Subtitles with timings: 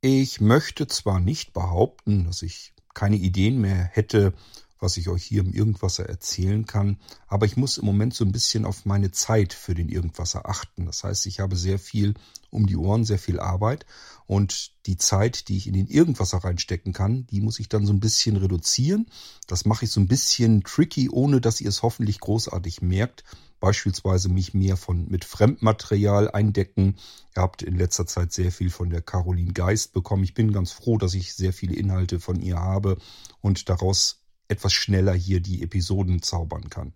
[0.00, 4.32] Ich möchte zwar nicht behaupten, dass ich keine Ideen mehr hätte,
[4.80, 8.32] was ich euch hier im Irgendwasser erzählen kann, aber ich muss im Moment so ein
[8.32, 10.86] bisschen auf meine Zeit für den Irgendwasser achten.
[10.86, 12.14] Das heißt, ich habe sehr viel
[12.50, 13.86] um die Ohren, sehr viel Arbeit
[14.26, 17.92] und die Zeit, die ich in den Irgendwasser reinstecken kann, die muss ich dann so
[17.92, 19.06] ein bisschen reduzieren.
[19.46, 23.24] Das mache ich so ein bisschen tricky, ohne dass ihr es hoffentlich großartig merkt
[23.60, 26.96] beispielsweise mich mehr von mit Fremdmaterial eindecken.
[27.36, 30.24] Ihr habt in letzter Zeit sehr viel von der Caroline Geist bekommen.
[30.24, 32.98] Ich bin ganz froh, dass ich sehr viele Inhalte von ihr habe
[33.40, 34.17] und daraus
[34.48, 36.92] etwas schneller hier die Episoden zaubern kann.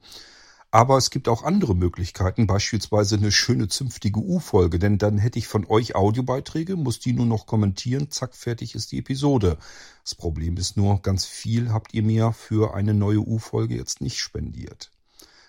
[0.75, 5.47] Aber es gibt auch andere Möglichkeiten, beispielsweise eine schöne zünftige U-Folge, denn dann hätte ich
[5.47, 9.59] von euch Audiobeiträge, muss die nur noch kommentieren, zack, fertig ist die Episode.
[10.03, 14.19] Das Problem ist nur, ganz viel habt ihr mir für eine neue U-Folge jetzt nicht
[14.19, 14.91] spendiert.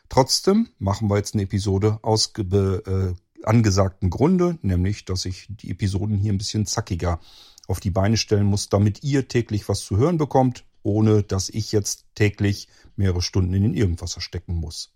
[0.09, 6.17] Trotzdem machen wir jetzt eine Episode aus äh, angesagten Grunde, nämlich, dass ich die Episoden
[6.17, 7.21] hier ein bisschen zackiger
[7.67, 11.71] auf die Beine stellen muss, damit ihr täglich was zu hören bekommt, ohne dass ich
[11.71, 14.93] jetzt täglich mehrere Stunden in den Irgendwasser stecken muss.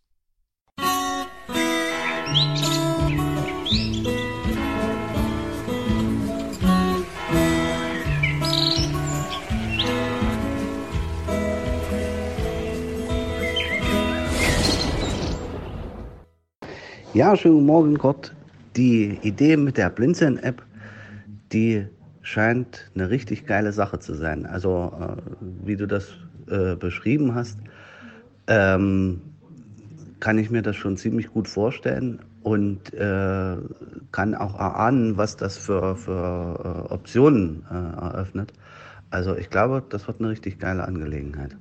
[17.13, 18.35] Ja, schönen Morgen, Gott.
[18.75, 20.61] Die Idee mit der Blinzeln-App,
[21.52, 21.88] die
[22.28, 24.45] scheint eine richtig geile Sache zu sein.
[24.45, 25.22] Also, äh,
[25.66, 26.09] wie du das
[26.50, 27.58] äh, beschrieben hast,
[28.47, 29.22] ähm,
[30.20, 33.55] kann ich mir das schon ziemlich gut vorstellen und äh,
[34.11, 38.52] kann auch erahnen, was das für, für äh, Optionen äh, eröffnet.
[39.09, 41.55] Also ich glaube, das wird eine richtig geile Angelegenheit.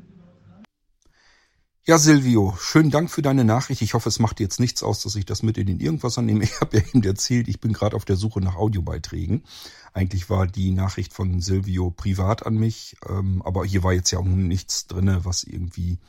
[1.89, 3.81] Ja, Silvio, schönen Dank für deine Nachricht.
[3.81, 6.43] Ich hoffe, es macht jetzt nichts aus, dass ich das mit in den Irgendwas annehme.
[6.45, 9.45] Ich habe ja eben erzählt, ich bin gerade auf der Suche nach Audiobeiträgen.
[9.93, 14.19] Eigentlich war die Nachricht von Silvio privat an mich, ähm, aber hier war jetzt ja
[14.19, 16.01] auch nichts drinne, was irgendwie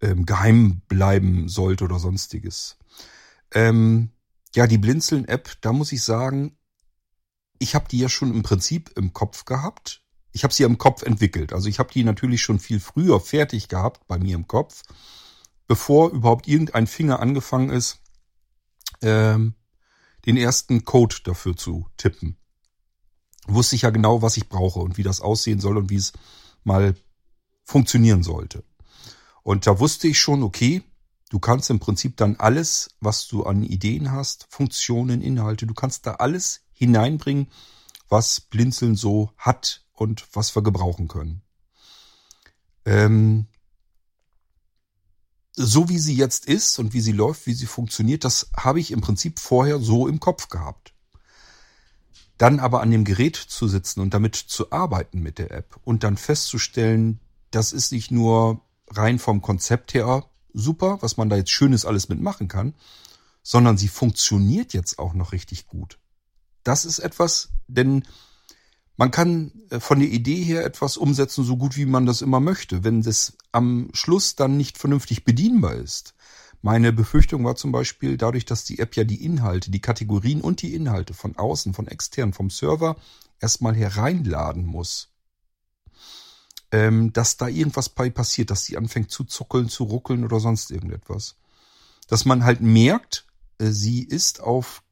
[0.00, 2.76] ähm, geheim bleiben sollte oder sonstiges.
[3.52, 4.10] Ähm,
[4.56, 6.58] ja, die Blinzeln-App, da muss ich sagen,
[7.60, 10.02] ich habe die ja schon im Prinzip im Kopf gehabt
[10.36, 11.54] ich habe sie im Kopf entwickelt.
[11.54, 14.82] Also ich habe die natürlich schon viel früher fertig gehabt bei mir im Kopf,
[15.66, 18.02] bevor überhaupt irgendein Finger angefangen ist,
[19.00, 19.54] ähm,
[20.26, 22.36] den ersten Code dafür zu tippen.
[23.46, 26.12] Wusste ich ja genau, was ich brauche und wie das aussehen soll und wie es
[26.64, 26.94] mal
[27.64, 28.62] funktionieren sollte.
[29.42, 30.82] Und da wusste ich schon, okay,
[31.30, 36.06] du kannst im Prinzip dann alles, was du an Ideen hast, Funktionen, Inhalte, du kannst
[36.06, 37.48] da alles hineinbringen,
[38.10, 41.42] was Blinzeln so hat und was wir gebrauchen können.
[42.84, 43.46] Ähm,
[45.56, 48.90] so wie sie jetzt ist und wie sie läuft, wie sie funktioniert, das habe ich
[48.90, 50.92] im Prinzip vorher so im Kopf gehabt.
[52.38, 56.04] Dann aber an dem Gerät zu sitzen und damit zu arbeiten mit der App und
[56.04, 57.20] dann festzustellen,
[57.50, 62.10] das ist nicht nur rein vom Konzept her super, was man da jetzt Schönes alles
[62.10, 62.74] mitmachen kann,
[63.42, 65.98] sondern sie funktioniert jetzt auch noch richtig gut.
[66.64, 68.04] Das ist etwas, denn
[68.96, 72.40] man kann äh, von der Idee her etwas umsetzen, so gut wie man das immer
[72.40, 72.84] möchte.
[72.84, 76.14] Wenn das am Schluss dann nicht vernünftig bedienbar ist.
[76.62, 80.62] Meine Befürchtung war zum Beispiel dadurch, dass die App ja die Inhalte, die Kategorien und
[80.62, 82.96] die Inhalte von außen, von extern, vom Server
[83.40, 85.10] erstmal hereinladen muss.
[86.72, 90.70] Ähm, dass da irgendwas bei passiert, dass die anfängt zu zuckeln, zu ruckeln oder sonst
[90.70, 91.36] irgendetwas.
[92.08, 93.26] Dass man halt merkt,
[93.58, 94.82] äh, sie ist auf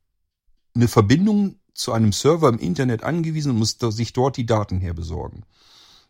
[0.75, 5.45] eine Verbindung zu einem Server im Internet angewiesen und muss sich dort die Daten herbesorgen.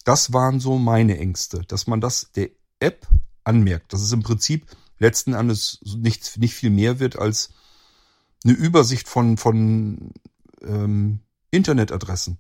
[0.05, 3.07] Das waren so meine Ängste, dass man das der App
[3.43, 4.67] anmerkt, dass es im Prinzip
[4.99, 7.51] letzten Endes nicht, nicht viel mehr wird als
[8.45, 10.13] eine Übersicht von, von
[10.63, 11.21] ähm,
[11.51, 12.39] Internetadressen.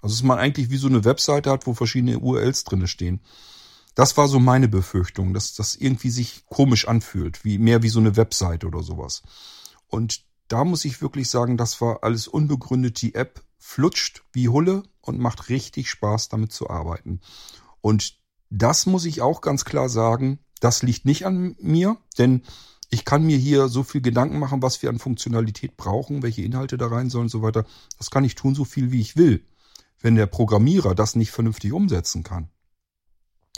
[0.00, 3.20] Also dass man eigentlich wie so eine Webseite hat, wo verschiedene URLs drinne stehen.
[3.94, 7.98] Das war so meine Befürchtung, dass das irgendwie sich komisch anfühlt, wie mehr wie so
[7.98, 9.22] eine Webseite oder sowas.
[9.88, 13.00] Und da muss ich wirklich sagen, das war alles unbegründet.
[13.02, 17.20] Die App flutscht wie Hulle und macht richtig Spaß, damit zu arbeiten.
[17.80, 18.18] Und
[18.50, 22.42] das muss ich auch ganz klar sagen, das liegt nicht an mir, denn
[22.90, 26.78] ich kann mir hier so viel Gedanken machen, was wir an Funktionalität brauchen, welche Inhalte
[26.78, 27.66] da rein sollen und so weiter.
[27.98, 29.44] Das kann ich tun, so viel wie ich will.
[30.00, 32.48] Wenn der Programmierer das nicht vernünftig umsetzen kann,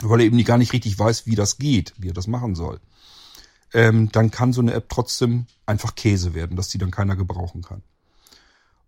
[0.01, 2.81] weil er eben gar nicht richtig weiß, wie das geht, wie er das machen soll,
[3.73, 7.61] ähm, dann kann so eine App trotzdem einfach Käse werden, dass die dann keiner gebrauchen
[7.61, 7.83] kann.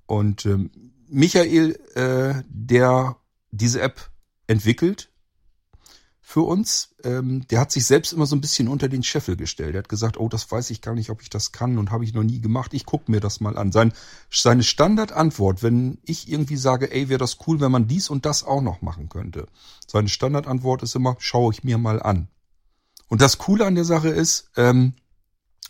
[0.06, 0.72] Und ähm,
[1.08, 3.18] Michael, äh, der
[3.52, 4.10] diese App
[4.48, 5.10] entwickelt,
[6.34, 6.96] für uns.
[7.04, 9.76] Ähm, der hat sich selbst immer so ein bisschen unter den Scheffel gestellt.
[9.76, 12.06] Er hat gesagt, oh, das weiß ich gar nicht, ob ich das kann und habe
[12.06, 12.74] ich noch nie gemacht.
[12.74, 13.72] Ich gucke mir das mal an.
[13.72, 13.94] Sein,
[14.32, 18.44] seine Standardantwort, wenn ich irgendwie sage, ey, wäre das cool, wenn man dies und das
[18.44, 19.48] auch noch machen könnte.
[19.86, 22.30] Seine Standardantwort ist immer, schaue ich mir mal an.
[23.08, 24.94] Und das Coole an der Sache ist, ähm,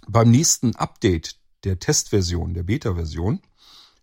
[0.07, 3.41] beim nächsten Update der Testversion, der Beta-Version,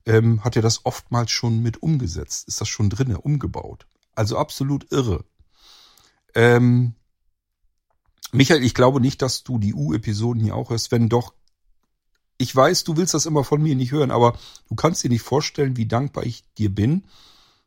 [0.07, 2.49] ähm, hat er das oftmals schon mit umgesetzt.
[2.49, 3.87] Ist das schon drinne, umgebaut.
[4.15, 5.25] Also absolut irre.
[6.35, 6.95] Ähm,
[8.33, 10.93] Michael, ich glaube nicht, dass du die U-Episoden hier auch hörst.
[10.93, 11.35] Wenn doch,
[12.39, 14.39] ich weiß, du willst das immer von mir nicht hören, aber
[14.69, 17.05] du kannst dir nicht vorstellen, wie dankbar ich dir bin,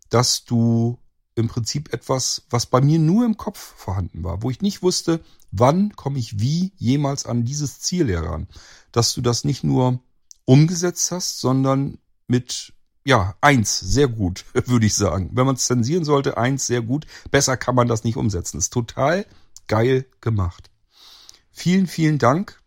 [0.09, 0.98] dass du
[1.35, 5.24] im Prinzip etwas, was bei mir nur im Kopf vorhanden war, wo ich nicht wusste,
[5.51, 8.47] wann komme ich wie jemals an dieses Ziel heran,
[8.91, 10.00] dass du das nicht nur
[10.45, 11.97] umgesetzt hast, sondern
[12.27, 12.74] mit
[13.06, 15.31] ja, eins, sehr gut, würde ich sagen.
[15.33, 17.06] Wenn man es zensieren sollte, eins, sehr gut.
[17.31, 18.57] Besser kann man das nicht umsetzen.
[18.57, 19.25] Ist total
[19.68, 20.69] geil gemacht.
[21.51, 22.62] Vielen, vielen Dank.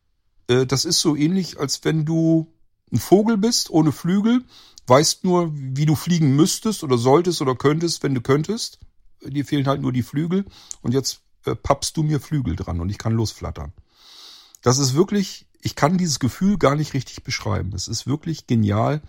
[0.49, 2.53] Äh, das ist so ähnlich, als wenn du
[2.93, 4.45] ein Vogel bist, ohne Flügel,
[4.87, 8.79] weißt nur, wie du fliegen müsstest oder solltest oder könntest, wenn du könntest.
[9.23, 10.45] Dir fehlen halt nur die Flügel
[10.83, 13.73] und jetzt äh, pappst du mir Flügel dran und ich kann losflattern.
[14.63, 17.73] Das ist wirklich, ich kann dieses Gefühl gar nicht richtig beschreiben.
[17.75, 19.03] Es ist wirklich genial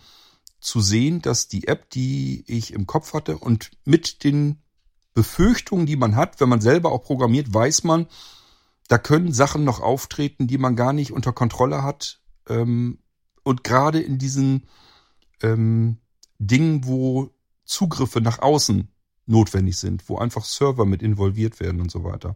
[0.60, 4.62] zu sehen, dass die App, die ich im Kopf hatte und mit den
[5.14, 8.08] Befürchtungen, die man hat, wenn man selber auch programmiert, weiß man,
[8.88, 12.22] da können Sachen noch auftreten, die man gar nicht unter Kontrolle hat.
[12.48, 13.00] Ähm,
[13.48, 14.68] und gerade in diesen
[15.42, 15.98] ähm,
[16.40, 17.32] Dingen, wo
[17.66, 18.88] Zugriffe nach außen
[19.26, 22.36] notwendig sind, wo einfach Server mit involviert werden und so weiter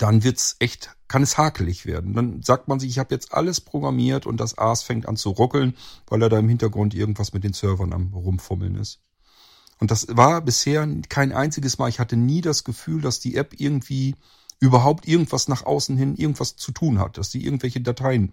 [0.00, 2.14] dann wird's echt, kann es hakelig werden.
[2.14, 5.30] Dann sagt man sich, ich habe jetzt alles programmiert und das AS fängt an zu
[5.30, 5.76] ruckeln,
[6.06, 9.00] weil er da im Hintergrund irgendwas mit den Servern am rumfummeln ist.
[9.78, 11.88] Und das war bisher kein einziges Mal.
[11.88, 14.14] Ich hatte nie das Gefühl, dass die App irgendwie
[14.58, 18.32] überhaupt irgendwas nach außen hin, irgendwas zu tun hat, dass die irgendwelche Dateien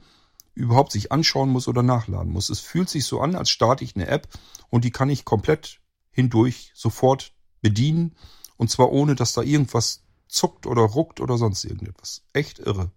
[0.58, 2.50] überhaupt sich anschauen muss oder nachladen muss.
[2.50, 4.28] Es fühlt sich so an, als starte ich eine App
[4.70, 5.80] und die kann ich komplett
[6.12, 8.16] hindurch sofort bedienen
[8.58, 12.24] und zwar ohne, dass da irgendwas zuckt oder ruckt oder sonst irgendetwas.
[12.34, 12.92] Echt irre.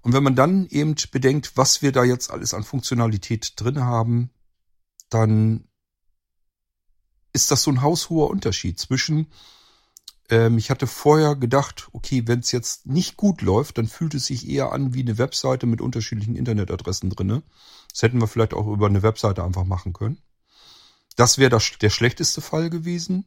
[0.00, 4.30] Und wenn man dann eben bedenkt, was wir da jetzt alles an Funktionalität drin haben,
[5.10, 5.68] dann
[7.32, 9.28] ist das so ein haushoher Unterschied zwischen,
[10.30, 14.26] ähm, ich hatte vorher gedacht, okay, wenn es jetzt nicht gut läuft, dann fühlt es
[14.26, 17.42] sich eher an wie eine Webseite mit unterschiedlichen Internetadressen drinne.
[17.90, 20.18] Das hätten wir vielleicht auch über eine Webseite einfach machen können.
[21.16, 23.26] Das wäre der schlechteste Fall gewesen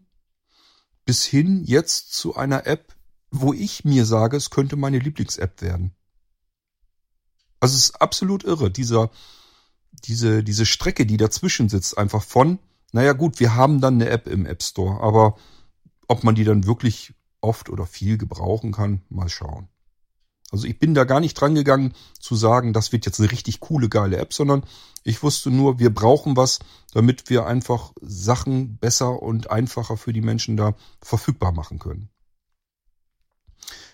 [1.06, 2.96] bis hin jetzt zu einer App,
[3.30, 5.96] wo ich mir sage, es könnte meine Lieblings-App werden.
[7.60, 9.12] Also es ist absolut irre, dieser,
[9.92, 12.60] diese, diese Strecke, die dazwischen sitzt, einfach von,
[12.92, 15.38] naja gut, wir haben dann eine App im App Store, aber
[16.08, 19.70] ob man die dann wirklich oft oder viel gebrauchen kann, mal schauen.
[20.52, 23.60] Also ich bin da gar nicht dran gegangen zu sagen, das wird jetzt eine richtig
[23.60, 24.64] coole, geile App, sondern
[25.04, 26.60] ich wusste nur, wir brauchen was,
[26.94, 32.10] damit wir einfach Sachen besser und einfacher für die Menschen da verfügbar machen können.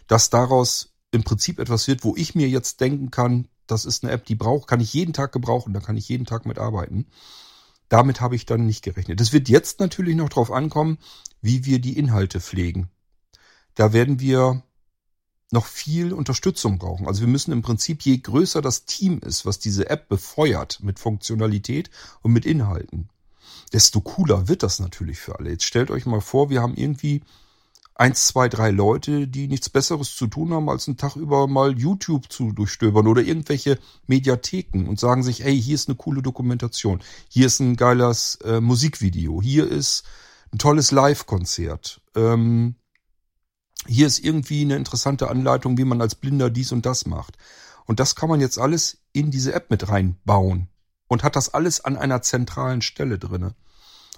[0.07, 4.11] Dass daraus im Prinzip etwas wird, wo ich mir jetzt denken kann, das ist eine
[4.11, 7.07] App, die braucht, kann ich jeden Tag gebrauchen, da kann ich jeden Tag mitarbeiten.
[7.91, 9.19] Damit habe ich dann nicht gerechnet.
[9.19, 10.97] Es wird jetzt natürlich noch darauf ankommen,
[11.41, 12.89] wie wir die Inhalte pflegen.
[13.75, 14.63] Da werden wir
[15.51, 17.05] noch viel Unterstützung brauchen.
[17.05, 20.99] Also wir müssen im Prinzip, je größer das Team ist, was diese App befeuert mit
[20.99, 21.91] Funktionalität
[22.21, 23.09] und mit Inhalten,
[23.73, 25.49] desto cooler wird das natürlich für alle.
[25.49, 27.23] Jetzt stellt euch mal vor, wir haben irgendwie
[28.01, 31.77] eins, zwei, drei Leute, die nichts Besseres zu tun haben, als einen Tag über mal
[31.77, 33.77] YouTube zu durchstöbern oder irgendwelche
[34.07, 38.59] Mediatheken und sagen sich, hey, hier ist eine coole Dokumentation, hier ist ein geiles äh,
[38.59, 40.03] Musikvideo, hier ist
[40.51, 42.01] ein tolles Live-Konzert.
[42.15, 42.73] Ähm,
[43.85, 47.37] hier ist irgendwie eine interessante Anleitung, wie man als Blinder dies und das macht.
[47.85, 50.69] Und das kann man jetzt alles in diese App mit reinbauen
[51.07, 53.53] und hat das alles an einer zentralen Stelle drinne.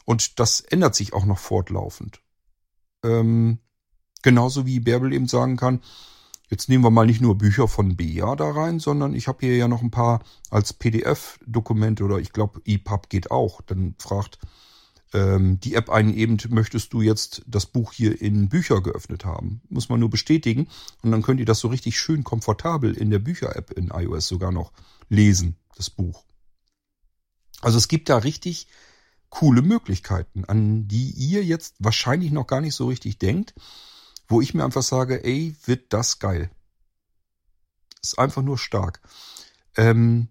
[0.06, 2.22] Und das ändert sich auch noch fortlaufend.
[3.04, 3.60] Ähm,
[4.24, 5.82] genauso wie Bärbel eben sagen kann,
[6.50, 9.56] jetzt nehmen wir mal nicht nur Bücher von Bea da rein, sondern ich habe hier
[9.56, 13.62] ja noch ein paar als PDF-Dokumente oder ich glaube EPUB geht auch.
[13.62, 14.40] Dann fragt
[15.14, 19.62] ähm, die App einen eben, möchtest du jetzt das Buch hier in Bücher geöffnet haben?
[19.70, 20.68] Muss man nur bestätigen
[21.02, 24.52] und dann könnt ihr das so richtig schön komfortabel in der Bücher-App in iOS sogar
[24.52, 24.72] noch
[25.10, 26.24] lesen, das Buch.
[27.62, 28.68] Also es gibt da richtig
[29.30, 33.56] coole Möglichkeiten, an die ihr jetzt wahrscheinlich noch gar nicht so richtig denkt,
[34.28, 36.50] wo ich mir einfach sage, ey, wird das geil.
[38.02, 39.02] Ist einfach nur stark.
[39.78, 40.30] Ähm,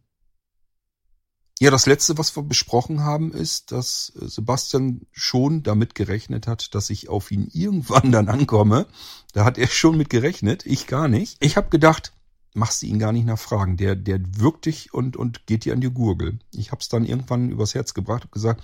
[1.60, 6.90] Ja, das letzte, was wir besprochen haben, ist, dass Sebastian schon damit gerechnet hat, dass
[6.90, 8.86] ich auf ihn irgendwann dann ankomme.
[9.32, 11.36] Da hat er schon mit gerechnet, ich gar nicht.
[11.38, 12.12] Ich habe gedacht,
[12.52, 13.76] machst du ihn gar nicht nachfragen.
[13.76, 16.40] Der, der wirkt dich und, und geht dir an die Gurgel.
[16.52, 18.60] Ich habe es dann irgendwann übers Herz gebracht und gesagt,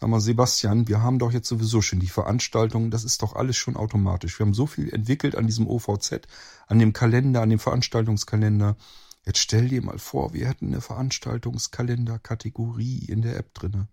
[0.00, 3.58] sag mal, Sebastian, wir haben doch jetzt sowieso schon die Veranstaltungen, das ist doch alles
[3.58, 4.38] schon automatisch.
[4.38, 6.22] Wir haben so viel entwickelt an diesem OVZ,
[6.66, 8.78] an dem Kalender, an dem Veranstaltungskalender.
[9.26, 13.88] Jetzt stell dir mal vor, wir hätten eine Veranstaltungskalender-Kategorie in der App drinne,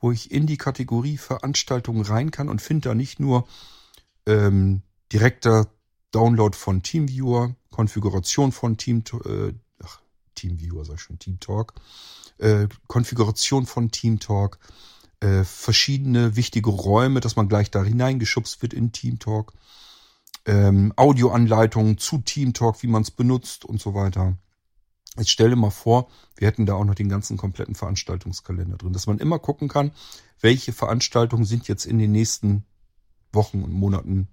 [0.00, 3.46] wo ich in die Kategorie Veranstaltungen rein kann und finde da nicht nur
[4.26, 4.82] ähm,
[5.12, 5.68] direkter
[6.10, 9.52] Download von Teamviewer, Konfiguration von Team, äh,
[9.84, 10.00] ach,
[10.34, 11.74] Teamviewer sag ich schon, Teamtalk,
[12.38, 14.58] äh, Konfiguration von Teamtalk,
[15.20, 19.52] äh, verschiedene wichtige Räume, dass man gleich da hineingeschubst wird in Teamtalk,
[20.46, 24.36] ähm, Audioanleitungen zu Teamtalk, wie man es benutzt und so weiter.
[25.16, 28.92] Jetzt stell dir mal vor, wir hätten da auch noch den ganzen kompletten Veranstaltungskalender drin,
[28.92, 29.92] dass man immer gucken kann,
[30.40, 32.64] welche Veranstaltungen sind jetzt in den nächsten
[33.32, 34.28] Wochen und Monaten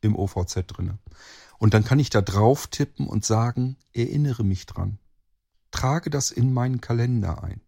[0.00, 0.98] im OVZ drinne.
[1.58, 4.98] Und dann kann ich da drauf tippen und sagen, erinnere mich dran.
[5.70, 7.60] Trage das in meinen Kalender ein.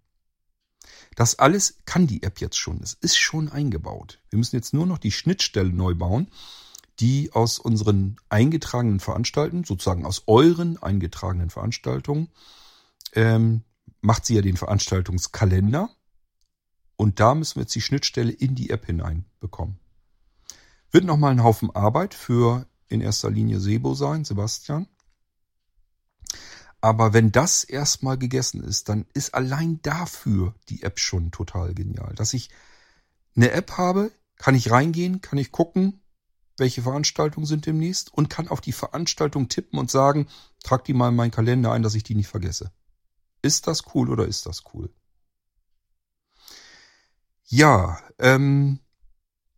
[1.14, 2.80] Das alles kann die App jetzt schon.
[2.82, 4.20] Es ist schon eingebaut.
[4.30, 6.28] Wir müssen jetzt nur noch die Schnittstelle neu bauen,
[7.00, 12.28] die aus unseren eingetragenen Veranstaltungen, sozusagen aus euren eingetragenen Veranstaltungen,
[13.14, 13.62] ähm,
[14.00, 15.90] macht sie ja den Veranstaltungskalender.
[16.96, 19.78] Und da müssen wir jetzt die Schnittstelle in die App hineinbekommen.
[20.90, 24.86] Wird nochmal ein Haufen Arbeit für in erster Linie Sebo sein, Sebastian.
[26.82, 32.12] Aber wenn das erstmal gegessen ist, dann ist allein dafür die App schon total genial.
[32.16, 32.50] Dass ich
[33.36, 36.02] eine App habe, kann ich reingehen, kann ich gucken,
[36.58, 40.26] welche Veranstaltungen sind demnächst und kann auf die Veranstaltung tippen und sagen,
[40.64, 42.72] trag die mal in meinen Kalender ein, dass ich die nicht vergesse.
[43.42, 44.92] Ist das cool oder ist das cool?
[47.44, 48.80] Ja, ähm,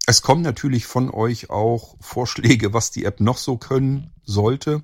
[0.06, 4.82] es kommen natürlich von euch auch Vorschläge, was die App noch so können sollte.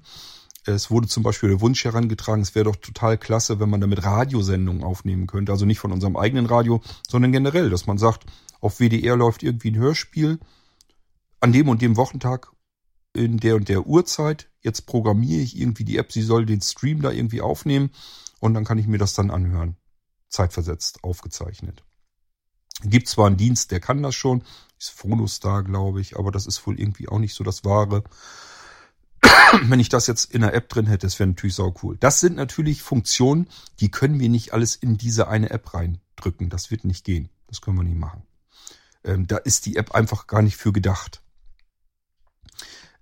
[0.67, 4.05] Es wurde zum Beispiel der Wunsch herangetragen, es wäre doch total klasse, wenn man damit
[4.05, 5.53] Radiosendungen aufnehmen könnte.
[5.53, 8.27] Also nicht von unserem eigenen Radio, sondern generell, dass man sagt,
[8.61, 10.39] auf WDR läuft irgendwie ein Hörspiel
[11.41, 12.53] an dem und dem Wochentag
[13.15, 14.51] in der und der Uhrzeit.
[14.61, 17.91] Jetzt programmiere ich irgendwie die App, sie soll den Stream da irgendwie aufnehmen
[18.39, 19.77] und dann kann ich mir das dann anhören.
[20.29, 21.83] Zeitversetzt, aufgezeichnet.
[22.83, 24.43] Gibt zwar einen Dienst, der kann das schon,
[24.79, 28.05] ist Phonostar, glaube ich, aber das ist wohl irgendwie auch nicht so das Wahre.
[29.65, 31.97] wenn ich das jetzt in der App drin hätte, das wäre natürlich sau cool.
[31.99, 33.49] Das sind natürlich Funktionen,
[33.81, 36.51] die können wir nicht alles in diese eine App reindrücken.
[36.51, 37.29] Das wird nicht gehen.
[37.49, 38.23] Das können wir nicht machen.
[39.05, 41.23] Ähm, da ist die App einfach gar nicht für gedacht.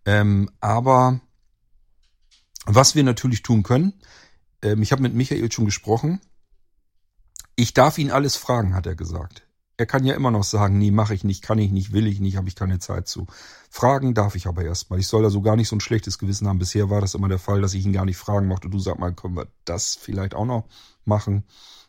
[0.04, 1.20] Ähm, aber
[2.64, 3.94] was wir natürlich tun können,
[4.62, 6.20] ähm, ich habe mit Michael schon gesprochen.
[7.56, 9.47] Ich darf ihn alles fragen, hat er gesagt.
[9.78, 12.18] Er kann ja immer noch sagen, nee, mache ich nicht, kann ich nicht, will ich
[12.18, 13.28] nicht, habe ich keine Zeit zu.
[13.70, 14.98] Fragen darf ich aber erstmal.
[14.98, 16.58] Ich soll also gar nicht so ein schlechtes Gewissen haben.
[16.58, 18.68] Bisher war das immer der Fall, dass ich ihn gar nicht fragen mochte.
[18.68, 20.66] Du sag mal, können wir das vielleicht auch noch
[21.04, 21.44] machen?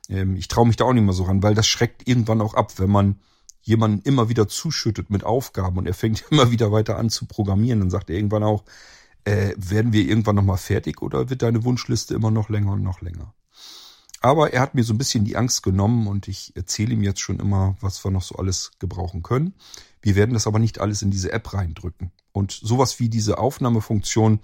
[0.08, 2.53] Ähm, ich traue mich da auch nicht mehr so ran, weil das schreckt irgendwann auch
[2.53, 3.19] ab, wenn man
[3.63, 7.79] jemanden immer wieder zuschüttet mit Aufgaben und er fängt immer wieder weiter an zu programmieren.
[7.79, 8.65] Dann sagt er irgendwann auch,
[9.24, 13.01] äh, werden wir irgendwann nochmal fertig oder wird deine Wunschliste immer noch länger und noch
[13.01, 13.34] länger?
[14.22, 17.22] Aber er hat mir so ein bisschen die Angst genommen und ich erzähle ihm jetzt
[17.22, 19.54] schon immer, was wir noch so alles gebrauchen können.
[20.02, 22.12] Wir werden das aber nicht alles in diese App reindrücken.
[22.32, 24.40] Und sowas wie diese Aufnahmefunktion,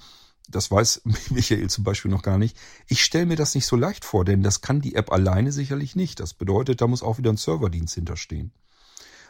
[0.49, 2.57] das weiß Michael zum Beispiel noch gar nicht.
[2.87, 5.95] Ich stelle mir das nicht so leicht vor, denn das kann die App alleine sicherlich
[5.95, 6.19] nicht.
[6.19, 8.53] Das bedeutet, da muss auch wieder ein Serverdienst hinterstehen.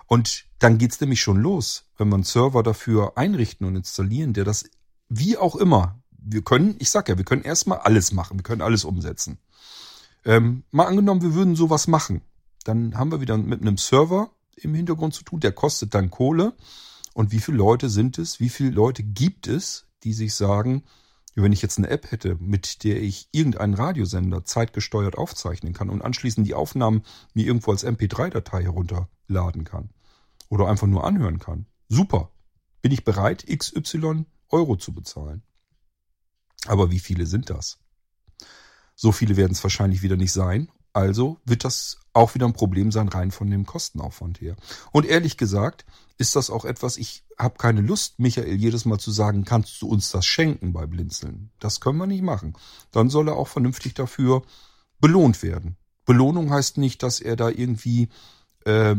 [0.07, 4.43] Und dann geht's nämlich schon los, wenn man einen Server dafür einrichten und installieren, der
[4.43, 4.69] das
[5.09, 8.61] wie auch immer, wir können, ich sag ja, wir können erstmal alles machen, wir können
[8.61, 9.39] alles umsetzen.
[10.25, 12.21] Ähm, mal angenommen, wir würden sowas machen.
[12.63, 16.53] Dann haben wir wieder mit einem Server im Hintergrund zu tun, der kostet dann Kohle.
[17.13, 18.39] Und wie viele Leute sind es?
[18.39, 20.83] Wie viele Leute gibt es, die sich sagen,
[21.35, 26.01] wenn ich jetzt eine App hätte, mit der ich irgendeinen Radiosender zeitgesteuert aufzeichnen kann und
[26.01, 27.03] anschließend die Aufnahmen
[27.33, 29.89] mir irgendwo als MP3-Datei herunterladen kann
[30.49, 31.67] oder einfach nur anhören kann.
[31.89, 32.31] Super.
[32.81, 35.43] Bin ich bereit, XY Euro zu bezahlen.
[36.67, 37.79] Aber wie viele sind das?
[38.95, 40.69] So viele werden es wahrscheinlich wieder nicht sein.
[40.93, 44.55] Also wird das auch wieder ein Problem sein, rein von dem Kostenaufwand her.
[44.91, 45.85] Und ehrlich gesagt
[46.17, 49.89] ist das auch etwas, ich habe keine Lust, Michael jedes Mal zu sagen, kannst du
[49.89, 51.51] uns das schenken bei Blinzeln.
[51.59, 52.53] Das können wir nicht machen.
[52.91, 54.43] Dann soll er auch vernünftig dafür
[55.01, 55.75] belohnt werden.
[56.05, 58.07] Belohnung heißt nicht, dass er da irgendwie
[58.63, 58.95] äh,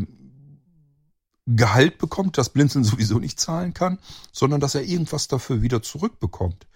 [1.47, 3.99] Gehalt bekommt, das Blinzeln sowieso nicht zahlen kann,
[4.33, 6.67] sondern dass er irgendwas dafür wieder zurückbekommt.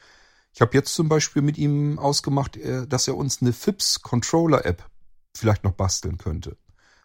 [0.52, 4.64] Ich habe jetzt zum Beispiel mit ihm ausgemacht, äh, dass er uns eine FIPS Controller
[4.64, 4.88] App
[5.34, 6.56] vielleicht noch basteln könnte.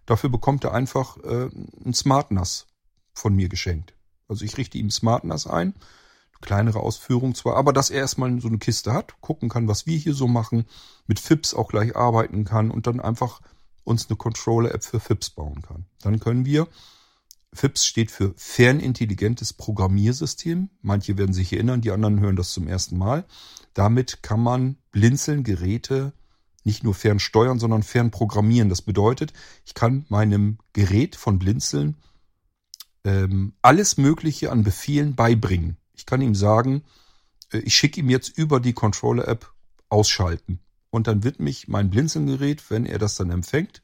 [0.06, 1.50] Dafür bekommt er einfach äh,
[1.86, 2.68] ein Smart NAS
[3.14, 3.94] von mir geschenkt.
[4.28, 5.74] Also ich richte ihm Smart NAS ein,
[6.42, 9.98] kleinere Ausführung zwar, aber dass er erstmal so eine Kiste hat, gucken kann, was wir
[9.98, 10.66] hier so machen,
[11.08, 13.42] mit FIPS auch gleich arbeiten kann und dann einfach
[13.84, 15.86] uns eine Controller-App für FIPS bauen kann.
[16.02, 16.68] Dann können wir,
[17.56, 20.70] FIPS steht für fernintelligentes Programmiersystem.
[20.82, 23.26] Manche werden sich erinnern, die anderen hören das zum ersten Mal.
[23.74, 26.14] Damit kann man blinzeln Geräte
[26.64, 28.70] nicht nur fern steuern, sondern fern programmieren.
[28.70, 29.34] Das bedeutet,
[29.66, 31.96] ich kann meinem Gerät von Blinzeln
[33.04, 35.78] ähm, alles Mögliche an Befehlen beibringen.
[35.94, 36.84] Ich kann ihm sagen,
[37.52, 39.54] äh, ich schicke ihm jetzt über die Controller-App
[39.90, 40.60] ausschalten.
[40.90, 43.82] Und dann wird mich mein Blinzelgerät, wenn er das dann empfängt,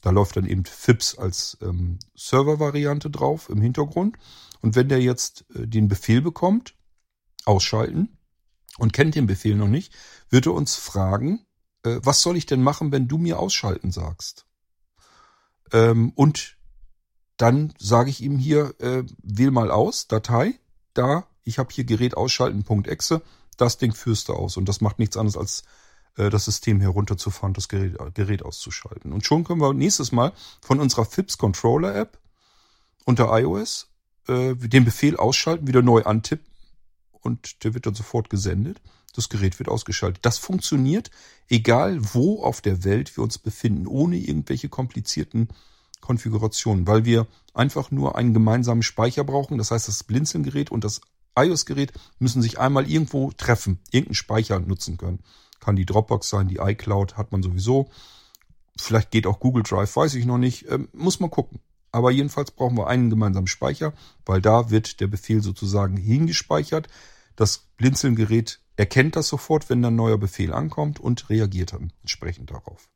[0.00, 4.16] da läuft dann eben FIPS als ähm, Server-Variante drauf im Hintergrund.
[4.60, 6.74] Und wenn der jetzt äh, den Befehl bekommt,
[7.44, 8.18] ausschalten,
[8.78, 9.92] und kennt den Befehl noch nicht,
[10.30, 11.44] wird er uns fragen,
[11.82, 14.46] äh, was soll ich denn machen, wenn du mir ausschalten sagst?
[15.72, 16.56] Ähm, und
[17.36, 20.54] dann sage ich ihm hier, äh, wähl mal aus, Datei,
[20.94, 23.22] da, ich habe hier Gerät ausschalten.exe,
[23.56, 24.56] das Ding führst du aus.
[24.56, 25.64] Und das macht nichts anderes als
[26.16, 29.12] das System herunterzufahren, das Gerät, Gerät auszuschalten.
[29.12, 32.18] Und schon können wir nächstes Mal von unserer FIPS Controller App
[33.04, 33.88] unter iOS
[34.26, 36.46] äh, den Befehl ausschalten, wieder neu antippen
[37.20, 38.80] und der wird dann sofort gesendet.
[39.14, 40.24] Das Gerät wird ausgeschaltet.
[40.24, 41.10] Das funktioniert,
[41.48, 45.48] egal wo auf der Welt wir uns befinden, ohne irgendwelche komplizierten
[46.00, 49.58] Konfigurationen, weil wir einfach nur einen gemeinsamen Speicher brauchen.
[49.58, 51.00] Das heißt, das Blinzelgerät und das
[51.36, 55.20] iOS-Gerät müssen sich einmal irgendwo treffen, irgendeinen Speicher nutzen können.
[55.60, 57.90] Kann die Dropbox sein, die iCloud hat man sowieso.
[58.78, 60.70] Vielleicht geht auch Google Drive, weiß ich noch nicht.
[60.70, 61.60] Ähm, muss man gucken.
[61.90, 63.92] Aber jedenfalls brauchen wir einen gemeinsamen Speicher,
[64.26, 66.88] weil da wird der Befehl sozusagen hingespeichert.
[67.34, 72.88] Das Blinzelgerät erkennt das sofort, wenn ein neuer Befehl ankommt und reagiert dann entsprechend darauf.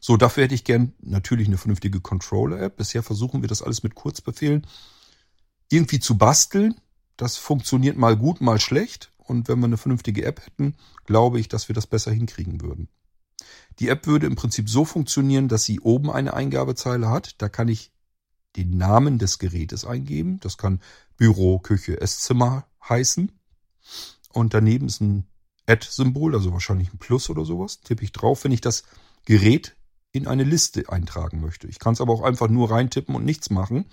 [0.00, 2.76] So, dafür hätte ich gern natürlich eine vernünftige Controller-App.
[2.76, 4.66] Bisher versuchen wir das alles mit Kurzbefehlen
[5.70, 6.80] irgendwie zu basteln.
[7.16, 9.12] Das funktioniert mal gut, mal schlecht.
[9.28, 12.88] Und wenn wir eine vernünftige App hätten, glaube ich, dass wir das besser hinkriegen würden.
[13.78, 17.40] Die App würde im Prinzip so funktionieren, dass sie oben eine Eingabezeile hat.
[17.40, 17.92] Da kann ich
[18.56, 20.40] den Namen des Gerätes eingeben.
[20.40, 20.80] Das kann
[21.16, 23.30] Büro, Küche, Esszimmer heißen.
[24.32, 25.26] Und daneben ist ein
[25.66, 27.82] Add-Symbol, also wahrscheinlich ein Plus oder sowas.
[27.82, 28.84] Tippe ich drauf, wenn ich das
[29.26, 29.76] Gerät
[30.10, 31.68] in eine Liste eintragen möchte.
[31.68, 33.84] Ich kann es aber auch einfach nur reintippen und nichts machen.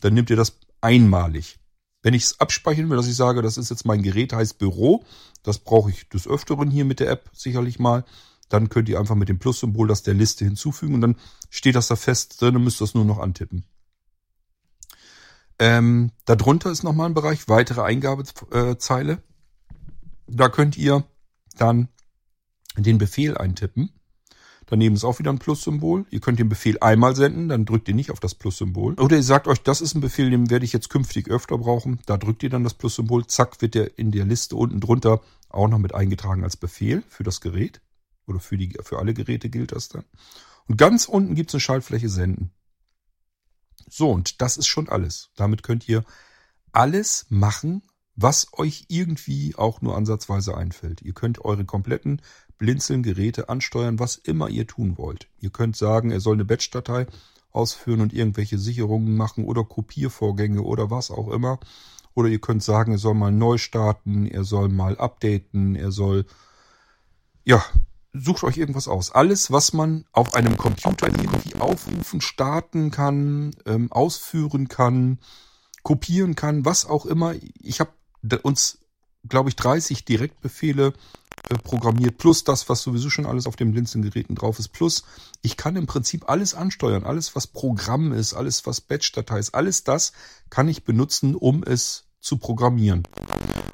[0.00, 1.59] Dann nimmt ihr das einmalig.
[2.02, 5.04] Wenn ich es abspeichern will, dass ich sage, das ist jetzt mein Gerät, heißt Büro,
[5.42, 8.04] das brauche ich des Öfteren hier mit der App sicherlich mal,
[8.48, 11.16] dann könnt ihr einfach mit dem Plus-Symbol das der Liste hinzufügen und dann
[11.50, 13.64] steht das da fest drin und müsst das nur noch antippen.
[15.58, 19.22] Ähm, darunter ist nochmal ein Bereich, weitere Eingabezeile.
[20.26, 21.04] Da könnt ihr
[21.56, 21.88] dann
[22.76, 23.92] den Befehl eintippen.
[24.70, 26.06] Daneben ist auch wieder ein Plus-Symbol.
[26.10, 28.94] Ihr könnt den Befehl einmal senden, dann drückt ihr nicht auf das Plus-Symbol.
[28.94, 31.98] Oder ihr sagt euch, das ist ein Befehl, den werde ich jetzt künftig öfter brauchen.
[32.06, 33.26] Da drückt ihr dann das Plus-Symbol.
[33.26, 37.24] Zack, wird der in der Liste unten drunter auch noch mit eingetragen als Befehl für
[37.24, 37.80] das Gerät.
[38.28, 40.04] Oder für, die, für alle Geräte gilt das dann.
[40.68, 42.52] Und ganz unten gibt es eine Schaltfläche Senden.
[43.88, 45.30] So, und das ist schon alles.
[45.34, 46.04] Damit könnt ihr
[46.70, 47.82] alles machen,
[48.14, 51.02] was euch irgendwie auch nur ansatzweise einfällt.
[51.02, 52.22] Ihr könnt eure kompletten
[52.60, 55.28] Blinzeln Geräte ansteuern, was immer ihr tun wollt.
[55.40, 57.06] Ihr könnt sagen, er soll eine Batch-Datei
[57.50, 61.58] ausführen und irgendwelche Sicherungen machen oder Kopiervorgänge oder was auch immer.
[62.14, 66.26] Oder ihr könnt sagen, er soll mal neu starten, er soll mal updaten, er soll,
[67.44, 67.64] ja,
[68.12, 69.10] sucht euch irgendwas aus.
[69.10, 75.18] Alles, was man auf einem Computer irgendwie aufrufen, starten kann, ähm, ausführen kann,
[75.82, 77.34] kopieren kann, was auch immer.
[77.58, 77.92] Ich habe
[78.42, 78.80] uns,
[79.28, 80.92] glaube ich, 30 Direktbefehle
[81.48, 85.04] äh, programmiert, plus das, was sowieso schon alles auf den Blinzelgeräten drauf ist, plus
[85.42, 89.84] ich kann im Prinzip alles ansteuern, alles, was Programm ist, alles, was Batch-Datei ist, alles
[89.84, 90.12] das
[90.48, 93.04] kann ich benutzen, um es zu programmieren.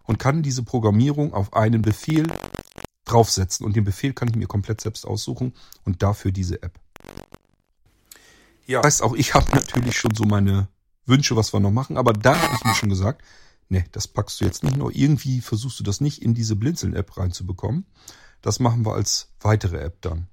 [0.04, 2.28] Und kann diese Programmierung auf einen Befehl
[3.06, 3.64] draufsetzen.
[3.64, 5.52] Und den Befehl kann ich mir komplett selbst aussuchen
[5.85, 6.78] und dafür diese App.
[8.66, 8.82] Ja.
[8.82, 10.68] Das heißt, auch ich habe natürlich schon so meine
[11.06, 13.22] Wünsche, was wir noch machen, aber da habe ich mir schon gesagt,
[13.68, 14.94] nee, das packst du jetzt nicht nur.
[14.94, 17.87] Irgendwie versuchst du das nicht in diese Blinzeln-App reinzubekommen.
[18.42, 20.29] Das machen wir als weitere App dann.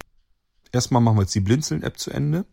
[0.72, 2.46] Erstmal machen wir jetzt die Blinzeln-App zu Ende.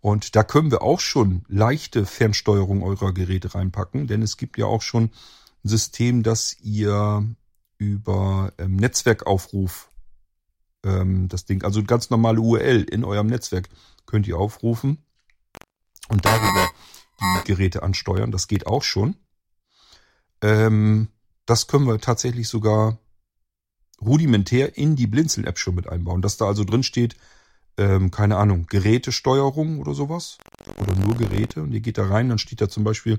[0.00, 4.66] Und da können wir auch schon leichte Fernsteuerung eurer Geräte reinpacken, denn es gibt ja
[4.66, 5.04] auch schon
[5.64, 7.24] ein System, das ihr
[7.78, 9.90] über ähm, Netzwerkaufruf
[10.84, 13.68] ähm, das Ding, also ganz normale URL in eurem Netzwerk
[14.06, 15.04] könnt ihr aufrufen
[16.08, 16.68] und darüber
[17.20, 18.32] die Geräte ansteuern.
[18.32, 19.16] Das geht auch schon.
[20.42, 21.08] Ähm,
[21.46, 22.98] das können wir tatsächlich sogar
[24.00, 26.22] rudimentär in die Blinzeln-App schon mit einbauen.
[26.22, 27.16] Dass da also drin steht,
[27.78, 30.38] ähm, keine Ahnung, Gerätesteuerung oder sowas.
[30.80, 31.62] Oder nur Geräte.
[31.62, 33.18] Und ihr geht da rein, dann steht da zum Beispiel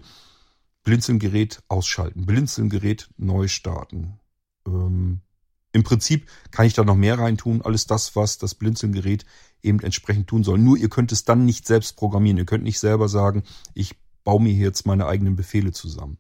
[0.84, 4.20] Blinzeln-Gerät ausschalten, Blinzeln-Gerät neu starten.
[4.68, 5.22] Ähm,
[5.72, 7.62] Im Prinzip kann ich da noch mehr reintun.
[7.62, 9.26] Alles das, was das Blinzeln-Gerät
[9.62, 10.60] eben entsprechend tun soll.
[10.60, 12.38] Nur ihr könnt es dann nicht selbst programmieren.
[12.38, 16.18] Ihr könnt nicht selber sagen, ich baue mir hier jetzt meine eigenen Befehle zusammen.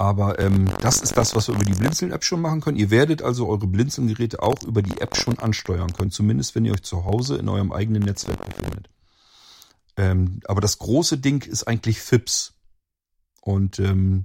[0.00, 2.78] Aber ähm, das ist das, was wir über die Blinzeln-App schon machen können.
[2.78, 6.10] Ihr werdet also eure Blinzeln-Geräte auch über die App schon ansteuern können.
[6.10, 8.88] Zumindest wenn ihr euch zu Hause in eurem eigenen Netzwerk befindet.
[9.98, 12.54] Ähm, aber das große Ding ist eigentlich FIPS.
[13.42, 14.24] Und ähm,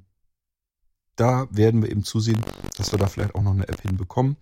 [1.17, 2.41] da werden wir eben zusehen,
[2.77, 4.38] dass wir da vielleicht auch noch eine App hinbekommen.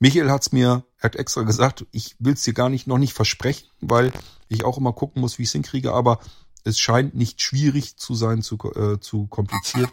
[0.00, 3.70] Michael hat's mir, er hat extra gesagt, ich will's dir gar nicht noch nicht versprechen,
[3.80, 4.12] weil
[4.48, 6.20] ich auch immer gucken muss, wie ich es hinkriege, aber
[6.62, 9.88] es scheint nicht schwierig zu sein, zu, äh, zu kompliziert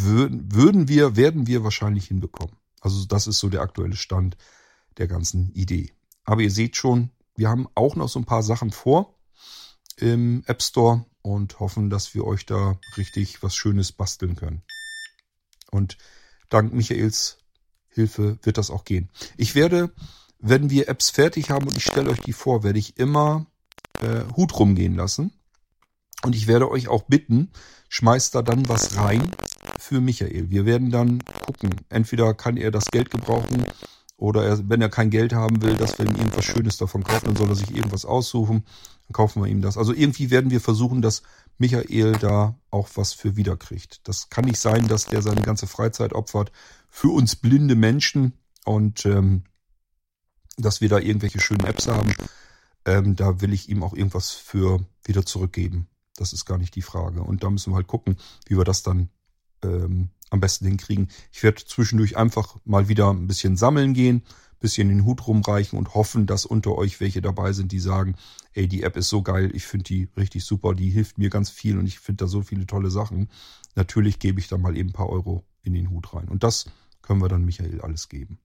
[0.00, 2.56] würden, würden wir, werden wir wahrscheinlich hinbekommen.
[2.80, 4.36] Also das ist so der aktuelle Stand
[4.98, 5.92] der ganzen Idee.
[6.24, 9.14] Aber ihr seht schon, wir haben auch noch so ein paar Sachen vor
[9.96, 14.62] im App Store und hoffen, dass wir euch da richtig was Schönes basteln können.
[15.70, 15.96] Und
[16.48, 17.38] dank Michaels
[17.88, 19.10] Hilfe wird das auch gehen.
[19.36, 19.92] Ich werde,
[20.38, 23.46] wenn wir Apps fertig haben und ich stelle euch die vor, werde ich immer
[24.00, 25.32] äh, Hut rumgehen lassen.
[26.24, 27.50] Und ich werde euch auch bitten,
[27.88, 29.30] schmeißt da dann was rein
[29.78, 30.50] für Michael.
[30.50, 31.70] Wir werden dann gucken.
[31.88, 33.64] Entweder kann er das Geld gebrauchen
[34.16, 37.26] oder er, wenn er kein Geld haben will, dass wir ihm irgendwas Schönes davon kaufen,
[37.26, 38.64] dann soll er sich irgendwas aussuchen.
[39.08, 39.76] Dann kaufen wir ihm das.
[39.76, 41.22] Also irgendwie werden wir versuchen, dass
[41.58, 44.00] Michael da auch was für wiederkriegt.
[44.04, 46.52] Das kann nicht sein, dass der seine ganze Freizeit opfert
[46.88, 49.44] für uns blinde Menschen und ähm,
[50.56, 52.14] dass wir da irgendwelche schönen Apps haben.
[52.84, 55.88] Ähm, da will ich ihm auch irgendwas für wieder zurückgeben.
[56.16, 57.22] Das ist gar nicht die Frage.
[57.22, 59.08] Und da müssen wir halt gucken, wie wir das dann
[59.62, 61.08] ähm, am besten hinkriegen.
[61.30, 64.22] Ich werde zwischendurch einfach mal wieder ein bisschen sammeln gehen,
[64.60, 68.14] bisschen den Hut rumreichen und hoffen, dass unter euch welche dabei sind, die sagen,
[68.54, 71.50] ey, die App ist so geil, ich finde die richtig super, die hilft mir ganz
[71.50, 73.28] viel und ich finde da so viele tolle Sachen.
[73.74, 76.28] Natürlich gebe ich da mal eben ein paar Euro in den Hut rein.
[76.28, 76.66] Und das
[77.02, 78.38] können wir dann Michael alles geben.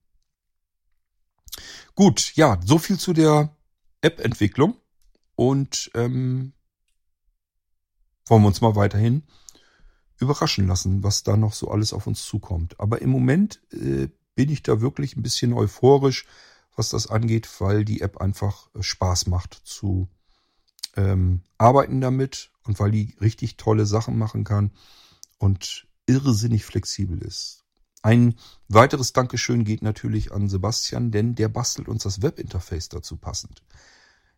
[1.94, 3.56] Gut, ja, so viel zu der
[4.02, 4.76] App-Entwicklung.
[5.36, 6.52] Und ähm,
[8.26, 9.22] wollen wir uns mal weiterhin
[10.18, 12.78] überraschen lassen, was da noch so alles auf uns zukommt.
[12.80, 16.26] Aber im Moment äh, bin ich da wirklich ein bisschen euphorisch,
[16.76, 20.08] was das angeht, weil die App einfach äh, Spaß macht zu
[20.96, 24.72] ähm, arbeiten damit und weil die richtig tolle Sachen machen kann
[25.38, 27.64] und irrsinnig flexibel ist.
[28.02, 28.36] Ein
[28.68, 33.62] weiteres Dankeschön geht natürlich an Sebastian, denn der bastelt uns das Webinterface dazu passend.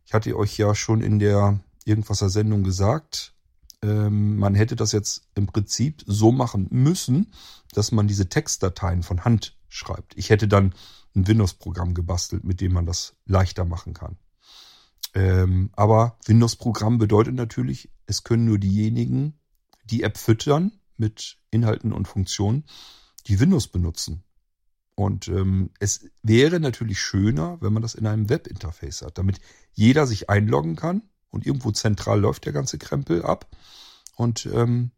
[0.04, 3.34] Ich hatte euch ja schon in der Irgendwaser Sendung gesagt,
[3.82, 7.32] ähm, man hätte das jetzt im Prinzip so machen müssen,
[7.72, 10.16] dass man diese Textdateien von Hand schreibt.
[10.16, 10.74] Ich hätte dann
[11.14, 14.16] ein Windows-Programm gebastelt, mit dem man das leichter machen kann.
[15.14, 19.38] Ähm, aber Windows-Programm bedeutet natürlich, es können nur diejenigen
[19.84, 22.64] die App füttern mit Inhalten und Funktionen,
[23.26, 24.22] die Windows benutzen.
[24.94, 29.40] Und ähm, es wäre natürlich schöner, wenn man das in einem Webinterface hat, damit
[29.72, 33.46] jeder sich einloggen kann und irgendwo zentral läuft der ganze Krempel ab.
[34.16, 34.90] Und ähm,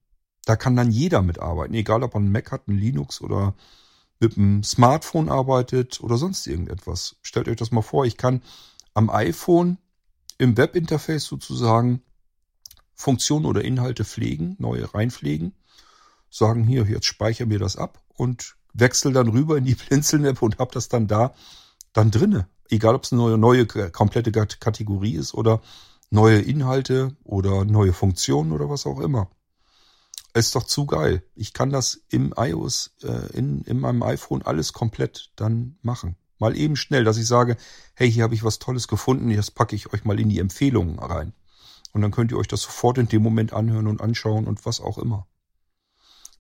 [0.44, 3.54] da kann dann jeder mitarbeiten, egal ob man einen Mac hat, einen Linux oder
[4.18, 7.16] mit einem Smartphone arbeitet oder sonst irgendetwas.
[7.22, 8.42] Stellt euch das mal vor, ich kann
[8.94, 9.78] am iPhone
[10.38, 12.02] im Webinterface sozusagen
[12.94, 15.54] Funktionen oder Inhalte pflegen, neue reinpflegen,
[16.30, 20.58] sagen hier, jetzt speichere mir das ab und wechsle dann rüber in die Blinzeln-App und
[20.58, 21.34] habe das dann da
[21.92, 22.48] dann drinne.
[22.70, 25.60] Egal, ob es eine neue, neue komplette Kategorie ist oder
[26.12, 29.30] neue Inhalte oder neue Funktionen oder was auch immer.
[30.34, 31.22] Ist doch zu geil.
[31.34, 36.16] Ich kann das im iOS, äh, in, in meinem iPhone alles komplett dann machen.
[36.38, 37.56] Mal eben schnell, dass ich sage,
[37.94, 40.98] hey, hier habe ich was Tolles gefunden, jetzt packe ich euch mal in die Empfehlungen
[40.98, 41.32] rein.
[41.92, 44.80] Und dann könnt ihr euch das sofort in dem Moment anhören und anschauen und was
[44.80, 45.26] auch immer.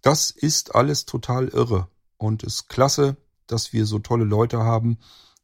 [0.02, 4.98] Das ist alles total irre und ist klasse, dass wir so tolle Leute haben,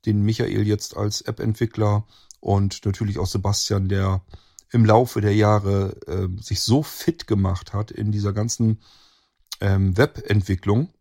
[0.04, 2.06] den Michael jetzt als App-Entwickler
[2.40, 4.22] und natürlich auch Sebastian, der
[4.70, 8.80] im Laufe der Jahre äh, sich so fit gemacht hat in dieser ganzen
[9.60, 10.92] ähm, Webentwicklung,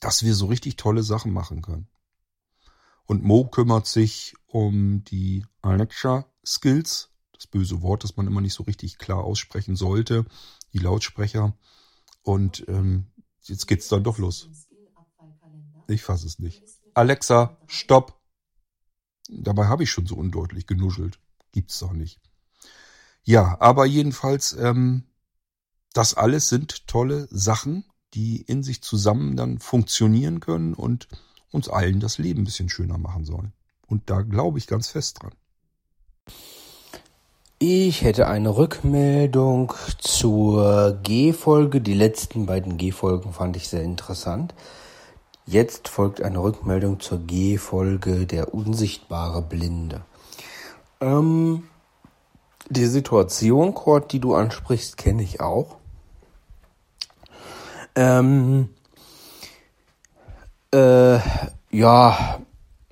[0.00, 1.88] dass wir so richtig tolle Sachen machen können.
[3.06, 8.54] Und Mo kümmert sich um die Alexa Skills, das böse Wort, das man immer nicht
[8.54, 10.24] so richtig klar aussprechen sollte,
[10.72, 11.56] die Lautsprecher.
[12.22, 13.06] Und ähm,
[13.42, 14.48] jetzt geht's dann doch los.
[15.88, 16.62] Ich fasse es nicht.
[16.94, 18.19] Alexa, stopp!
[19.30, 21.18] Dabei habe ich schon so undeutlich genuschelt.
[21.52, 22.20] Gibt's doch nicht.
[23.22, 25.04] Ja, aber jedenfalls, ähm,
[25.92, 31.08] das alles sind tolle Sachen, die in sich zusammen dann funktionieren können und
[31.50, 33.52] uns allen das Leben ein bisschen schöner machen sollen.
[33.86, 35.32] Und da glaube ich ganz fest dran.
[37.58, 41.80] Ich hätte eine Rückmeldung zur G-Folge.
[41.80, 44.54] Die letzten beiden G-Folgen fand ich sehr interessant.
[45.50, 50.02] Jetzt folgt eine Rückmeldung zur G-Folge der unsichtbare Blinde.
[51.00, 51.64] Ähm,
[52.68, 55.74] die Situation, Kurt, die du ansprichst, kenne ich auch.
[57.96, 58.68] Ähm,
[60.72, 61.18] äh,
[61.72, 62.38] ja,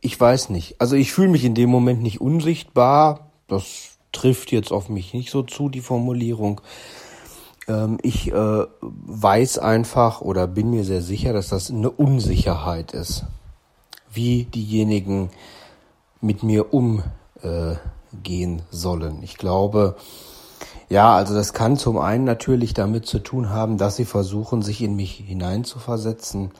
[0.00, 0.80] ich weiß nicht.
[0.80, 3.30] Also ich fühle mich in dem Moment nicht unsichtbar.
[3.46, 6.60] Das trifft jetzt auf mich nicht so zu, die Formulierung.
[7.68, 13.24] Ähm, ich äh, weiß einfach oder bin mir sehr sicher, dass das eine Unsicherheit ist.
[14.10, 15.30] Wie diejenigen
[16.20, 19.22] mit mir umgehen sollen.
[19.22, 19.96] Ich glaube,
[20.88, 24.82] ja, also das kann zum einen natürlich damit zu tun haben, dass sie versuchen, sich
[24.82, 26.50] in mich hineinzuversetzen.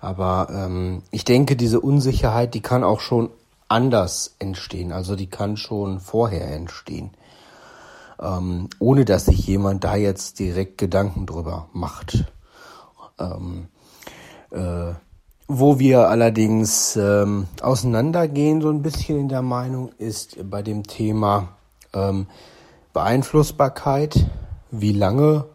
[0.00, 3.30] Aber ähm, ich denke, diese Unsicherheit, die kann auch schon
[3.66, 4.92] anders entstehen.
[4.92, 7.10] Also die kann schon vorher entstehen.
[8.20, 12.24] Ähm, ohne dass sich jemand da jetzt direkt Gedanken drüber macht.
[13.18, 13.68] Ähm,
[14.50, 14.94] äh,
[15.50, 21.48] wo wir allerdings ähm, auseinandergehen, so ein bisschen in der Meinung, ist bei dem Thema
[21.94, 22.26] ähm,
[22.92, 24.26] Beeinflussbarkeit.
[24.70, 25.46] Wie lange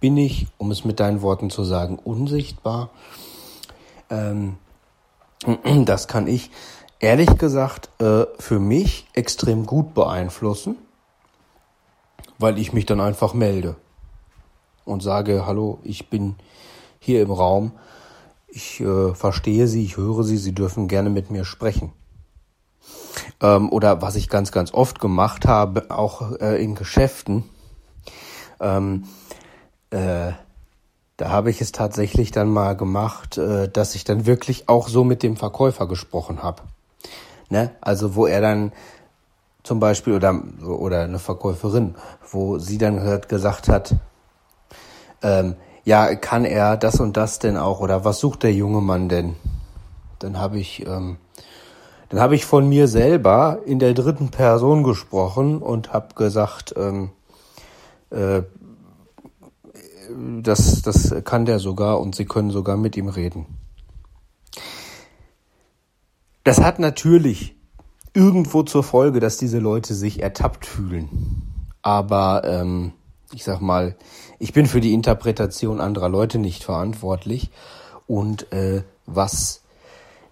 [0.00, 2.90] bin ich, um es mit deinen Worten zu sagen, unsichtbar?
[4.10, 4.56] Ähm,
[5.84, 6.50] das kann ich
[6.98, 10.76] ehrlich gesagt äh, für mich extrem gut beeinflussen,
[12.38, 13.76] weil ich mich dann einfach melde
[14.84, 16.36] und sage, hallo, ich bin
[16.98, 17.72] hier im Raum,
[18.48, 21.92] ich äh, verstehe Sie, ich höre Sie, Sie dürfen gerne mit mir sprechen.
[23.40, 27.44] Ähm, oder was ich ganz, ganz oft gemacht habe, auch äh, in Geschäften,
[28.60, 29.04] ähm,
[29.90, 30.32] äh,
[31.16, 35.04] da habe ich es tatsächlich dann mal gemacht, äh, dass ich dann wirklich auch so
[35.04, 36.62] mit dem Verkäufer gesprochen habe.
[37.50, 37.70] Ne?
[37.80, 38.72] Also wo er dann
[39.68, 41.94] zum Beispiel oder oder eine Verkäuferin,
[42.30, 43.94] wo sie dann gesagt hat,
[45.22, 49.10] ähm, ja, kann er das und das denn auch oder was sucht der junge Mann
[49.10, 49.36] denn?
[50.20, 51.18] Dann habe ich ähm,
[52.08, 57.10] dann habe ich von mir selber in der dritten Person gesprochen und habe gesagt, ähm,
[58.08, 58.40] äh,
[60.42, 63.44] das, das kann der sogar und Sie können sogar mit ihm reden.
[66.42, 67.57] Das hat natürlich
[68.14, 71.42] irgendwo zur Folge, dass diese Leute sich ertappt fühlen.
[71.82, 72.92] Aber ähm,
[73.32, 73.96] ich sag mal,
[74.38, 77.50] ich bin für die Interpretation anderer Leute nicht verantwortlich.
[78.06, 79.62] Und äh, was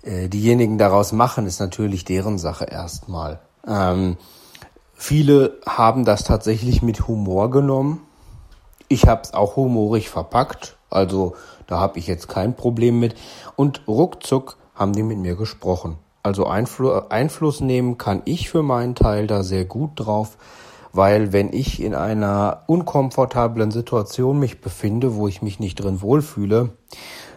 [0.02, 3.40] äh, diejenigen daraus machen, ist natürlich deren Sache erstmal.
[3.66, 4.16] Ähm,
[4.94, 8.02] viele haben das tatsächlich mit Humor genommen.
[8.88, 11.34] Ich habe es auch humorig verpackt, also
[11.66, 13.16] da habe ich jetzt kein Problem mit.
[13.56, 15.98] Und ruckzuck haben die mit mir gesprochen.
[16.26, 20.38] Also Einfl Einfluss nehmen kann ich für meinen Teil da sehr gut drauf,
[20.92, 26.70] weil wenn ich in einer unkomfortablen Situation mich befinde, wo ich mich nicht drin wohlfühle,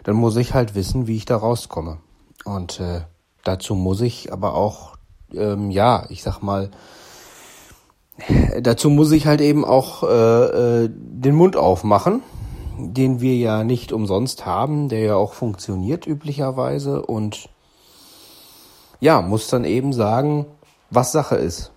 [0.04, 1.97] dann muss ich halt wissen, wie ich da rauskomme.
[2.45, 3.02] Und äh,
[3.43, 4.95] dazu muss ich aber auch,
[5.36, 6.71] ähm, ja, ich sag mal,
[8.60, 12.23] dazu muss ich halt eben auch äh, äh, den Mund aufmachen,
[12.80, 17.49] den wir ja nicht umsonst haben, der ja auch funktioniert üblicherweise und
[18.99, 20.45] ja, muss dann eben sagen,
[20.89, 21.71] was Sache ist.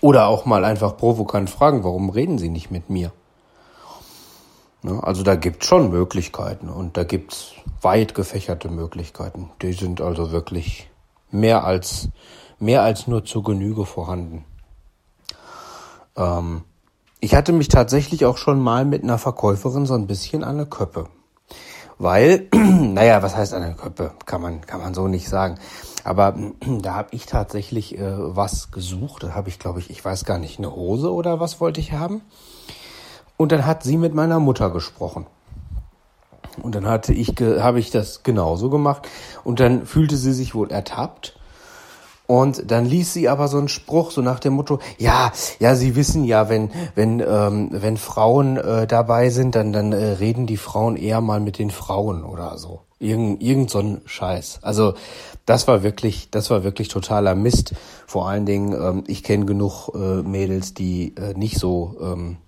[0.00, 3.12] Oder auch mal einfach provokant fragen, warum reden Sie nicht mit mir?
[4.82, 5.00] Ne?
[5.02, 9.50] Also da gibt schon Möglichkeiten und da gibt's weit gefächerte Möglichkeiten.
[9.62, 10.90] Die sind also wirklich
[11.30, 12.08] mehr als
[12.58, 14.44] mehr als nur zur Genüge vorhanden.
[16.16, 16.62] Ähm,
[17.20, 20.66] ich hatte mich tatsächlich auch schon mal mit einer Verkäuferin so ein bisschen an eine
[20.66, 21.08] Köppe.
[22.02, 24.10] Weil, naja, was heißt eine Köppe?
[24.26, 25.60] Kann man, kann man so nicht sagen.
[26.02, 26.34] Aber
[26.80, 29.22] da habe ich tatsächlich äh, was gesucht.
[29.22, 31.92] Da habe ich, glaube ich, ich weiß gar nicht, eine Hose oder was wollte ich
[31.92, 32.22] haben.
[33.36, 35.26] Und dann hat sie mit meiner Mutter gesprochen.
[36.60, 39.08] Und dann hatte ich, habe ich das genauso gemacht.
[39.44, 41.38] Und dann fühlte sie sich wohl ertappt.
[42.32, 45.96] Und dann ließ sie aber so einen Spruch so nach dem Motto: Ja, ja, Sie
[45.96, 50.56] wissen ja, wenn wenn ähm, wenn Frauen äh, dabei sind, dann dann äh, reden die
[50.56, 52.80] Frauen eher mal mit den Frauen oder so.
[52.98, 54.60] Irgend irgend so ein Scheiß.
[54.62, 54.94] Also
[55.44, 57.74] das war wirklich, das war wirklich totaler Mist.
[58.06, 62.38] Vor allen Dingen, ähm, ich kenne genug äh, Mädels, die äh, nicht so ähm,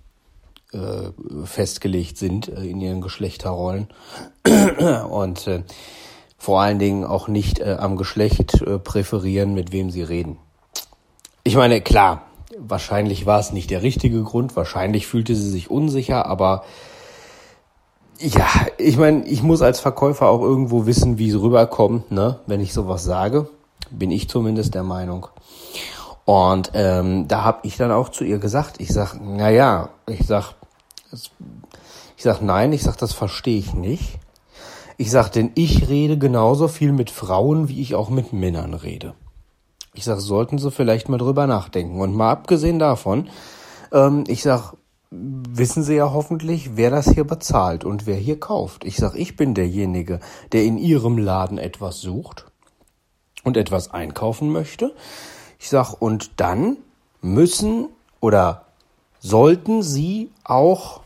[0.73, 1.11] äh,
[1.45, 3.89] festgelegt sind äh, in ihren Geschlechterrollen
[5.11, 5.63] und äh,
[6.39, 10.39] vor allen Dingen auch nicht äh, am Geschlecht äh, präferieren, mit wem sie reden.
[11.43, 12.23] Ich meine, klar,
[12.59, 16.65] wahrscheinlich war es nicht der richtige Grund, wahrscheinlich fühlte sie sich unsicher, aber
[18.21, 18.47] Ja,
[18.79, 22.39] ich meine, ich muss als Verkäufer auch irgendwo wissen, wie es rüberkommt, ne?
[22.47, 23.49] Wenn ich sowas sage,
[23.91, 25.27] bin ich zumindest der Meinung.
[26.25, 30.27] Und ähm, da habe ich dann auch zu ihr gesagt, ich sag, na ja, ich
[30.27, 30.55] sag,
[32.17, 34.19] ich sag nein, ich sag, das verstehe ich nicht.
[34.97, 39.15] Ich sag, denn ich rede genauso viel mit Frauen, wie ich auch mit Männern rede.
[39.93, 42.01] Ich sag, sollten Sie vielleicht mal drüber nachdenken.
[42.01, 43.29] Und mal abgesehen davon,
[43.93, 44.75] ähm, ich sag,
[45.11, 48.85] wissen Sie ja hoffentlich, wer das hier bezahlt und wer hier kauft.
[48.85, 50.21] Ich sag, ich bin derjenige,
[50.53, 52.47] der in Ihrem Laden etwas sucht
[53.45, 54.95] und etwas einkaufen möchte.
[55.59, 56.77] Ich sag, und dann
[57.21, 57.89] müssen
[58.21, 58.67] oder
[59.21, 61.01] sollten Sie auch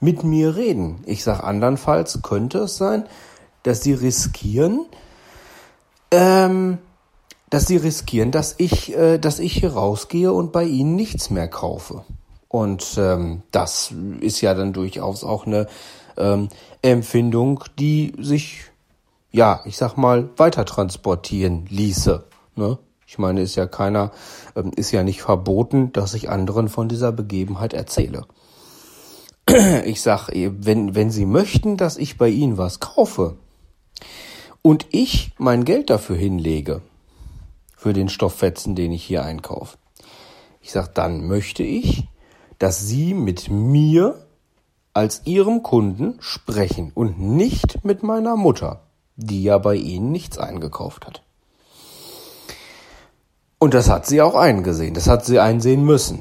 [0.00, 1.02] mit mir reden.
[1.06, 3.04] Ich sag, andernfalls könnte es sein,
[3.68, 4.86] dass Sie riskieren,
[6.10, 6.78] ähm,
[7.50, 11.48] dass Sie riskieren, dass ich, äh, dass ich hier rausgehe und bei Ihnen nichts mehr
[11.48, 12.04] kaufe.
[12.48, 15.66] Und ähm, das ist ja dann durchaus auch eine
[16.16, 16.48] ähm,
[16.80, 18.62] Empfindung, die sich,
[19.32, 22.24] ja, ich sag mal, weiter transportieren ließe.
[22.56, 22.78] Ne?
[23.06, 24.12] Ich meine, ist ja keiner,
[24.56, 28.24] ähm, ist ja nicht verboten, dass ich anderen von dieser Begebenheit erzähle.
[29.84, 33.36] Ich sag, wenn, wenn Sie möchten, dass ich bei Ihnen was kaufe
[34.62, 36.82] und ich mein Geld dafür hinlege,
[37.76, 39.78] für den Stofffetzen, den ich hier einkaufe,
[40.60, 42.08] ich sag, dann möchte ich,
[42.58, 44.26] dass Sie mit mir
[44.92, 48.82] als Ihrem Kunden sprechen und nicht mit meiner Mutter,
[49.16, 51.22] die ja bei Ihnen nichts eingekauft hat.
[53.58, 54.94] Und das hat sie auch eingesehen.
[54.94, 56.20] Das hat sie einsehen müssen.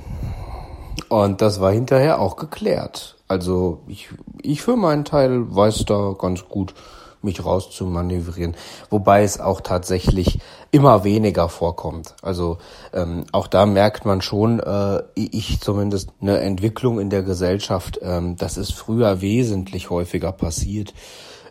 [1.10, 3.16] Und das war hinterher auch geklärt.
[3.28, 4.10] Also ich,
[4.42, 6.74] ich für meinen Teil weiß da ganz gut,
[7.22, 8.56] mich rauszumanövrieren.
[8.90, 10.40] Wobei es auch tatsächlich
[10.72, 12.16] immer weniger vorkommt.
[12.22, 12.58] Also
[12.94, 18.00] ähm, auch da merkt man schon, äh, ich zumindest eine Entwicklung in der Gesellschaft.
[18.02, 20.94] Ähm, das ist früher wesentlich häufiger passiert.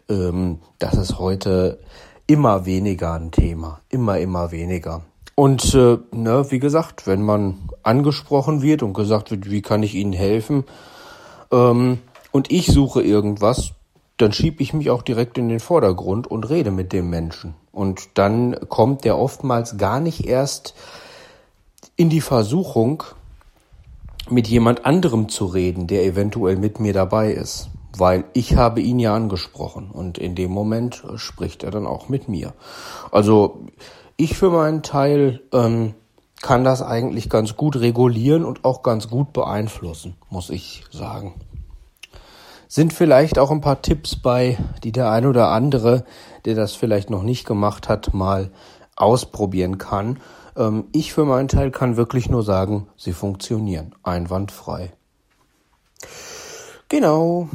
[0.08, 1.80] Ähm, das ist heute
[2.26, 3.80] immer weniger ein Thema.
[3.88, 5.02] Immer, immer weniger.
[5.34, 9.94] Und äh, ne, wie gesagt, wenn man angesprochen wird und gesagt wird, wie kann ich
[9.94, 10.64] Ihnen helfen,
[11.50, 11.98] ähm,
[12.32, 13.70] und ich suche irgendwas,
[14.16, 17.54] dann schiebe ich mich auch direkt in den Vordergrund und rede mit dem Menschen.
[17.72, 20.74] Und dann kommt der oftmals gar nicht erst
[21.96, 23.02] in die Versuchung,
[24.28, 27.68] mit jemand anderem zu reden, der eventuell mit mir dabei ist.
[27.96, 32.28] Weil ich habe ihn ja angesprochen und in dem Moment spricht er dann auch mit
[32.28, 32.52] mir.
[33.10, 33.66] Also
[34.16, 35.94] ich für meinen Teil ähm,
[36.42, 41.34] kann das eigentlich ganz gut regulieren und auch ganz gut beeinflussen, muss ich sagen.
[42.76, 46.04] Sind vielleicht auch ein paar Tipps bei, die der ein oder andere,
[46.44, 48.50] der das vielleicht noch nicht gemacht hat, mal
[48.96, 50.20] ausprobieren kann.
[50.58, 54.92] Ähm, ich für meinen Teil kann wirklich nur sagen, sie funktionieren einwandfrei.
[56.90, 57.48] Genau,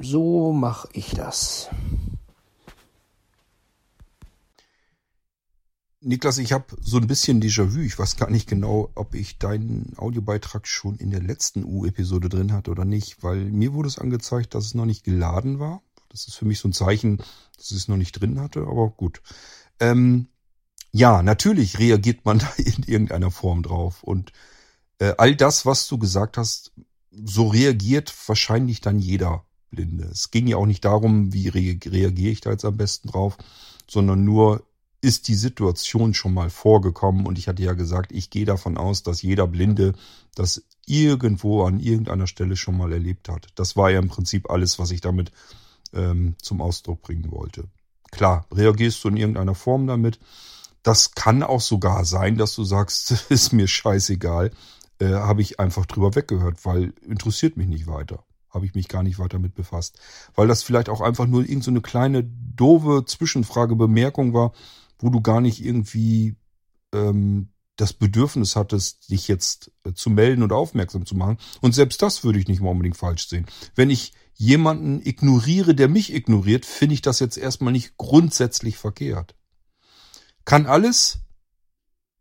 [0.00, 1.68] so mache ich das.
[6.00, 7.80] Niklas, ich habe so ein bisschen Déjà-vu.
[7.80, 12.52] Ich weiß gar nicht genau, ob ich deinen Audiobeitrag schon in der letzten U-Episode drin
[12.52, 15.82] hatte oder nicht, weil mir wurde es angezeigt, dass es noch nicht geladen war.
[16.08, 17.16] Das ist für mich so ein Zeichen,
[17.56, 19.20] dass ich es noch nicht drin hatte, aber gut.
[19.80, 20.28] Ähm,
[20.92, 24.04] ja, natürlich reagiert man da in irgendeiner Form drauf.
[24.04, 24.32] Und
[25.00, 26.72] äh, all das, was du gesagt hast,
[27.10, 30.04] so reagiert wahrscheinlich dann jeder Blinde.
[30.04, 33.36] Es ging ja auch nicht darum, wie re reagiere ich da jetzt am besten drauf,
[33.88, 34.67] sondern nur,
[35.00, 39.02] ist die Situation schon mal vorgekommen und ich hatte ja gesagt, ich gehe davon aus,
[39.02, 39.92] dass jeder Blinde
[40.34, 43.46] das irgendwo an irgendeiner Stelle schon mal erlebt hat.
[43.54, 45.30] Das war ja im Prinzip alles, was ich damit
[45.92, 47.64] ähm, zum Ausdruck bringen wollte.
[48.10, 50.18] Klar, reagierst du in irgendeiner Form damit.
[50.82, 54.50] Das kann auch sogar sein, dass du sagst, ist mir scheißegal,
[54.98, 58.24] äh, habe ich einfach drüber weggehört, weil interessiert mich nicht weiter.
[58.50, 59.98] Habe ich mich gar nicht weiter mit befasst.
[60.34, 64.52] Weil das vielleicht auch einfach nur irgendeine so kleine doofe Zwischenfrage, Bemerkung war,
[64.98, 66.36] wo du gar nicht irgendwie
[66.92, 71.38] ähm, das Bedürfnis hattest, dich jetzt äh, zu melden und aufmerksam zu machen.
[71.60, 73.46] Und selbst das würde ich nicht mal unbedingt falsch sehen.
[73.74, 79.34] Wenn ich jemanden ignoriere, der mich ignoriert, finde ich das jetzt erstmal nicht grundsätzlich verkehrt.
[80.44, 81.20] Kann alles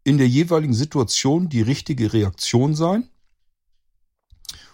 [0.04, 3.10] in der jeweiligen Situation die richtige Reaktion sein?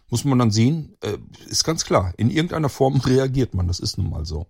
[0.10, 2.14] Muss man dann sehen, äh, ist ganz klar.
[2.18, 4.48] In irgendeiner Form reagiert man, das ist nun mal so.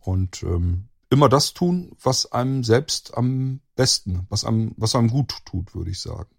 [0.00, 5.34] Und ähm, immer das tun, was einem selbst am besten, was einem, was einem gut
[5.44, 6.30] tut, würde ich sagen.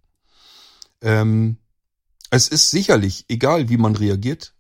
[1.02, 1.58] Ähm,
[2.30, 4.54] es ist sicherlich, egal wie man reagiert,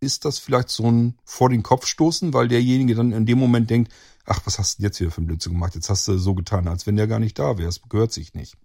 [0.00, 3.70] ist das vielleicht so ein vor den Kopf stoßen, weil derjenige dann in dem Moment
[3.70, 3.92] denkt,
[4.26, 5.74] ach, was hast du jetzt hier für ein Blödsinn gemacht?
[5.74, 7.68] Jetzt hast du so getan, als wenn der gar nicht da wäre.
[7.68, 8.56] Es gehört sich nicht.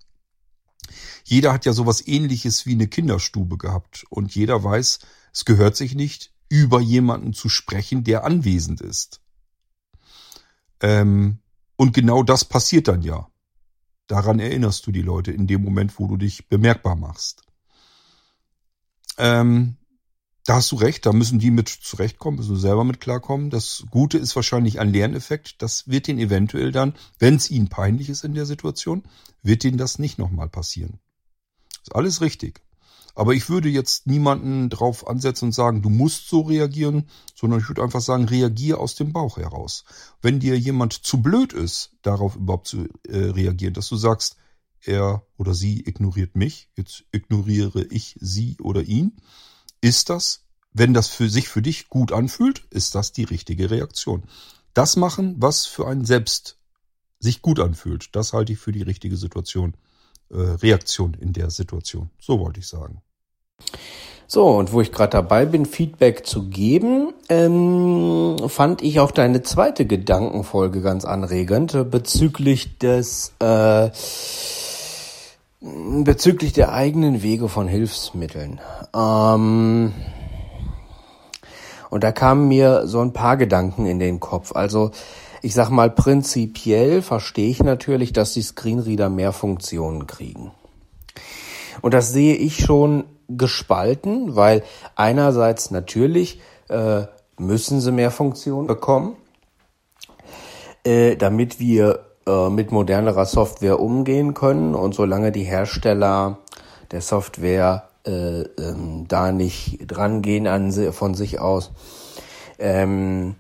[1.24, 5.00] Jeder hat ja sowas ähnliches wie eine Kinderstube gehabt und jeder weiß,
[5.32, 9.23] es gehört sich nicht, über jemanden zu sprechen, der anwesend ist.
[10.84, 11.40] Ähm,
[11.78, 13.28] und genau das passiert dann ja.
[14.08, 17.42] Daran erinnerst du die Leute in dem Moment, wo du dich bemerkbar machst.
[19.18, 19.78] Ähm,
[20.46, 23.50] da hast du recht, da müssen die mit zurechtkommen, müssen selber mit klarkommen.
[23.50, 25.62] Das Gute ist wahrscheinlich ein Lerneffekt.
[25.62, 29.04] Das wird ihnen eventuell dann, wenn es ihnen peinlich ist in der Situation,
[29.42, 31.00] wird ihnen das nicht nochmal passieren.
[31.82, 32.62] Ist alles richtig.
[33.16, 37.70] Aber ich würde jetzt niemanden drauf ansetzen und sagen, du musst so reagieren, sondern ich
[37.70, 39.86] würde einfach sagen, reagier aus dem Bauch heraus.
[40.22, 44.38] Wenn dir jemand zu blöd ist, darauf überhaupt zu äh, reagieren, dass du sagst,
[44.82, 49.16] er oder sie ignoriert mich, jetzt ignoriere ich sie oder ihn,
[49.82, 54.24] ist das, wenn das für sich für dich gut anfühlt, ist das die richtige Reaktion.
[54.74, 56.58] Das machen, was für einen selbst
[57.20, 59.76] sich gut anfühlt, das halte ich für die richtige Situation,
[60.34, 62.10] äh, Reaktion in der Situation.
[62.20, 63.02] So wollte ich sagen.
[64.28, 69.44] So, und wo ich gerade dabei bin, Feedback zu geben, ähm, fand ich auch deine
[69.44, 73.92] zweite Gedankenfolge ganz anregend äh, bezüglich des äh,
[76.04, 78.60] bezüglich der eigenen Wege von Hilfsmitteln.
[78.96, 79.94] Ähm,
[81.90, 84.56] und da kamen mir so ein paar Gedanken in den Kopf.
[84.56, 84.92] Also
[85.44, 90.52] ich sag mal, prinzipiell verstehe ich natürlich, dass die Screenreader mehr Funktionen kriegen.
[91.82, 94.64] Und das sehe ich schon gespalten, weil
[94.96, 96.40] einerseits natürlich
[96.70, 97.04] äh,
[97.38, 99.18] müssen sie mehr Funktionen bekommen,
[100.86, 106.38] äh, damit wir äh, mit modernerer Software umgehen können und solange die Hersteller
[106.92, 111.72] der Software äh, ähm, da nicht drangehen an, von sich aus,
[112.60, 113.36] ähm,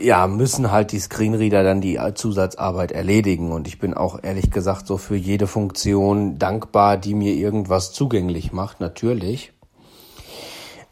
[0.00, 3.52] ja, müssen halt die Screenreader dann die Zusatzarbeit erledigen.
[3.52, 8.52] Und ich bin auch ehrlich gesagt so für jede Funktion dankbar, die mir irgendwas zugänglich
[8.52, 9.52] macht, natürlich.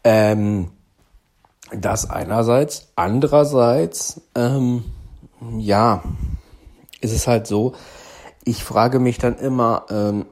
[0.03, 0.71] Ähm,
[1.71, 2.89] das einerseits.
[2.95, 4.83] Andererseits, ähm,
[5.57, 6.03] ja,
[7.01, 7.73] ist es halt so,
[8.43, 10.25] ich frage mich dann immer, ähm,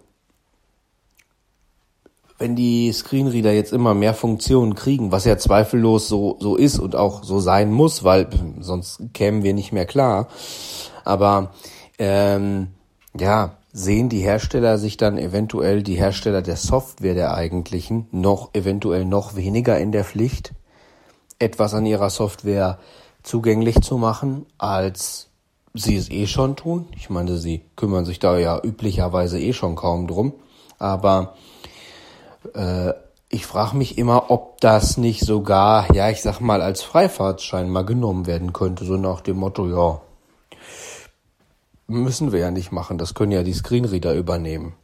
[2.37, 6.95] wenn die Screenreader jetzt immer mehr Funktionen kriegen, was ja zweifellos so, so ist und
[6.95, 8.27] auch so sein muss, weil
[8.59, 10.27] sonst kämen wir nicht mehr klar.
[11.03, 11.51] Aber
[11.97, 12.67] ähm,
[13.17, 19.05] ja, sehen die Hersteller sich dann eventuell, die Hersteller der Software der eigentlichen, noch eventuell
[19.05, 20.53] noch weniger in der Pflicht,
[21.39, 22.79] etwas an ihrer Software
[23.23, 25.29] zugänglich zu machen, als
[25.73, 26.87] sie es eh schon tun.
[26.95, 30.33] Ich meine, sie kümmern sich da ja üblicherweise eh schon kaum drum.
[30.79, 31.35] Aber
[32.53, 32.93] äh,
[33.29, 37.85] ich frage mich immer, ob das nicht sogar, ja, ich sag mal, als Freifahrtschein mal
[37.85, 40.01] genommen werden könnte, so nach dem Motto, ja,
[41.87, 44.75] müssen wir ja nicht machen, das können ja die Screenreader übernehmen.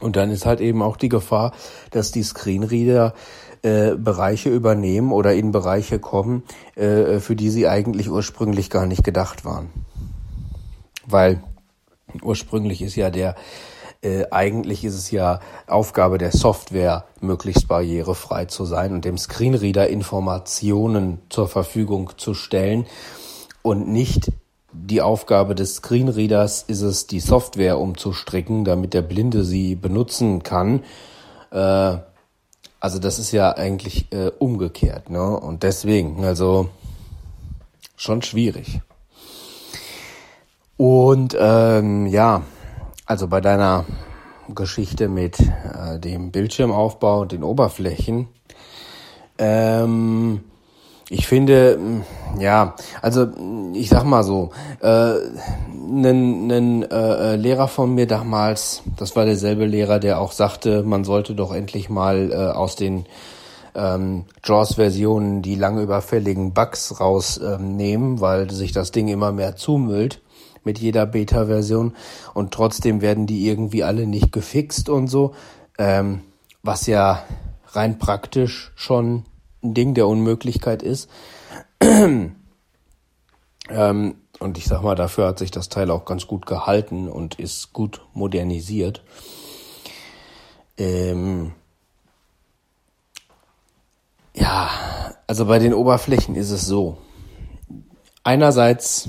[0.00, 1.52] Und dann ist halt eben auch die Gefahr,
[1.90, 3.14] dass die Screenreader
[3.62, 6.44] äh, Bereiche übernehmen oder in Bereiche kommen,
[6.76, 9.70] äh, für die sie eigentlich ursprünglich gar nicht gedacht waren.
[11.06, 11.42] Weil
[12.22, 13.34] ursprünglich ist ja der
[14.02, 19.88] äh, eigentlich ist es ja Aufgabe der Software, möglichst barrierefrei zu sein und dem Screenreader
[19.88, 22.86] Informationen zur Verfügung zu stellen
[23.62, 24.30] und nicht
[24.72, 30.84] die Aufgabe des Screenreaders ist es, die Software umzustricken, damit der Blinde sie benutzen kann.
[31.50, 31.96] Äh,
[32.80, 35.38] also das ist ja eigentlich äh, umgekehrt, ne?
[35.38, 36.68] Und deswegen, also
[37.96, 38.80] schon schwierig.
[40.76, 42.42] Und ähm, ja,
[43.08, 43.86] also bei deiner
[44.54, 48.28] Geschichte mit äh, dem Bildschirmaufbau und den Oberflächen,
[49.38, 50.44] ähm,
[51.08, 53.28] ich finde, mm, ja, also
[53.72, 54.50] ich sag mal so,
[54.82, 55.14] äh,
[55.72, 61.34] ein äh, Lehrer von mir damals, das war derselbe Lehrer, der auch sagte, man sollte
[61.34, 63.06] doch endlich mal äh, aus den
[63.74, 70.20] ähm, JAWS-Versionen die lange überfälligen Bugs rausnehmen, ähm, weil sich das Ding immer mehr zumüllt
[70.68, 71.96] mit jeder Beta-Version
[72.34, 75.34] und trotzdem werden die irgendwie alle nicht gefixt und so,
[75.78, 76.20] ähm,
[76.62, 77.24] was ja
[77.68, 79.24] rein praktisch schon
[79.62, 81.08] ein Ding der Unmöglichkeit ist.
[81.80, 82.34] ähm,
[83.70, 87.72] und ich sag mal, dafür hat sich das Teil auch ganz gut gehalten und ist
[87.72, 89.02] gut modernisiert.
[90.76, 91.52] Ähm,
[94.34, 94.68] ja,
[95.26, 96.98] also bei den Oberflächen ist es so.
[98.22, 99.08] Einerseits,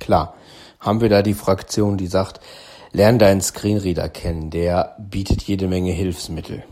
[0.00, 0.34] klar,
[0.80, 2.40] haben wir da die Fraktion, die sagt,
[2.92, 6.64] lern deinen Screenreader kennen, der bietet jede Menge Hilfsmittel.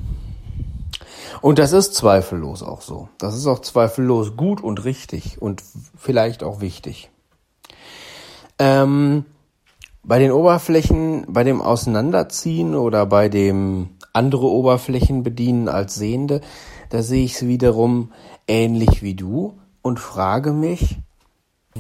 [1.43, 3.09] Und das ist zweifellos auch so.
[3.19, 5.63] Das ist auch zweifellos gut und richtig und
[5.97, 7.11] vielleicht auch wichtig.
[8.59, 9.27] Ähm,
[10.03, 16.41] bei den Oberflächen, bei dem Auseinanderziehen oder bei dem andere Oberflächen bedienen als Sehende,
[16.89, 18.13] da sehe ich es wiederum
[18.47, 20.99] ähnlich wie du und frage mich,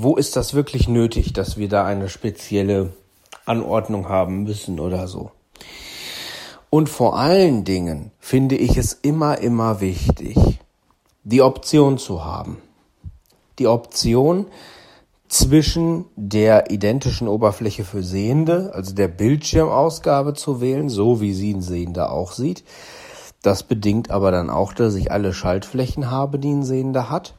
[0.02, 2.92] wo ist das wirklich nötig, dass wir da eine spezielle
[3.44, 5.30] Anordnung haben müssen oder so.
[6.70, 10.36] Und vor allen Dingen finde ich es immer, immer wichtig,
[11.24, 12.58] die Option zu haben.
[13.58, 14.46] Die Option
[15.28, 21.62] zwischen der identischen Oberfläche für Sehende, also der Bildschirmausgabe zu wählen, so wie sie ein
[21.62, 22.64] Sehender auch sieht.
[23.42, 27.34] Das bedingt aber dann auch, dass ich alle Schaltflächen habe, die ein Sehender hat.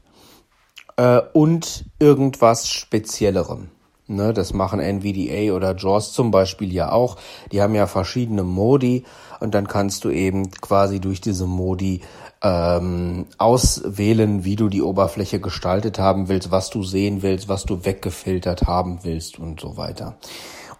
[0.98, 3.70] Äh, und irgendwas Speziellerem.
[4.10, 7.18] Ne, das machen NVDA oder JAWS zum Beispiel ja auch.
[7.52, 9.04] Die haben ja verschiedene Modi
[9.42, 12.02] und dann kannst du eben quasi durch diese Modi
[12.42, 17.84] ähm, auswählen, wie du die Oberfläche gestaltet haben willst, was du sehen willst, was du
[17.84, 20.16] weggefiltert haben willst und so weiter.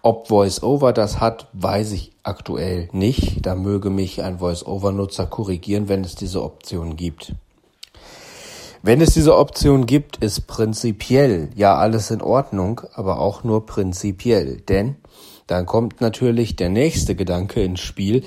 [0.00, 3.44] Ob VoiceOver das hat, weiß ich aktuell nicht.
[3.44, 7.34] Da möge mich ein VoiceOver-Nutzer korrigieren, wenn es diese Option gibt.
[8.82, 14.60] Wenn es diese Option gibt, ist prinzipiell ja alles in Ordnung, aber auch nur prinzipiell.
[14.60, 14.96] Denn
[15.46, 18.24] dann kommt natürlich der nächste Gedanke ins Spiel.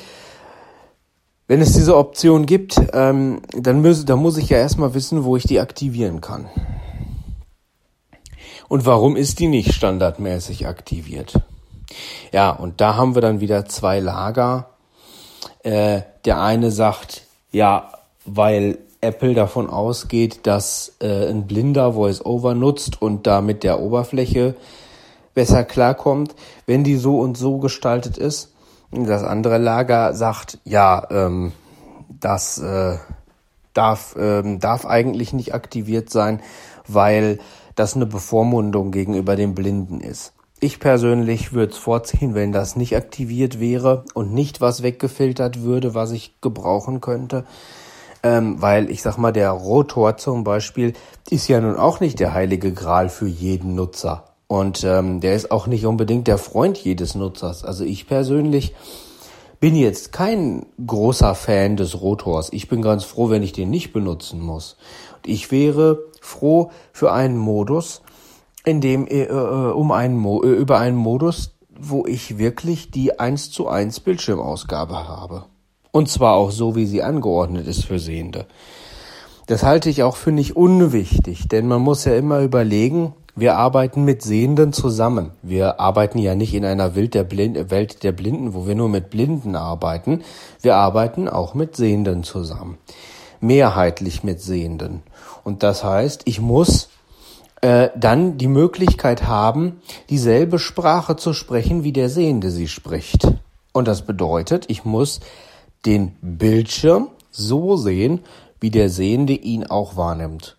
[1.47, 5.37] Wenn es diese Option gibt, ähm, dann, muss, dann muss ich ja erstmal wissen, wo
[5.37, 6.49] ich die aktivieren kann.
[8.67, 11.33] Und warum ist die nicht standardmäßig aktiviert?
[12.31, 14.69] Ja, und da haben wir dann wieder zwei Lager.
[15.63, 17.91] Äh, der eine sagt, ja,
[18.25, 24.55] weil Apple davon ausgeht, dass äh, ein Blinder VoiceOver nutzt und da mit der Oberfläche
[25.33, 26.35] besser klarkommt,
[26.67, 28.53] wenn die so und so gestaltet ist.
[28.91, 31.51] Das andere Lager sagt, ja, ähm,
[32.19, 32.97] das äh,
[33.73, 36.41] darf, ähm, darf eigentlich nicht aktiviert sein,
[36.87, 37.39] weil
[37.75, 40.33] das eine Bevormundung gegenüber dem Blinden ist.
[40.59, 45.95] Ich persönlich würde es vorziehen, wenn das nicht aktiviert wäre und nicht was weggefiltert würde,
[45.95, 47.45] was ich gebrauchen könnte
[48.23, 50.93] ähm, weil ich sag mal, der Rotor zum Beispiel
[51.29, 54.25] ist ja nun auch nicht der heilige Gral für jeden Nutzer.
[54.47, 57.63] Und ähm, der ist auch nicht unbedingt der Freund jedes Nutzers.
[57.63, 58.73] Also ich persönlich
[59.61, 62.49] bin jetzt kein großer Fan des Rotors.
[62.51, 64.75] Ich bin ganz froh, wenn ich den nicht benutzen muss.
[65.15, 68.01] Und ich wäre froh für einen Modus,
[68.65, 73.19] in dem äh, äh um einen Mo äh, über einen Modus, wo ich wirklich die
[73.19, 75.45] 1 zu 1 Bildschirmausgabe habe.
[75.91, 78.45] Und zwar auch so, wie sie angeordnet ist für Sehende.
[79.47, 84.03] Das halte ich auch für nicht unwichtig, denn man muss ja immer überlegen, wir arbeiten
[84.03, 85.31] mit Sehenden zusammen.
[85.41, 90.21] Wir arbeiten ja nicht in einer Welt der, Blinden, wo wir nur mit Blinden arbeiten.
[90.61, 92.77] Wir arbeiten auch mit Sehenden zusammen.
[93.39, 95.01] Mehrheitlich mit Sehenden.
[95.43, 96.89] Und das heißt, ich muss
[97.61, 103.27] äh, dann die Möglichkeit haben, dieselbe Sprache zu sprechen, wie der Sehende sie spricht.
[103.71, 105.21] Und das bedeutet, ich muss
[105.85, 108.21] den Bildschirm so sehen,
[108.59, 110.57] wie der Sehende ihn auch wahrnimmt.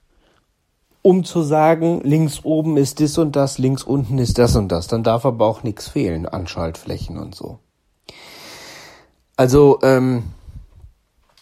[1.03, 4.87] Um zu sagen, links oben ist das und das, links unten ist das und das,
[4.87, 7.59] dann darf aber auch nichts fehlen an Schaltflächen und so.
[9.37, 10.25] Also, ähm,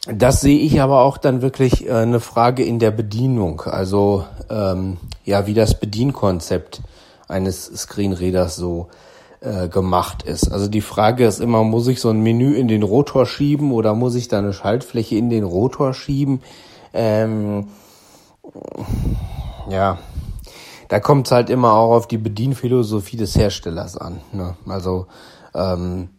[0.06, 3.60] das sehe ich aber auch dann wirklich äh, eine Frage in der Bedienung.
[3.62, 6.80] Also, ähm, ja, wie das Bedienkonzept
[7.28, 8.88] eines Screenreaders so
[9.41, 10.53] äh, gemacht ist.
[10.53, 13.95] Also die Frage ist immer, muss ich so ein Menü in den Rotor schieben oder
[13.95, 16.43] muss ich da eine Schaltfläche in den Rotor schieben?
[16.93, 17.68] Ähm,
[19.68, 19.99] ja,
[20.88, 24.20] da kommt es halt immer auch auf die Bedienphilosophie des Herstellers an.
[24.32, 24.57] Ne?
[24.66, 25.07] Also
[25.55, 26.11] ähm,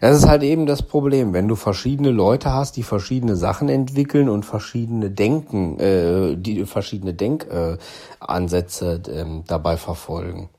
[0.00, 4.28] das ist halt eben das Problem, wenn du verschiedene Leute hast, die verschiedene Sachen entwickeln
[4.28, 10.50] und verschiedene Denken, äh, die verschiedene Denkansätze äh, dabei verfolgen.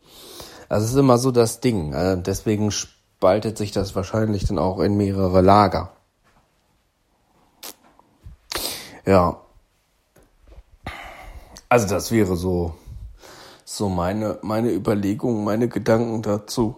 [0.72, 1.92] Das ist immer so das Ding.
[1.92, 5.92] Äh, deswegen spaltet sich das wahrscheinlich dann auch in mehrere Lager.
[9.06, 9.42] Ja.
[11.68, 12.74] Also das wäre so,
[13.66, 16.78] so meine, meine Überlegung, meine Gedanken dazu.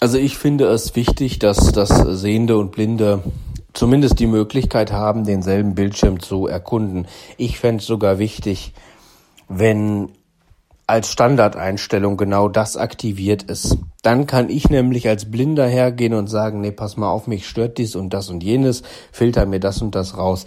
[0.00, 3.22] Also ich finde es wichtig, dass das Sehende und Blinde
[3.74, 7.08] zumindest die Möglichkeit haben, denselben Bildschirm zu erkunden.
[7.36, 8.72] Ich fände es sogar wichtig,
[9.48, 10.12] wenn
[10.86, 13.78] als Standardeinstellung genau das aktiviert ist.
[14.02, 17.78] Dann kann ich nämlich als Blinder hergehen und sagen, nee, pass mal auf, mich stört
[17.78, 20.46] dies und das und jenes, filter mir das und das raus.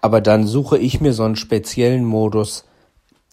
[0.00, 2.64] Aber dann suche ich mir so einen speziellen Modus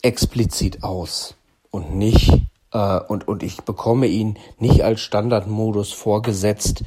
[0.02, 1.36] explizit aus
[1.72, 2.32] und nicht
[2.72, 6.84] äh, und und ich bekomme ihn nicht als Standardmodus vorgesetzt,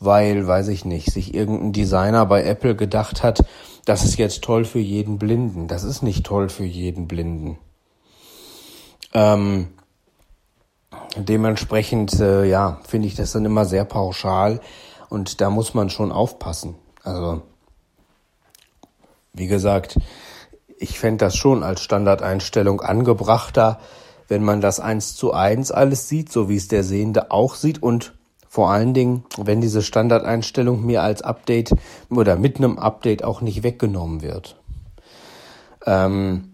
[0.00, 3.44] weil, weiß ich nicht, sich irgendein Designer bei Apple gedacht hat,
[3.84, 5.68] das ist jetzt toll für jeden Blinden.
[5.68, 7.58] Das ist nicht toll für jeden Blinden.
[9.14, 9.68] Ähm,
[11.16, 14.60] dementsprechend, äh, ja, finde ich das dann immer sehr pauschal
[15.08, 16.74] Und da muss man schon aufpassen.
[17.04, 17.42] Also,
[19.32, 19.96] wie gesagt,
[20.78, 23.78] ich fände das schon als Standardeinstellung angebrachter,
[24.26, 27.82] wenn man das eins zu eins alles sieht, so wie es der Sehende auch sieht
[27.82, 28.14] und
[28.48, 31.74] vor allen Dingen, wenn diese Standardeinstellung mir als Update
[32.08, 34.56] oder mit einem Update auch nicht weggenommen wird.
[35.86, 36.53] Ähm,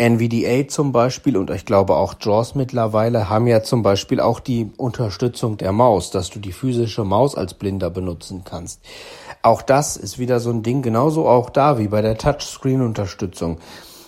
[0.00, 4.70] NVDA zum Beispiel und ich glaube auch JAWS mittlerweile haben ja zum Beispiel auch die
[4.78, 8.80] Unterstützung der Maus, dass du die physische Maus als Blinder benutzen kannst.
[9.42, 13.58] Auch das ist wieder so ein Ding, genauso auch da wie bei der Touchscreen-Unterstützung.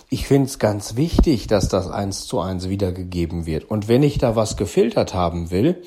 [0.09, 3.69] Ich finde es ganz wichtig, dass das eins zu eins wiedergegeben wird.
[3.69, 5.83] Und wenn ich da was gefiltert haben will,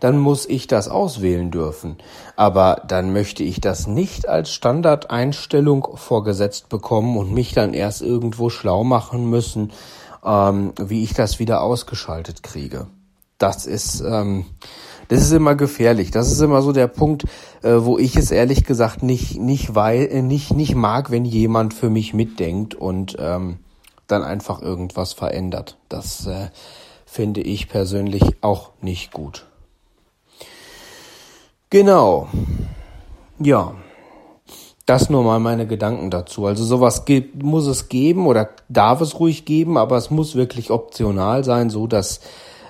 [0.00, 1.96] dann muss ich das auswählen dürfen.
[2.36, 8.50] Aber dann möchte ich das nicht als Standardeinstellung vorgesetzt bekommen und mich dann erst irgendwo
[8.50, 9.72] schlau machen müssen,
[10.24, 12.86] ähm, wie ich das wieder ausgeschaltet kriege.
[13.38, 14.46] Das ist, ähm,
[15.08, 16.10] das ist immer gefährlich.
[16.10, 17.24] Das ist immer so der Punkt,
[17.62, 21.74] äh, wo ich es ehrlich gesagt nicht, nicht, weil, äh, nicht, nicht mag, wenn jemand
[21.74, 23.58] für mich mitdenkt und ähm,
[24.06, 25.76] dann einfach irgendwas verändert.
[25.88, 26.48] Das äh,
[27.04, 29.46] finde ich persönlich auch nicht gut.
[31.70, 32.28] Genau.
[33.38, 33.74] Ja.
[34.86, 36.46] Das nur mal meine Gedanken dazu.
[36.46, 40.70] Also sowas gibt, muss es geben oder darf es ruhig geben, aber es muss wirklich
[40.70, 42.20] optional sein, so dass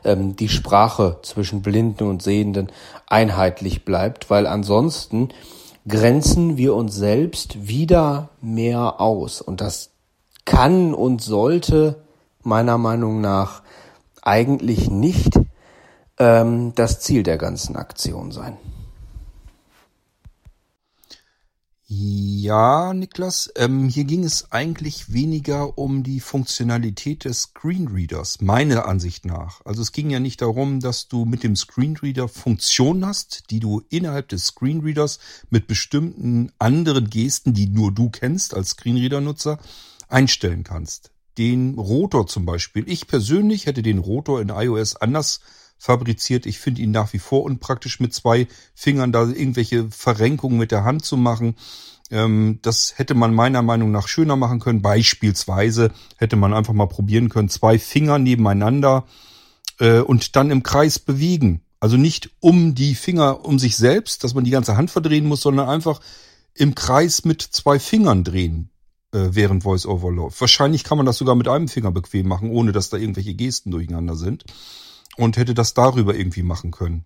[0.02, 2.72] ähm, die Sprache zwischen Blinden und Sehenden
[3.06, 5.28] einheitlich bleibt, weil ansonsten
[5.86, 9.42] grenzen wir uns selbst wieder mehr aus.
[9.42, 9.90] Und das
[10.46, 12.02] kann und sollte
[12.42, 13.62] meiner Meinung nach
[14.22, 15.38] eigentlich nicht
[16.18, 18.56] ähm, das Ziel der ganzen Aktion sein.
[21.88, 29.24] Ja, Niklas, ähm, hier ging es eigentlich weniger um die Funktionalität des Screenreaders, meiner Ansicht
[29.24, 29.60] nach.
[29.64, 33.82] Also es ging ja nicht darum, dass du mit dem Screenreader Funktionen hast, die du
[33.88, 39.60] innerhalb des Screenreaders mit bestimmten anderen Gesten, die nur du kennst als Screenreader-Nutzer,
[40.08, 41.12] einstellen kannst.
[41.38, 42.82] Den Rotor zum Beispiel.
[42.88, 45.38] Ich persönlich hätte den Rotor in iOS anders
[45.78, 46.46] fabriziert.
[46.46, 50.84] Ich finde ihn nach wie vor unpraktisch mit zwei Fingern da irgendwelche Verrenkungen mit der
[50.84, 51.54] Hand zu machen.
[52.10, 54.82] Ähm, das hätte man meiner Meinung nach schöner machen können.
[54.82, 59.04] Beispielsweise hätte man einfach mal probieren können, zwei Finger nebeneinander
[59.78, 61.62] äh, und dann im Kreis bewegen.
[61.78, 65.42] Also nicht um die Finger, um sich selbst, dass man die ganze Hand verdrehen muss,
[65.42, 66.00] sondern einfach
[66.54, 68.70] im Kreis mit zwei Fingern drehen,
[69.12, 70.40] äh, während VoiceOver läuft.
[70.40, 73.70] Wahrscheinlich kann man das sogar mit einem Finger bequem machen, ohne dass da irgendwelche Gesten
[73.70, 74.44] durcheinander sind
[75.16, 77.04] und hätte das darüber irgendwie machen können.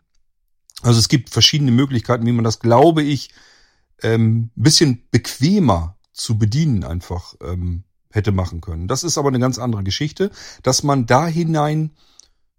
[0.82, 3.30] Also es gibt verschiedene Möglichkeiten, wie man das, glaube ich,
[4.02, 8.88] ähm, bisschen bequemer zu bedienen einfach ähm, hätte machen können.
[8.88, 10.30] Das ist aber eine ganz andere Geschichte,
[10.62, 11.92] dass man da hinein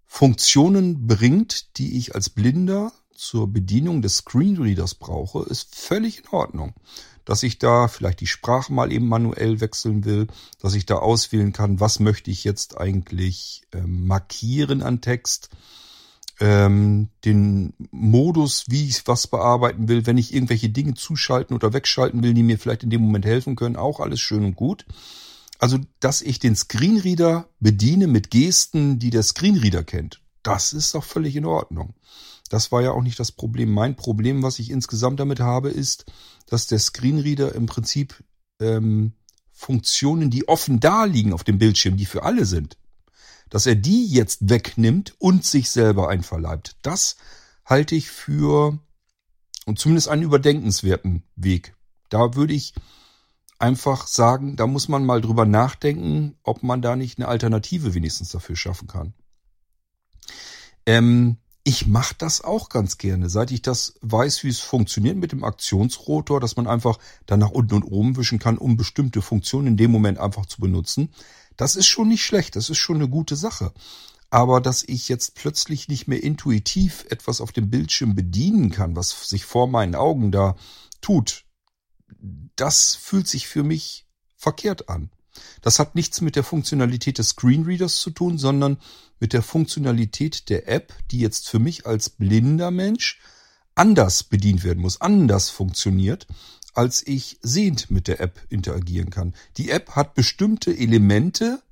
[0.06, 6.74] Funktionen bringt, die ich als Blinder zur Bedienung des Screenreaders brauche, ist völlig in Ordnung
[7.24, 10.26] dass ich da vielleicht die Sprache mal eben manuell wechseln will,
[10.60, 15.50] dass ich da auswählen kann, was möchte ich jetzt eigentlich ähm, markieren an Text,
[16.40, 22.22] ähm, den Modus, wie ich was bearbeiten will, wenn ich irgendwelche Dinge zuschalten oder wegschalten
[22.22, 24.84] will, die mir vielleicht in dem Moment helfen können, auch alles schön und gut.
[25.58, 31.04] Also, dass ich den Screenreader bediene mit Gesten, die der Screenreader kennt, das ist doch
[31.04, 31.94] völlig in Ordnung.
[32.52, 33.72] Das war ja auch nicht das Problem.
[33.72, 36.04] Mein Problem, was ich insgesamt damit habe, ist,
[36.44, 38.22] dass der Screenreader im Prinzip
[38.60, 39.14] ähm,
[39.52, 42.76] Funktionen, die offen da liegen auf dem Bildschirm, die für alle sind,
[43.48, 46.76] dass er die jetzt wegnimmt und sich selber einverleibt.
[46.82, 47.16] Das
[47.64, 48.78] halte ich für
[49.64, 51.74] und zumindest einen überdenkenswerten Weg.
[52.10, 52.74] Da würde ich
[53.58, 58.28] einfach sagen, da muss man mal drüber nachdenken, ob man da nicht eine Alternative wenigstens
[58.28, 59.14] dafür schaffen kann.
[60.84, 65.30] Ähm, ich mache das auch ganz gerne, seit ich das weiß, wie es funktioniert mit
[65.30, 69.68] dem Aktionsrotor, dass man einfach dann nach unten und oben wischen kann, um bestimmte Funktionen
[69.68, 71.10] in dem Moment einfach zu benutzen.
[71.56, 73.72] Das ist schon nicht schlecht, das ist schon eine gute Sache.
[74.30, 79.28] Aber dass ich jetzt plötzlich nicht mehr intuitiv etwas auf dem Bildschirm bedienen kann, was
[79.28, 80.56] sich vor meinen Augen da
[81.00, 81.44] tut,
[82.56, 84.06] das fühlt sich für mich
[84.36, 85.10] verkehrt an.
[85.60, 88.78] Das hat nichts mit der Funktionalität des Screenreaders zu tun, sondern
[89.20, 93.20] mit der Funktionalität der App, die jetzt für mich als blinder Mensch
[93.74, 96.26] anders bedient werden muss, anders funktioniert,
[96.74, 99.34] als ich sehend mit der App interagieren kann.
[99.56, 101.62] Die App hat bestimmte Elemente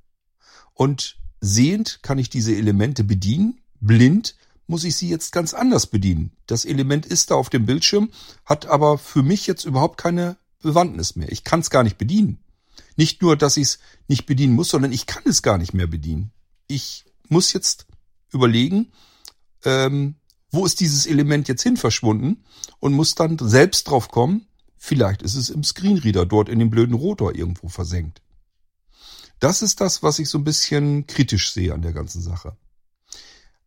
[0.73, 3.59] und sehend kann ich diese Elemente bedienen.
[3.79, 4.35] Blind
[4.67, 6.31] muss ich sie jetzt ganz anders bedienen.
[6.47, 8.09] Das Element ist da auf dem Bildschirm,
[8.45, 11.31] hat aber für mich jetzt überhaupt keine Bewandtnis mehr.
[11.31, 12.39] Ich kann es gar nicht bedienen.
[12.95, 15.87] Nicht nur, dass ich es nicht bedienen muss, sondern ich kann es gar nicht mehr
[15.87, 16.31] bedienen.
[16.67, 17.87] Ich muss jetzt
[18.31, 18.91] überlegen,
[19.63, 20.15] ähm,
[20.51, 22.43] wo ist dieses Element jetzt hin verschwunden
[22.79, 24.47] und muss dann selbst drauf kommen,
[24.77, 28.21] vielleicht ist es im Screenreader dort in dem blöden Rotor irgendwo versenkt.
[29.39, 32.57] Das ist das, was ich so ein bisschen kritisch sehe an der ganzen Sache.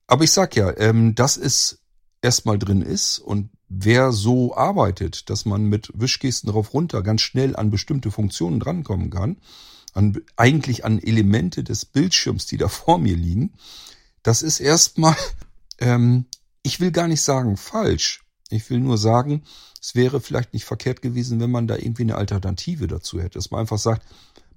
[0.07, 1.81] Aber ich sag ja, ähm, dass es
[2.21, 7.57] erstmal drin ist und wer so arbeitet, dass man mit Wischgesten drauf runter ganz schnell
[7.57, 9.37] an bestimmte Funktionen drankommen kann,
[9.93, 13.53] an, eigentlich an Elemente des Bildschirms, die da vor mir liegen,
[14.23, 15.17] das ist erstmal,
[15.79, 16.27] ähm,
[16.63, 18.23] ich will gar nicht sagen falsch.
[18.51, 19.43] Ich will nur sagen,
[19.81, 23.39] es wäre vielleicht nicht verkehrt gewesen, wenn man da irgendwie eine Alternative dazu hätte.
[23.39, 24.03] Dass man einfach sagt,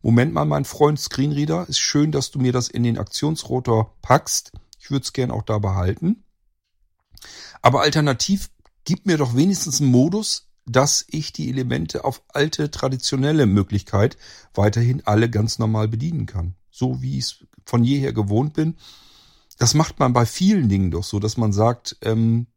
[0.01, 4.51] Moment mal, mein Freund Screenreader, ist schön, dass du mir das in den Aktionsrotor packst.
[4.79, 6.23] Ich würde es gern auch da behalten.
[7.61, 8.49] Aber alternativ
[8.88, 14.15] gib mir doch wenigstens einen Modus, dass ich die Elemente auf alte traditionelle Möglichkeit
[14.53, 16.55] weiterhin alle ganz normal bedienen kann.
[16.71, 18.77] So wie ich es von jeher gewohnt bin.
[19.57, 22.47] Das macht man bei vielen Dingen doch so, dass man sagt, ähm,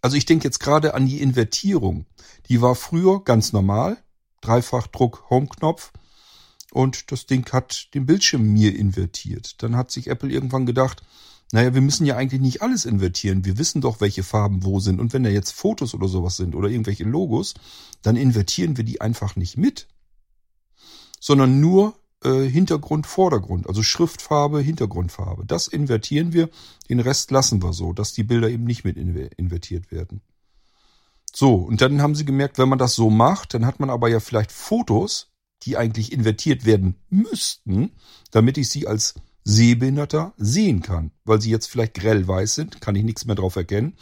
[0.00, 2.06] also ich denke jetzt gerade an die Invertierung.
[2.48, 4.02] Die war früher ganz normal.
[4.40, 5.92] Dreifachdruck Home-Knopf.
[6.72, 9.62] Und das Ding hat den Bildschirm mir invertiert.
[9.62, 11.02] Dann hat sich Apple irgendwann gedacht,
[11.52, 13.44] naja, wir müssen ja eigentlich nicht alles invertieren.
[13.44, 15.00] Wir wissen doch, welche Farben wo sind.
[15.00, 17.54] Und wenn da jetzt Fotos oder sowas sind oder irgendwelche Logos,
[18.02, 19.88] dann invertieren wir die einfach nicht mit.
[21.18, 25.44] Sondern nur äh, Hintergrund, Vordergrund, also Schriftfarbe, Hintergrundfarbe.
[25.44, 26.50] Das invertieren wir,
[26.88, 30.20] den Rest lassen wir so, dass die Bilder eben nicht mit invertiert werden.
[31.32, 34.08] So, und dann haben sie gemerkt, wenn man das so macht, dann hat man aber
[34.08, 35.28] ja vielleicht Fotos,
[35.62, 37.92] die eigentlich invertiert werden müssten,
[38.30, 39.14] damit ich sie als
[39.44, 41.12] Sehbehinderter sehen kann.
[41.24, 43.96] Weil sie jetzt vielleicht grell weiß sind, kann ich nichts mehr drauf erkennen.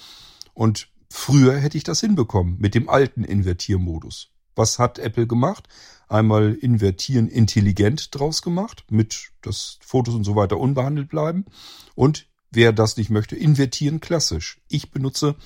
[0.54, 4.30] Und früher hätte ich das hinbekommen mit dem alten Invertiermodus.
[4.54, 5.68] Was hat Apple gemacht?
[6.08, 11.44] Einmal invertieren intelligent draus gemacht, mit dass Fotos und so weiter unbehandelt bleiben.
[11.94, 14.60] Und wer das nicht möchte, invertieren klassisch.
[14.68, 15.36] Ich benutze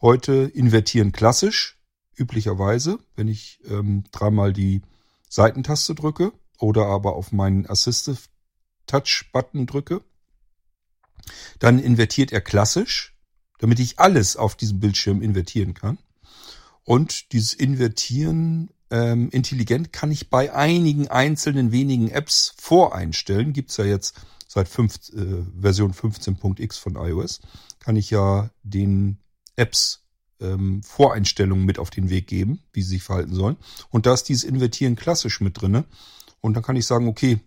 [0.00, 1.78] heute invertieren klassisch,
[2.16, 4.82] üblicherweise, wenn ich ähm, dreimal die
[5.28, 8.18] Seitentaste drücke oder aber auf meinen Assistive
[8.90, 10.02] Touch-Button drücke.
[11.58, 13.16] Dann invertiert er klassisch,
[13.58, 15.98] damit ich alles auf diesem Bildschirm invertieren kann.
[16.84, 23.52] Und dieses Invertieren ähm, intelligent kann ich bei einigen einzelnen wenigen Apps voreinstellen.
[23.52, 27.40] Gibt's ja jetzt seit 5, äh, Version 15.x von iOS.
[27.78, 29.18] Kann ich ja den
[29.54, 30.02] Apps
[30.40, 33.56] ähm, Voreinstellungen mit auf den Weg geben, wie sie sich verhalten sollen.
[33.90, 35.84] Und da ist dieses Invertieren klassisch mit drinne.
[36.40, 37.38] Und dann kann ich sagen, okay,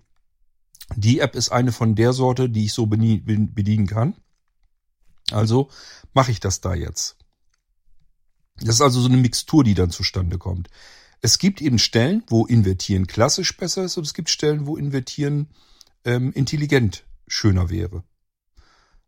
[0.95, 4.15] die App ist eine von der Sorte, die ich so bedienen kann.
[5.31, 5.69] Also
[6.13, 7.17] mache ich das da jetzt.
[8.57, 10.69] Das ist also so eine Mixtur, die dann zustande kommt.
[11.21, 15.47] Es gibt eben Stellen, wo Invertieren klassisch besser ist und es gibt Stellen, wo Invertieren
[16.03, 18.03] ähm, intelligent schöner wäre.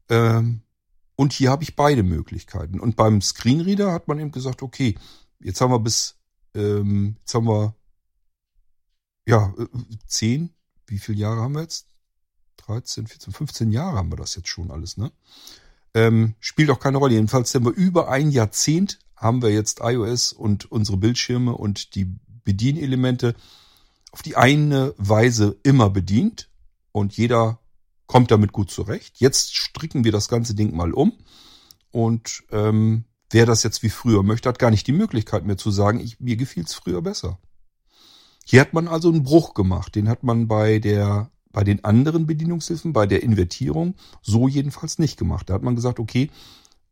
[0.09, 0.61] Ähm,
[1.15, 2.79] und hier habe ich beide Möglichkeiten.
[2.79, 4.95] Und beim Screenreader hat man eben gesagt, okay,
[5.39, 6.17] jetzt haben wir bis,
[6.53, 7.75] ähm, jetzt haben wir
[9.25, 9.67] ja äh,
[10.07, 10.51] zehn,
[10.87, 11.87] wie viele Jahre haben wir jetzt?
[12.57, 15.11] 13, 14, 15 Jahre haben wir das jetzt schon alles, ne?
[15.93, 17.13] Ähm, spielt auch keine Rolle.
[17.13, 22.15] Jedenfalls haben wir über ein Jahrzehnt haben wir jetzt iOS und unsere Bildschirme und die
[22.43, 23.35] Bedienelemente
[24.11, 26.49] auf die eine Weise immer bedient
[26.91, 27.59] und jeder
[28.07, 29.17] kommt damit gut zurecht.
[29.17, 31.13] Jetzt stricken wir das ganze Ding mal um
[31.91, 35.71] und ähm, wer das jetzt wie früher möchte, hat gar nicht die Möglichkeit mehr zu
[35.71, 37.39] sagen, ich, mir gefiel's früher besser.
[38.47, 39.95] Hier hat man also einen Bruch gemacht.
[39.95, 45.17] Den hat man bei der bei den anderen Bedienungshilfen, bei der Invertierung so jedenfalls nicht
[45.17, 45.49] gemacht.
[45.49, 46.29] Da hat man gesagt, okay,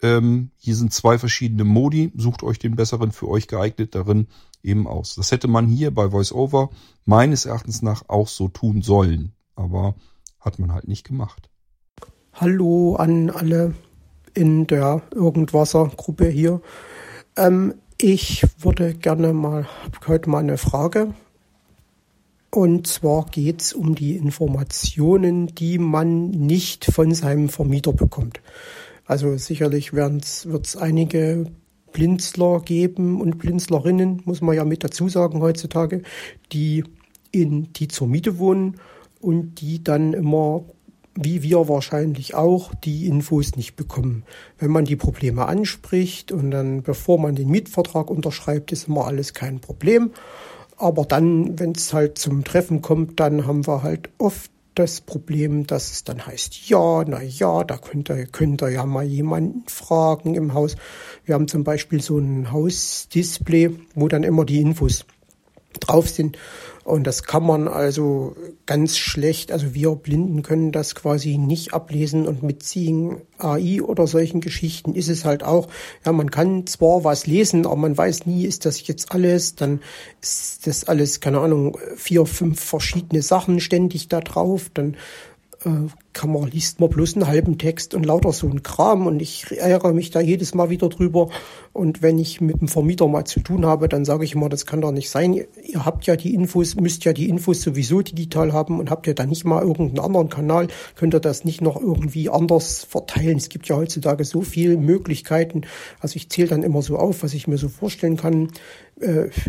[0.02, 4.28] ähm, hier sind zwei verschiedene Modi, sucht euch den besseren für euch geeignet darin
[4.64, 5.16] eben aus.
[5.16, 6.70] Das hätte man hier bei VoiceOver
[7.04, 9.96] meines Erachtens nach auch so tun sollen, aber
[10.40, 11.50] hat man halt nicht gemacht.
[12.32, 13.76] Hallo an alle
[14.34, 16.62] in der Irgendwasser-Gruppe hier.
[17.36, 19.68] Ähm, ich würde gerne mal,
[20.08, 21.14] heute mal eine Frage
[22.54, 28.42] und zwar geht es um die Informationen, die man nicht von seinem Vermieter bekommt.
[29.06, 31.46] Also sicherlich wird es einige
[31.94, 36.04] Blinzler geben und Blinzlerinnen, muss man ja mit dazu sagen heutzutage,
[36.52, 36.84] die
[37.32, 38.76] in die zur Miete wohnen
[39.20, 40.64] und die dann immer
[41.16, 44.24] wie wir wahrscheinlich auch, die Infos nicht bekommen.
[44.58, 49.34] Wenn man die Probleme anspricht und dann, bevor man den Mietvertrag unterschreibt, ist immer alles
[49.34, 50.12] kein Problem.
[50.78, 55.68] Aber dann, wenn es halt zum Treffen kommt, dann haben wir halt oft das Problem,
[55.68, 59.64] dass es dann heißt, ja, na ja, da könnt ihr, könnt ihr ja mal jemanden
[59.68, 60.76] fragen im Haus.
[61.26, 65.06] Wir haben zum Beispiel so ein Hausdisplay, wo dann immer die Infos
[65.80, 66.38] drauf sind.
[66.84, 72.28] Und das kann man also ganz schlecht, also wir Blinden können das quasi nicht ablesen
[72.28, 75.70] und mit Seeing AI oder solchen Geschichten ist es halt auch,
[76.06, 79.80] ja, man kann zwar was lesen, aber man weiß nie, ist das jetzt alles, dann
[80.22, 84.98] ist das alles, keine Ahnung, vier, fünf verschiedene Sachen ständig da drauf, dann
[86.14, 89.46] kann man, liest man bloß einen halben Text und lauter so ein Kram und ich
[89.52, 91.30] ärgere mich da jedes Mal wieder drüber.
[91.72, 94.66] Und wenn ich mit dem Vermieter mal zu tun habe, dann sage ich immer, das
[94.66, 95.34] kann doch nicht sein.
[95.34, 99.16] Ihr habt ja die Infos, müsst ja die Infos sowieso digital haben und habt ihr
[99.16, 103.38] da nicht mal irgendeinen anderen Kanal, könnt ihr das nicht noch irgendwie anders verteilen.
[103.38, 105.62] Es gibt ja heutzutage so viele Möglichkeiten.
[106.00, 108.50] Also ich zähle dann immer so auf, was ich mir so vorstellen kann
[108.93, 108.93] äh,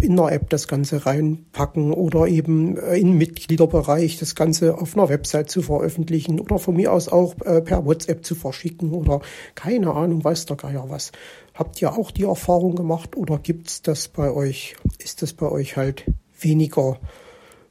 [0.01, 5.09] in der App das Ganze reinpacken oder eben äh, im Mitgliederbereich das Ganze auf einer
[5.09, 9.21] Website zu veröffentlichen oder von mir aus auch äh, per WhatsApp zu verschicken oder
[9.55, 11.13] keine Ahnung, weiß der Geier was.
[11.55, 14.77] Habt ihr auch die Erfahrung gemacht oder gibt's das bei euch?
[14.99, 16.05] Ist das bei euch halt
[16.41, 16.99] weniger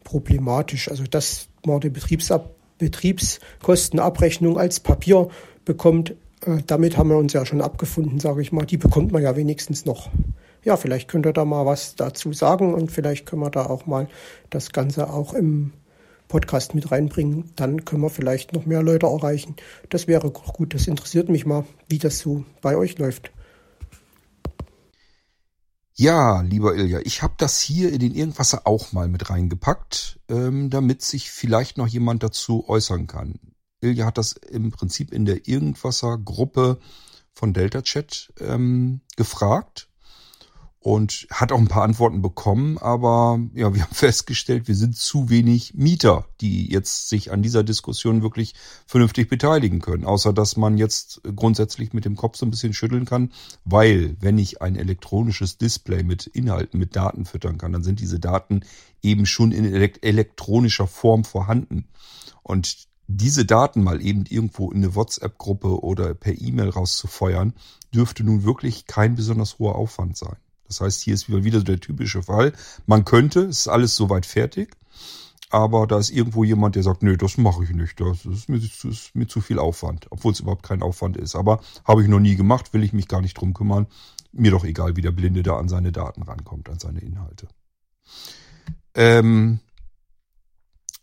[0.03, 0.89] problematisch?
[0.89, 5.29] Also dass man die Betriebsab Betriebskostenabrechnung als Papier
[5.63, 6.15] bekommt,
[6.67, 8.65] damit haben wir uns ja schon abgefunden, sage ich mal.
[8.65, 10.09] Die bekommt man ja wenigstens noch
[10.63, 13.85] ja, vielleicht könnt ihr da mal was dazu sagen und vielleicht können wir da auch
[13.85, 14.07] mal
[14.49, 15.73] das Ganze auch im
[16.27, 17.51] Podcast mit reinbringen.
[17.55, 19.55] Dann können wir vielleicht noch mehr Leute erreichen.
[19.89, 20.73] Das wäre gut.
[20.73, 23.31] Das interessiert mich mal, wie das so bei euch läuft.
[25.95, 30.71] Ja, lieber Ilja, ich habe das hier in den Irgendwasser auch mal mit reingepackt, ähm,
[30.71, 33.39] damit sich vielleicht noch jemand dazu äußern kann.
[33.81, 36.79] Ilja hat das im Prinzip in der Irgendwasser-Gruppe
[37.31, 39.92] von Delta Chat ähm, gefragt
[40.83, 45.29] und hat auch ein paar Antworten bekommen, aber ja, wir haben festgestellt, wir sind zu
[45.29, 48.53] wenig Mieter, die jetzt sich an dieser Diskussion wirklich
[48.85, 53.05] vernünftig beteiligen können, außer dass man jetzt grundsätzlich mit dem Kopf so ein bisschen schütteln
[53.05, 53.31] kann,
[53.63, 58.19] weil wenn ich ein elektronisches Display mit Inhalten, mit Daten füttern kann, dann sind diese
[58.19, 58.61] Daten
[59.01, 61.87] eben schon in elektronischer Form vorhanden
[62.43, 67.53] und diese Daten mal eben irgendwo in eine WhatsApp-Gruppe oder per E-Mail rauszufeuern,
[67.93, 70.37] dürfte nun wirklich kein besonders hoher Aufwand sein.
[70.67, 72.53] Das heißt, hier ist wieder der typische Fall.
[72.85, 74.75] Man könnte, es ist alles soweit fertig,
[75.49, 77.99] aber da ist irgendwo jemand, der sagt, nee, das mache ich nicht.
[77.99, 81.35] Das ist mir, das ist mir zu viel Aufwand, obwohl es überhaupt kein Aufwand ist.
[81.35, 83.87] Aber habe ich noch nie gemacht, will ich mich gar nicht drum kümmern.
[84.31, 87.47] Mir doch egal, wie der Blinde da an seine Daten rankommt, an seine Inhalte.
[88.95, 89.59] Ähm,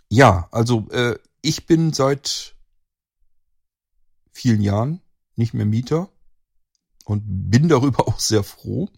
[0.08, 2.56] ja, also äh, ich bin seit
[4.32, 5.00] vielen Jahren
[5.36, 6.08] nicht mehr Mieter
[7.04, 8.88] und bin darüber auch sehr froh.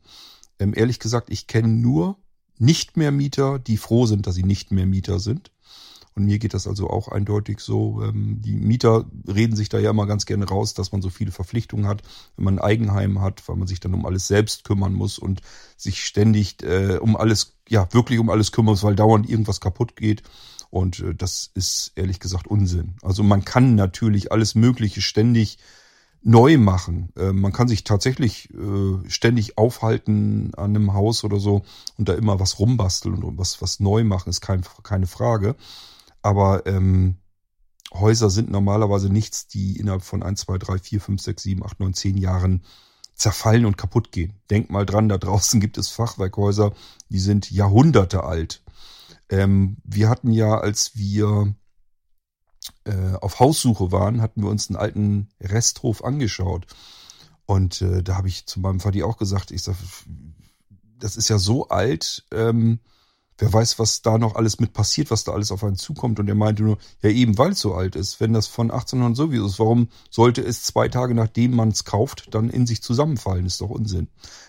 [0.62, 2.18] Ähm, ehrlich gesagt, ich kenne nur
[2.58, 5.50] nicht mehr Mieter, die froh sind, dass sie nicht mehr Mieter sind.
[6.14, 8.02] Und mir geht das also auch eindeutig so.
[8.02, 11.32] Ähm, die Mieter reden sich da ja immer ganz gerne raus, dass man so viele
[11.32, 12.02] Verpflichtungen hat,
[12.36, 15.40] wenn man ein Eigenheim hat, weil man sich dann um alles selbst kümmern muss und
[15.76, 19.96] sich ständig äh, um alles, ja, wirklich um alles kümmern muss, weil dauernd irgendwas kaputt
[19.96, 20.22] geht.
[20.70, 22.94] Und äh, das ist ehrlich gesagt Unsinn.
[23.02, 25.58] Also man kann natürlich alles Mögliche ständig
[26.22, 27.12] neu machen.
[27.16, 31.62] Äh, man kann sich tatsächlich äh, ständig aufhalten an einem Haus oder so
[31.98, 35.56] und da immer was rumbasteln und was, was neu machen, ist kein, keine Frage.
[36.22, 37.16] Aber ähm,
[37.92, 41.80] Häuser sind normalerweise nichts, die innerhalb von 1, 2, 3, 4, 5, 6, 7, 8,
[41.80, 42.64] 9, 10 Jahren
[43.14, 44.34] zerfallen und kaputt gehen.
[44.50, 46.72] Denk mal dran, da draußen gibt es Fachwerkhäuser,
[47.08, 48.62] die sind Jahrhunderte alt.
[49.28, 51.54] Ähm, wir hatten ja, als wir
[52.84, 56.66] äh, auf Haussuche waren, hatten wir uns einen alten Resthof angeschaut.
[57.46, 59.76] Und äh, da habe ich zu meinem Vati auch gesagt, ich sag,
[60.98, 62.78] das ist ja so alt, ähm,
[63.38, 66.20] wer weiß, was da noch alles mit passiert, was da alles auf einen zukommt.
[66.20, 69.16] Und er meinte nur, ja eben, weil es so alt ist, wenn das von 1800
[69.16, 73.46] sowieso ist, warum sollte es zwei Tage nachdem man es kauft, dann in sich zusammenfallen?
[73.46, 74.08] Ist doch Unsinn.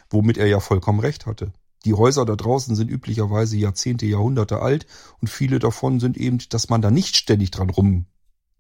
[0.09, 1.51] Womit er ja vollkommen recht hatte.
[1.85, 4.85] Die Häuser da draußen sind üblicherweise Jahrzehnte, Jahrhunderte alt
[5.21, 8.05] und viele davon sind eben, dass man da nicht ständig dran rum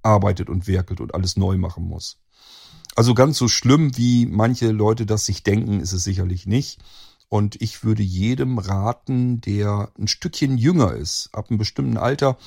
[0.01, 2.19] arbeitet und werkelt und alles neu machen muss.
[2.95, 6.79] Also ganz so schlimm, wie manche Leute das sich denken, ist es sicherlich nicht.
[7.29, 12.37] Und ich würde jedem raten, der ein Stückchen jünger ist, ab einem bestimmten Alter,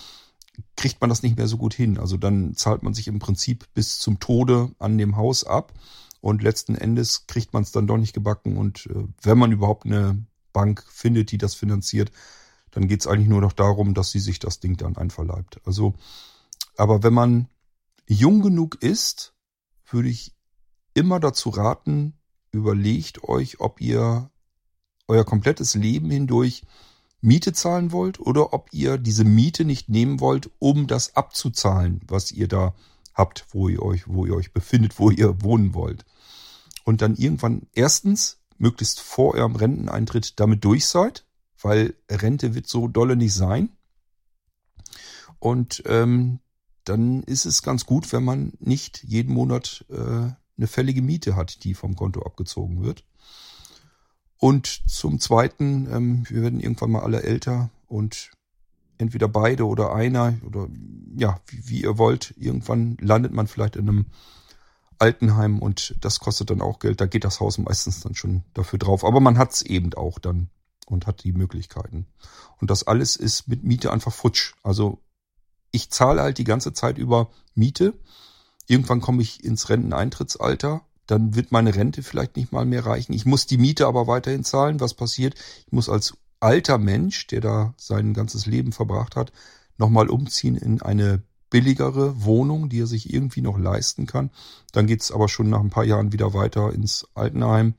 [0.77, 1.99] kriegt man das nicht mehr so gut hin.
[1.99, 5.73] Also dann zahlt man sich im Prinzip bis zum Tode an dem Haus ab
[6.21, 8.57] und letzten Endes kriegt man es dann doch nicht gebacken.
[8.57, 10.25] Und äh, wenn man überhaupt eine
[10.57, 12.11] Bank findet, die das finanziert,
[12.71, 15.61] dann geht es eigentlich nur noch darum, dass sie sich das Ding dann einverleibt.
[15.67, 15.95] Also
[16.77, 17.49] aber wenn man
[18.07, 19.35] jung genug ist,
[19.91, 20.35] würde ich
[20.95, 22.15] immer dazu raten,
[22.53, 24.31] überlegt euch, ob ihr
[25.09, 26.65] euer komplettes Leben hindurch
[27.21, 32.33] Miete zahlen wollt oder ob ihr diese Miete nicht nehmen wollt, um das abzuzahlen, was
[32.33, 32.75] ihr da
[33.15, 36.05] habt, wo ihr euch, wo ihr euch befindet, wo ihr wohnen wollt.
[36.85, 41.25] Und dann irgendwann erstens möglichst vor eurem Renteneintritt damit durch seid,
[41.61, 43.71] weil Rente wird so dolle nicht sein.
[45.39, 46.41] Und ähm,
[46.85, 51.65] dann ist es ganz gut, wenn man nicht jeden Monat äh, eine fällige Miete hat,
[51.65, 53.05] die vom Konto abgezogen wird.
[54.39, 58.31] Und zum Zweiten, ähm, wir werden irgendwann mal alle älter und
[58.99, 60.69] entweder beide oder einer oder
[61.17, 64.07] ja, wie, wie ihr wollt, irgendwann landet man vielleicht in einem
[64.99, 67.01] Altenheim und das kostet dann auch Geld.
[67.01, 69.05] Da geht das Haus meistens dann schon dafür drauf.
[69.05, 70.49] Aber man hat es eben auch dann
[70.87, 72.07] und hat die Möglichkeiten.
[72.61, 74.55] Und das alles ist mit Miete einfach futsch.
[74.63, 75.03] Also
[75.71, 77.95] ich zahle halt die ganze Zeit über Miete.
[78.67, 80.83] Irgendwann komme ich ins Renteneintrittsalter.
[81.07, 83.13] Dann wird meine Rente vielleicht nicht mal mehr reichen.
[83.13, 84.81] Ich muss die Miete aber weiterhin zahlen.
[84.81, 85.35] Was passiert?
[85.67, 89.33] Ich muss als alter Mensch, der da sein ganzes Leben verbracht hat,
[89.79, 94.31] nochmal umziehen in eine billigere Wohnung, die er sich irgendwie noch leisten kann.
[94.73, 97.75] Dann geht's aber schon nach ein paar Jahren wieder weiter ins Altenheim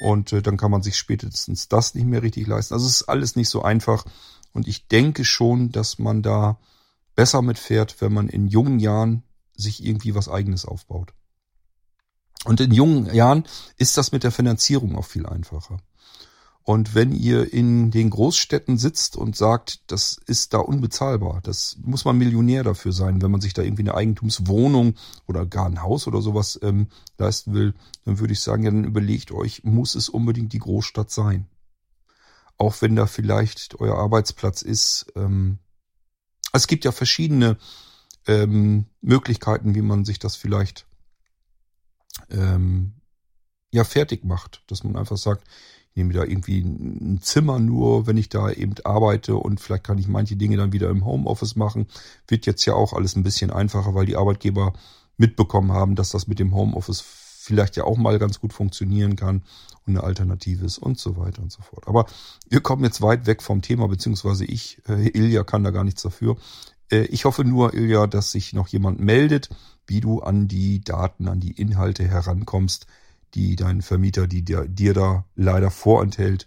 [0.00, 2.74] und äh, dann kann man sich spätestens das nicht mehr richtig leisten.
[2.74, 4.04] Also es ist alles nicht so einfach
[4.52, 6.58] und ich denke schon, dass man da
[7.14, 9.22] besser mitfährt, wenn man in jungen Jahren
[9.56, 11.12] sich irgendwie was eigenes aufbaut.
[12.44, 13.44] Und in jungen Jahren
[13.76, 15.78] ist das mit der Finanzierung auch viel einfacher.
[16.70, 22.04] Und wenn ihr in den Großstädten sitzt und sagt, das ist da unbezahlbar, das muss
[22.04, 24.94] man Millionär dafür sein, wenn man sich da irgendwie eine Eigentumswohnung
[25.26, 26.86] oder gar ein Haus oder sowas ähm,
[27.18, 31.10] leisten will, dann würde ich sagen, ja, dann überlegt euch, muss es unbedingt die Großstadt
[31.10, 31.48] sein?
[32.56, 35.06] Auch wenn da vielleicht euer Arbeitsplatz ist.
[35.16, 35.58] Ähm,
[36.52, 37.58] es gibt ja verschiedene
[38.28, 40.86] ähm, Möglichkeiten, wie man sich das vielleicht
[42.30, 42.92] ähm,
[43.72, 45.42] ja fertig macht, dass man einfach sagt,
[45.90, 49.98] ich nehme da irgendwie ein Zimmer nur, wenn ich da eben arbeite und vielleicht kann
[49.98, 51.86] ich manche Dinge dann wieder im Homeoffice machen.
[52.28, 54.72] Wird jetzt ja auch alles ein bisschen einfacher, weil die Arbeitgeber
[55.16, 59.42] mitbekommen haben, dass das mit dem Homeoffice vielleicht ja auch mal ganz gut funktionieren kann
[59.86, 61.88] und eine Alternative ist und so weiter und so fort.
[61.88, 62.06] Aber
[62.48, 66.02] wir kommen jetzt weit weg vom Thema, beziehungsweise ich, äh, Ilja kann da gar nichts
[66.02, 66.36] dafür.
[66.90, 69.48] Äh, ich hoffe nur, Ilja, dass sich noch jemand meldet,
[69.86, 72.86] wie du an die Daten, an die Inhalte herankommst,
[73.34, 76.46] die dein Vermieter, die dir, dir da leider vorenthält.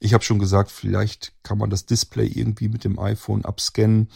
[0.00, 4.10] Ich habe schon gesagt, vielleicht kann man das Display irgendwie mit dem iPhone abscannen.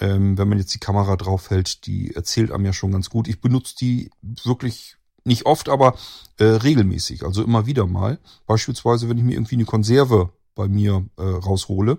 [0.00, 3.28] Ähm, wenn man jetzt die Kamera draufhält, die erzählt einem ja schon ganz gut.
[3.28, 4.10] Ich benutze die
[4.42, 5.96] wirklich nicht oft, aber
[6.38, 8.18] äh, regelmäßig, also immer wieder mal.
[8.46, 11.98] Beispielsweise, wenn ich mir irgendwie eine Konserve bei mir äh, raushole,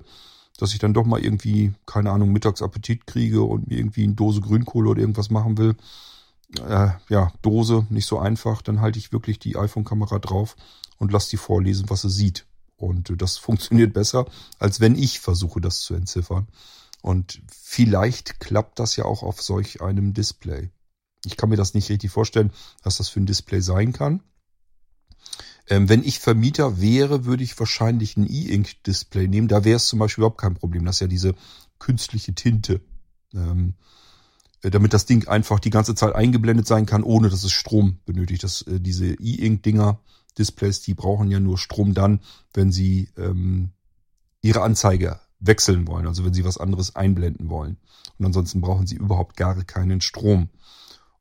[0.58, 4.41] dass ich dann doch mal irgendwie, keine Ahnung, Mittagsappetit kriege und mir irgendwie eine Dose
[4.41, 5.76] Grünkohle oder irgendwas machen will,
[6.59, 10.55] äh, ja, Dose, nicht so einfach, dann halte ich wirklich die iPhone-Kamera drauf
[10.97, 12.45] und lasse die vorlesen, was sie sieht.
[12.77, 14.25] Und äh, das funktioniert besser,
[14.59, 16.47] als wenn ich versuche, das zu entziffern.
[17.01, 20.71] Und vielleicht klappt das ja auch auf solch einem Display.
[21.23, 22.51] Ich kann mir das nicht richtig vorstellen,
[22.83, 24.21] was das für ein Display sein kann.
[25.67, 29.47] Ähm, wenn ich Vermieter wäre, würde ich wahrscheinlich ein E-Ink-Display nehmen.
[29.47, 30.85] Da wäre es zum Beispiel überhaupt kein Problem.
[30.85, 31.33] Das ist ja diese
[31.79, 32.81] künstliche Tinte.
[33.33, 34.05] Ähm, äh,
[34.70, 38.43] damit das Ding einfach die ganze Zeit eingeblendet sein kann, ohne dass es Strom benötigt.
[38.43, 39.99] Das, äh, diese E-Ink-Dinger,
[40.38, 42.20] Displays, die brauchen ja nur Strom dann,
[42.53, 43.70] wenn sie ähm,
[44.41, 47.78] ihre Anzeige wechseln wollen, also wenn sie was anderes einblenden wollen.
[48.18, 50.49] Und ansonsten brauchen sie überhaupt gar keinen Strom.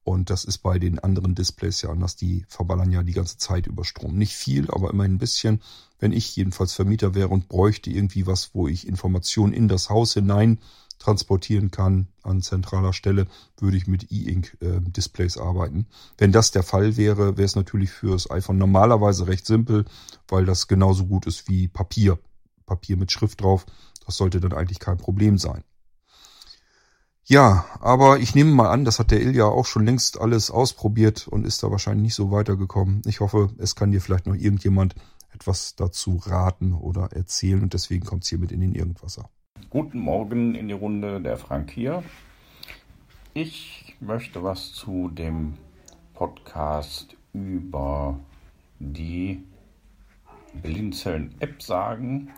[0.04, 2.14] Und das ist bei den anderen Displays ja anders.
[2.14, 4.16] Die verballern ja die ganze Zeit über Strom.
[4.16, 5.60] Nicht viel, aber immerhin ein bisschen.
[5.98, 10.12] Wenn ich jedenfalls Vermieter wäre und bräuchte irgendwie was, wo ich Informationen in das Haus
[10.12, 10.58] hinein
[11.04, 13.26] transportieren kann an zentraler Stelle,
[13.58, 15.86] würde ich mit E-Ink-Displays arbeiten.
[16.16, 19.84] Wenn das der Fall wäre, wäre es natürlich fürs iPhone normalerweise recht simpel,
[20.28, 22.18] weil das genauso gut ist wie Papier.
[22.64, 23.66] Papier mit Schrift drauf,
[24.06, 25.62] das sollte dann eigentlich kein Problem sein.
[27.26, 31.28] Ja, aber ich nehme mal an, das hat der Ilja auch schon längst alles ausprobiert
[31.28, 33.02] und ist da wahrscheinlich nicht so weitergekommen.
[33.06, 34.94] Ich hoffe, es kann dir vielleicht noch irgendjemand
[35.32, 39.28] etwas dazu raten oder erzählen und deswegen kommt es hier mit in den Irgendwasser.
[39.74, 42.04] Guten Morgen in die Runde, der Frank hier.
[43.32, 45.54] Ich möchte was zu dem
[46.14, 48.20] Podcast über
[48.78, 49.42] die
[50.62, 52.30] Blinzeln-App sagen.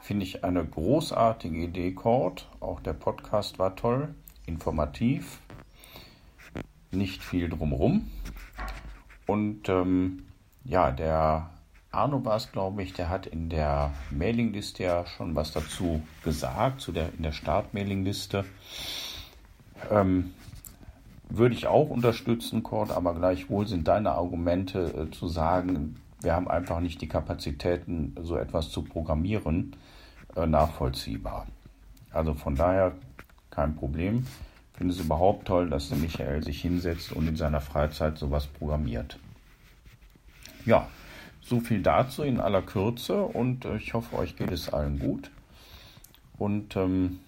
[0.00, 2.48] Finde ich eine großartige Idee, Cord.
[2.60, 4.14] Auch der Podcast war toll,
[4.46, 5.40] informativ,
[6.90, 8.10] nicht viel drumherum.
[9.26, 10.22] Und ähm,
[10.64, 11.50] ja, der
[11.96, 16.80] Arno war es, glaube ich, der hat in der Mailingliste ja schon was dazu gesagt,
[16.80, 18.44] zu der, in der Start-Mailingliste.
[19.90, 20.32] Ähm,
[21.28, 26.48] würde ich auch unterstützen, Cord, aber gleichwohl sind deine Argumente äh, zu sagen, wir haben
[26.48, 29.74] einfach nicht die Kapazitäten, so etwas zu programmieren,
[30.36, 31.46] äh, nachvollziehbar.
[32.12, 32.92] Also von daher
[33.50, 34.26] kein Problem.
[34.72, 38.46] Ich finde es überhaupt toll, dass der Michael sich hinsetzt und in seiner Freizeit sowas
[38.46, 39.18] programmiert.
[40.64, 40.88] Ja,
[41.46, 45.30] so viel dazu in aller Kürze und äh, ich hoffe, euch geht es allen gut.
[46.38, 47.20] Und ähm,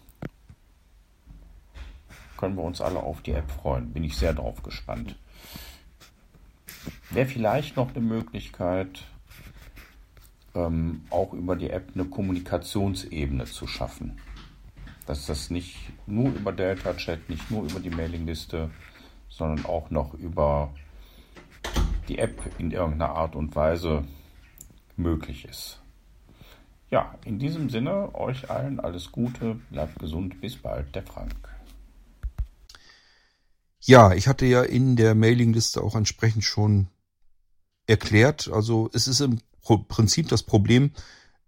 [2.37, 3.93] können wir uns alle auf die App freuen.
[3.93, 5.17] Bin ich sehr drauf gespannt.
[7.11, 9.05] Wäre vielleicht noch eine Möglichkeit,
[10.55, 14.19] ähm, auch über die App eine Kommunikationsebene zu schaffen.
[15.07, 18.71] Dass das nicht nur über Delta Chat, nicht nur über die Mailingliste,
[19.29, 20.73] sondern auch noch über
[22.09, 24.05] die App in irgendeiner Art und Weise
[24.97, 25.81] möglich ist.
[26.91, 31.37] Ja, in diesem Sinne, euch allen alles Gute, bleibt gesund, bis bald, der Frank.
[33.81, 36.89] Ja, ich hatte ja in der Mailingliste auch entsprechend schon
[37.87, 38.51] erklärt.
[38.53, 40.93] Also es ist im Prinzip das Problem,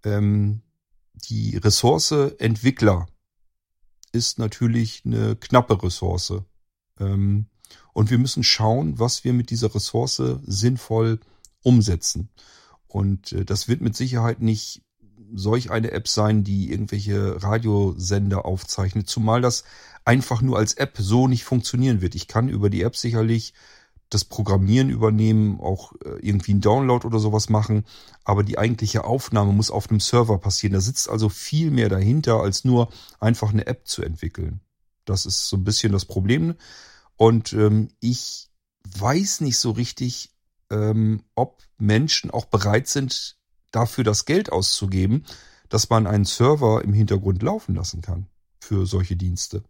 [0.04, 0.62] ähm,
[1.28, 3.06] die Ressource Entwickler
[4.12, 6.42] ist natürlich eine knappe Ressource.
[6.98, 7.46] Ähm,
[7.92, 11.20] und wir müssen schauen, was wir mit dieser Ressource sinnvoll
[11.62, 12.28] umsetzen.
[12.86, 14.82] Und äh, das wird mit Sicherheit nicht
[15.32, 19.64] solch eine App sein, die irgendwelche Radiosender aufzeichnet, zumal das
[20.04, 22.14] einfach nur als App so nicht funktionieren wird.
[22.14, 23.54] Ich kann über die App sicherlich
[24.08, 27.84] das Programmieren übernehmen, auch äh, irgendwie einen Download oder sowas machen,
[28.24, 30.72] aber die eigentliche Aufnahme muss auf einem Server passieren.
[30.72, 32.88] Da sitzt also viel mehr dahinter, als nur
[33.20, 34.60] einfach eine App zu entwickeln.
[35.04, 36.56] Das ist so ein bisschen das Problem.
[37.20, 38.48] Und ähm, ich
[38.96, 40.30] weiß nicht so richtig,
[40.70, 43.36] ähm, ob Menschen auch bereit sind,
[43.72, 45.26] dafür das Geld auszugeben,
[45.68, 49.62] dass man einen Server im Hintergrund laufen lassen kann für solche Dienste.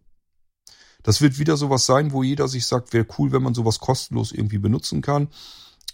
[1.03, 4.31] Das wird wieder sowas sein, wo jeder sich sagt, wäre cool, wenn man sowas kostenlos
[4.31, 5.27] irgendwie benutzen kann.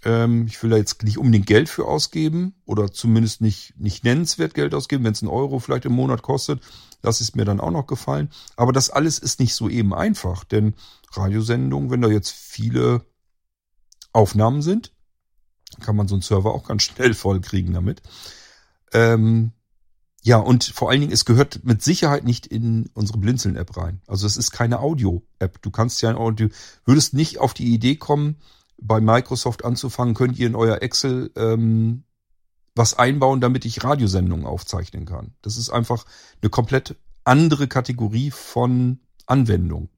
[0.06, 4.54] Ähm, ich will da jetzt nicht unbedingt Geld für ausgeben oder zumindest nicht, nicht nennenswert
[4.54, 5.06] Geld ausgeben.
[5.06, 6.62] Wenn es ein Euro vielleicht im Monat kostet,
[7.02, 8.30] das ist mir dann auch noch gefallen.
[8.56, 10.76] Aber das alles ist nicht so eben einfach, denn
[11.12, 13.06] Radiosendungen, wenn da jetzt viele
[14.14, 14.94] Aufnahmen sind,
[15.80, 18.02] kann man so einen Server auch ganz schnell voll kriegen damit.
[18.94, 19.52] Ähm,
[20.24, 24.02] ja, und vor allen Dingen, es gehört mit Sicherheit nicht in unsere Blinzeln-App rein.
[24.08, 25.62] Also es ist keine Audio-App.
[25.62, 26.50] Du kannst ja ein Audio,
[26.86, 28.38] würdest nicht auf die Idee kommen,
[28.80, 32.04] bei Microsoft anzufangen, könnt ihr in euer Excel ähm,
[32.76, 35.34] was einbauen, damit ich Radiosendungen aufzeichnen kann.
[35.42, 36.06] Das ist einfach
[36.42, 39.90] eine komplett andere Kategorie von Anwendung.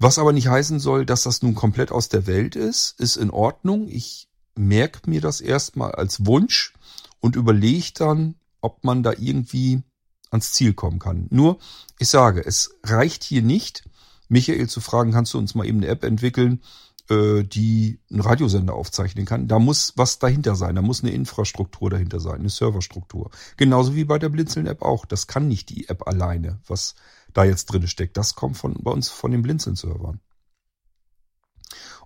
[0.00, 3.30] Was aber nicht heißen soll, dass das nun komplett aus der Welt ist, ist in
[3.30, 3.86] Ordnung.
[3.86, 6.72] Ich merke mir das erstmal als Wunsch
[7.20, 9.82] und überlege dann, ob man da irgendwie
[10.30, 11.26] ans Ziel kommen kann.
[11.28, 11.58] Nur,
[11.98, 13.84] ich sage, es reicht hier nicht,
[14.28, 16.62] Michael zu fragen, kannst du uns mal eben eine App entwickeln,
[17.10, 19.48] äh, die einen Radiosender aufzeichnen kann.
[19.48, 23.30] Da muss was dahinter sein, da muss eine Infrastruktur dahinter sein, eine Serverstruktur.
[23.58, 25.04] Genauso wie bei der Blinzeln-App auch.
[25.04, 26.94] Das kann nicht die App alleine, was
[27.32, 28.16] da jetzt drin steckt.
[28.16, 30.20] Das kommt von bei uns von den Blinzeln-Servern.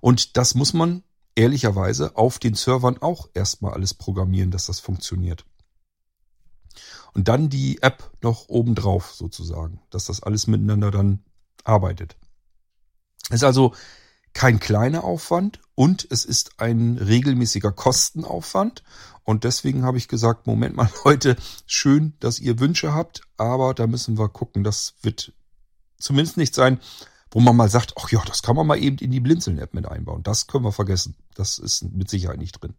[0.00, 1.02] Und das muss man
[1.34, 5.44] ehrlicherweise auf den Servern auch erstmal alles programmieren, dass das funktioniert.
[7.12, 11.24] Und dann die App noch obendrauf sozusagen, dass das alles miteinander dann
[11.62, 12.16] arbeitet.
[13.30, 13.74] Ist also
[14.32, 18.82] kein kleiner Aufwand und es ist ein regelmäßiger Kostenaufwand.
[19.24, 23.86] Und deswegen habe ich gesagt, Moment mal Leute, schön, dass ihr Wünsche habt, aber da
[23.86, 25.32] müssen wir gucken, das wird
[25.98, 26.78] zumindest nicht sein,
[27.30, 29.86] wo man mal sagt, ach ja, das kann man mal eben in die Blinzeln-App mit
[29.86, 30.22] einbauen.
[30.22, 31.16] Das können wir vergessen.
[31.34, 32.74] Das ist mit Sicherheit nicht drin.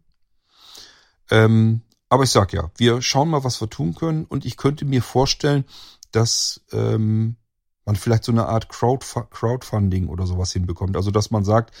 [1.30, 4.24] Ähm, aber ich sag ja, wir schauen mal, was wir tun können.
[4.24, 5.64] Und ich könnte mir vorstellen,
[6.12, 7.36] dass ähm,
[7.84, 10.96] man vielleicht so eine Art Crowdf Crowdfunding oder sowas hinbekommt.
[10.96, 11.74] Also dass man sagt,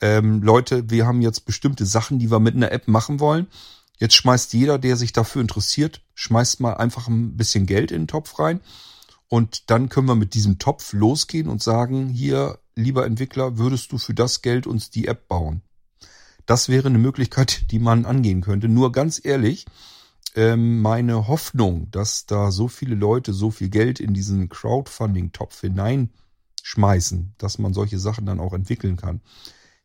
[0.00, 3.48] ähm, Leute, wir haben jetzt bestimmte Sachen, die wir mit einer App machen wollen.
[3.98, 8.08] Jetzt schmeißt jeder, der sich dafür interessiert, schmeißt mal einfach ein bisschen Geld in den
[8.08, 8.60] Topf rein.
[9.28, 13.98] Und dann können wir mit diesem Topf losgehen und sagen, hier, lieber Entwickler, würdest du
[13.98, 15.62] für das Geld uns die App bauen?
[16.46, 18.68] Das wäre eine Möglichkeit, die man angehen könnte.
[18.68, 19.66] Nur ganz ehrlich,
[20.34, 27.34] ähm, meine Hoffnung, dass da so viele Leute so viel Geld in diesen Crowdfunding-Topf hineinschmeißen,
[27.38, 29.20] dass man solche Sachen dann auch entwickeln kann,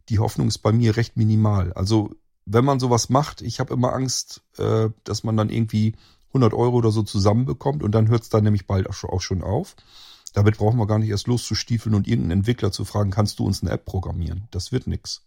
[0.10, 1.73] die Hoffnung ist bei mir recht minimal.
[1.73, 2.15] Also
[2.49, 5.95] wenn man sowas macht, ich habe immer Angst, äh, dass man dann irgendwie
[6.30, 9.76] 100 Euro oder so zusammenbekommt und dann hört es dann nämlich bald auch schon auf.
[10.34, 13.61] Damit brauchen wir gar nicht erst loszustiefeln und irgendeinen Entwickler zu fragen, kannst du uns
[13.61, 14.48] eine App programmieren?
[14.52, 15.24] Das wird nix.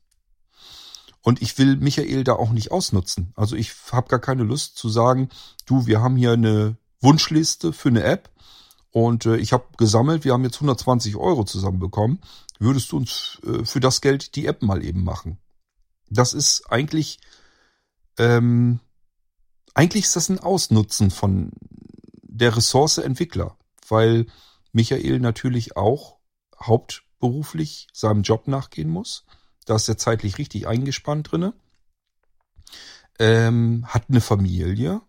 [1.23, 3.33] Und ich will Michael da auch nicht ausnutzen.
[3.37, 5.29] Also ich habe gar keine Lust zu sagen,
[5.67, 8.31] du, wir haben hier eine Wunschliste für eine App
[8.91, 12.21] und äh, ich habe gesammelt, wir haben jetzt 120 Euro zusammenbekommen.
[12.59, 15.39] Würdest du uns äh, für das Geld die App mal eben machen?
[16.11, 17.19] Das ist eigentlich,
[18.19, 18.81] ähm,
[19.75, 21.53] eigentlich ist das ein Ausnutzen von
[22.23, 23.57] der Ressource Entwickler,
[23.89, 24.27] weil
[24.73, 26.19] Michael natürlich auch
[26.61, 29.25] hauptberuflich seinem Job nachgehen muss
[29.71, 31.55] da ist er zeitlich richtig eingespannt drinne.
[33.21, 35.01] ähm, hat eine Familie,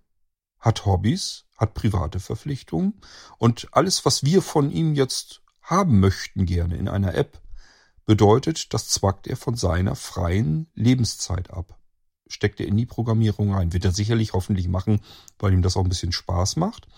[0.60, 3.02] hat Hobbys, hat private Verpflichtungen
[3.40, 7.41] und alles, was wir von ihm jetzt haben möchten gerne in einer App,
[8.12, 11.80] bedeutet, das zwackt er von seiner freien Lebenszeit ab.
[12.28, 13.72] Steckt er in die Programmierung ein.
[13.72, 15.00] Wird er sicherlich hoffentlich machen,
[15.40, 16.90] weil ihm das auch ein bisschen Spaß macht.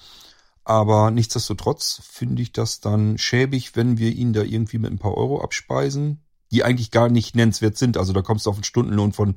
[0.63, 5.15] Aber nichtsdestotrotz finde ich das dann schäbig, wenn wir ihn da irgendwie mit ein paar
[5.15, 7.95] Euro abspeisen, die eigentlich gar nicht nennenswert sind.
[7.95, 9.35] Also da kommst du auf einen Stundenlohn von,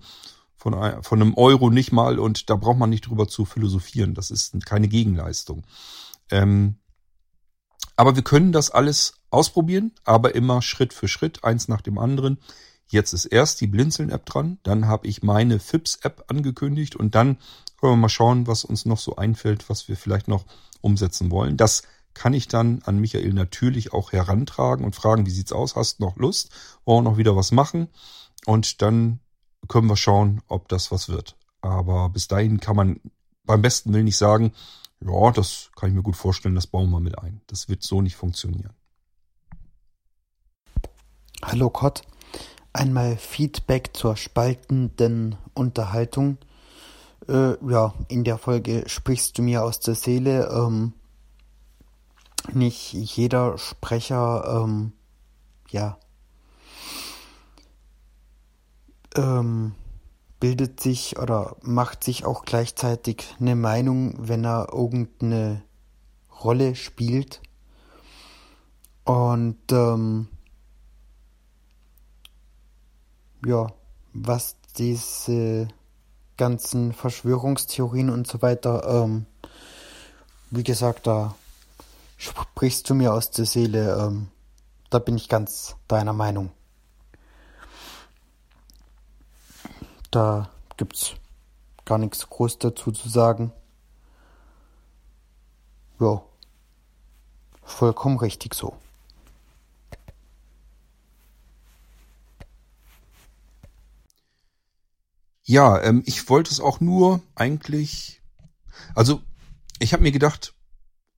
[0.56, 4.14] von, von einem Euro nicht mal und da braucht man nicht drüber zu philosophieren.
[4.14, 5.66] Das ist keine Gegenleistung.
[6.30, 6.76] Ähm,
[7.96, 12.38] aber wir können das alles ausprobieren, aber immer Schritt für Schritt, eins nach dem anderen.
[12.88, 17.38] Jetzt ist erst die Blinzeln-App dran, dann habe ich meine FIPS-App angekündigt und dann
[17.80, 20.44] können wir mal schauen, was uns noch so einfällt, was wir vielleicht noch
[20.80, 21.56] umsetzen wollen.
[21.56, 21.82] Das
[22.14, 25.76] kann ich dann an Michael natürlich auch herantragen und fragen, wie sieht's aus?
[25.76, 26.50] Hast noch Lust?
[26.84, 27.88] Wollen wir noch wieder was machen?
[28.46, 29.20] Und dann
[29.68, 31.36] können wir schauen, ob das was wird.
[31.60, 33.00] Aber bis dahin kann man
[33.44, 34.52] beim besten Willen nicht sagen,
[35.00, 37.40] ja, das kann ich mir gut vorstellen, das bauen wir mit ein.
[37.46, 38.74] Das wird so nicht funktionieren.
[41.42, 42.02] Hallo Gott,
[42.72, 46.38] einmal Feedback zur spaltenden Unterhaltung.
[47.28, 50.48] Äh, ja, in der Folge sprichst du mir aus der Seele.
[50.48, 50.92] Ähm,
[52.52, 54.92] nicht jeder Sprecher, ähm,
[55.68, 55.98] ja,
[59.16, 59.74] ähm,
[60.40, 65.62] bildet sich oder macht sich auch gleichzeitig eine Meinung, wenn er irgendeine
[66.44, 67.40] Rolle spielt.
[69.04, 70.28] Und ähm,
[73.44, 73.68] ja,
[74.12, 75.68] was diese
[76.36, 79.26] ganzen Verschwörungstheorien und so weiter, ähm,
[80.50, 81.34] wie gesagt, da
[82.16, 84.28] sprichst du mir aus der Seele, ähm,
[84.90, 86.50] da bin ich ganz deiner Meinung.
[90.10, 91.14] Da gibt's
[91.84, 93.52] gar nichts groß dazu zu sagen.
[95.98, 96.22] Ja,
[97.62, 98.76] vollkommen richtig so.
[105.44, 108.20] Ja, ähm, ich wollte es auch nur eigentlich.
[108.94, 109.22] Also,
[109.78, 110.54] ich habe mir gedacht,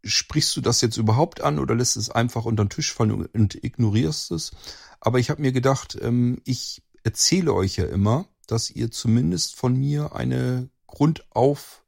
[0.04, 3.64] sprichst du das jetzt überhaupt an oder lässt es einfach unter den Tisch fallen und
[3.64, 4.52] ignorierst es?
[5.00, 9.76] Aber ich habe mir gedacht, ähm, ich erzähle euch ja immer, dass ihr zumindest von
[9.76, 11.84] mir eine grundauf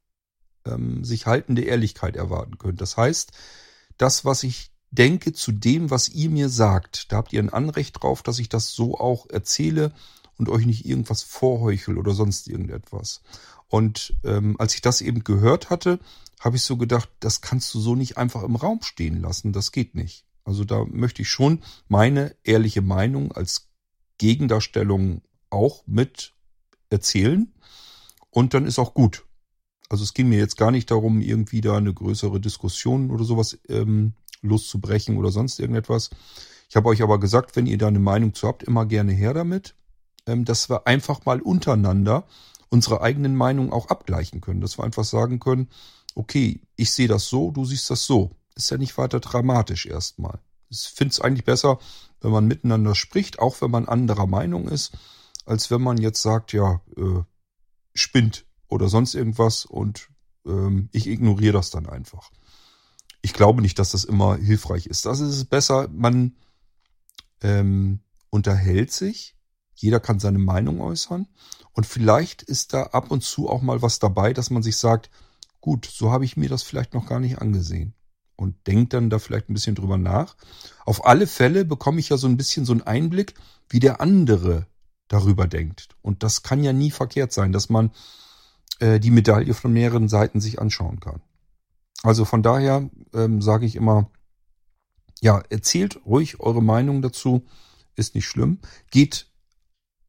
[0.65, 2.79] ähm, sich haltende Ehrlichkeit erwarten könnt.
[2.79, 3.33] Das heißt,
[3.97, 8.01] das, was ich denke zu dem, was ihr mir sagt, da habt ihr ein Anrecht
[8.01, 9.91] drauf, dass ich das so auch erzähle
[10.37, 13.21] und euch nicht irgendwas vorheuchel oder sonst irgendetwas.
[13.67, 15.99] Und ähm, als ich das eben gehört hatte,
[16.39, 19.53] habe ich so gedacht, das kannst du so nicht einfach im Raum stehen lassen.
[19.53, 20.25] Das geht nicht.
[20.43, 23.69] Also da möchte ich schon meine ehrliche Meinung als
[24.17, 26.33] Gegendarstellung auch mit
[26.91, 27.51] erzählen.
[28.29, 29.25] Und dann ist auch gut.
[29.89, 33.59] Also es ging mir jetzt gar nicht darum, irgendwie da eine größere Diskussion oder sowas
[33.67, 34.13] ähm,
[34.43, 36.11] loszubrechen oder sonst irgendetwas.
[36.69, 39.33] Ich habe euch aber gesagt, wenn ihr da eine Meinung zu habt, immer gerne her
[39.33, 39.75] damit
[40.27, 42.25] ähm, dass wir einfach mal untereinander
[42.69, 44.61] unsere eigenen Meinungen auch abgleichen können.
[44.61, 45.69] Dass wir einfach sagen können,
[46.15, 48.31] okay, ich sehe das so, du siehst das so.
[48.55, 50.39] Ist ja nicht weiter dramatisch erstmal.
[50.69, 51.79] Ich finde es eigentlich besser,
[52.21, 54.97] wenn man miteinander spricht, auch wenn man anderer Meinung ist,
[55.45, 57.23] als wenn man jetzt sagt, ja, äh,
[57.93, 60.09] spinnt oder sonst irgendwas und
[60.45, 62.31] ähm, ich ignoriere das dann einfach.
[63.21, 65.05] Ich glaube nicht, dass das immer hilfreich ist.
[65.05, 66.35] Das ist es besser, man
[67.41, 67.99] ähm,
[68.29, 69.35] unterhält sich
[69.81, 71.27] jeder kann seine Meinung äußern.
[71.73, 75.09] Und vielleicht ist da ab und zu auch mal was dabei, dass man sich sagt,
[75.59, 77.93] gut, so habe ich mir das vielleicht noch gar nicht angesehen.
[78.35, 80.35] Und denkt dann da vielleicht ein bisschen drüber nach.
[80.85, 83.33] Auf alle Fälle bekomme ich ja so ein bisschen so einen Einblick,
[83.69, 84.67] wie der andere
[85.11, 85.89] darüber denkt.
[86.01, 87.91] Und das kann ja nie verkehrt sein, dass man
[88.79, 91.21] äh, die Medaille von mehreren Seiten sich anschauen kann.
[92.03, 94.09] Also von daher ähm, sage ich immer,
[95.21, 97.45] ja, erzählt ruhig eure Meinung dazu,
[97.95, 98.59] ist nicht schlimm.
[98.89, 99.27] Geht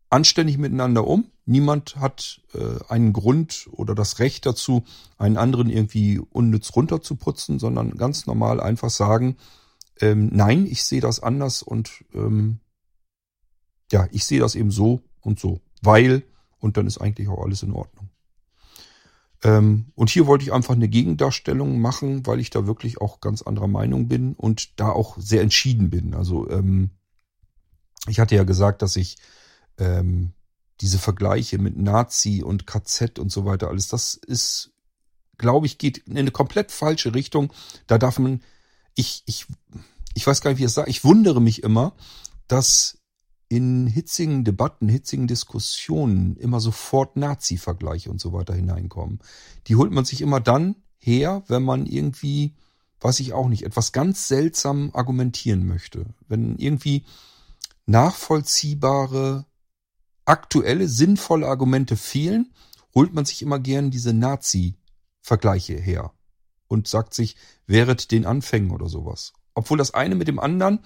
[0.08, 1.26] anständig miteinander um.
[1.44, 4.84] Niemand hat äh, einen Grund oder das Recht dazu,
[5.18, 9.36] einen anderen irgendwie unnütz runterzuputzen, sondern ganz normal einfach sagen,
[10.00, 12.60] ähm, nein, ich sehe das anders und ähm,
[13.93, 16.24] ja, ich sehe das eben so und so, weil
[16.59, 18.09] und dann ist eigentlich auch alles in Ordnung.
[19.43, 23.43] Ähm, und hier wollte ich einfach eine Gegendarstellung machen, weil ich da wirklich auch ganz
[23.43, 26.14] anderer Meinung bin und da auch sehr entschieden bin.
[26.14, 26.90] Also ähm,
[28.06, 29.19] ich hatte ja gesagt, dass ich
[29.78, 30.32] ähm,
[30.81, 34.73] diese Vergleiche mit Nazi und KZ und so weiter, alles, das ist,
[35.39, 37.52] glaube ich, geht in eine komplett falsche Richtung.
[37.86, 38.43] Da darf man,
[38.94, 39.47] ich, ich,
[40.14, 41.94] ich weiß gar nicht, wie ich es sage, ich wundere mich immer,
[42.47, 43.01] dass
[43.52, 49.18] in hitzigen Debatten, hitzigen Diskussionen immer sofort Nazi-Vergleiche und so weiter hineinkommen.
[49.66, 52.54] Die holt man sich immer dann her, wenn man irgendwie,
[53.02, 56.06] weiß ich auch nicht, etwas ganz seltsam argumentieren möchte.
[56.28, 57.04] Wenn irgendwie
[57.84, 59.44] nachvollziehbare,
[60.24, 62.54] aktuelle, sinnvolle Argumente fehlen,
[62.94, 66.14] holt man sich immer gern diese Nazi-Vergleiche her
[66.68, 69.34] und sagt sich, wäret den Anfängen oder sowas.
[69.52, 70.78] Obwohl das eine mit dem anderen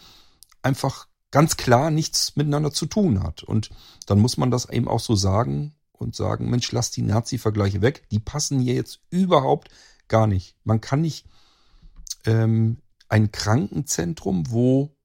[0.62, 1.06] einfach
[1.36, 3.42] ganz klar nichts miteinander zu tun hat.
[3.42, 3.68] Und
[4.06, 8.06] dann muss man das eben auch so sagen und sagen, Mensch, lass die Nazi-Vergleiche weg.
[8.10, 9.68] Die passen hier jetzt überhaupt
[10.08, 10.56] gar nicht.
[10.64, 11.26] Man kann nicht
[12.24, 12.78] ähm,
[13.10, 14.96] ein Krankenzentrum, wo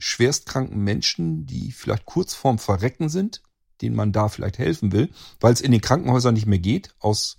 [0.00, 3.40] schwerstkranken Menschen, die vielleicht kurz vorm Verrecken sind,
[3.82, 7.38] denen man da vielleicht helfen will, weil es in den Krankenhäusern nicht mehr geht, aus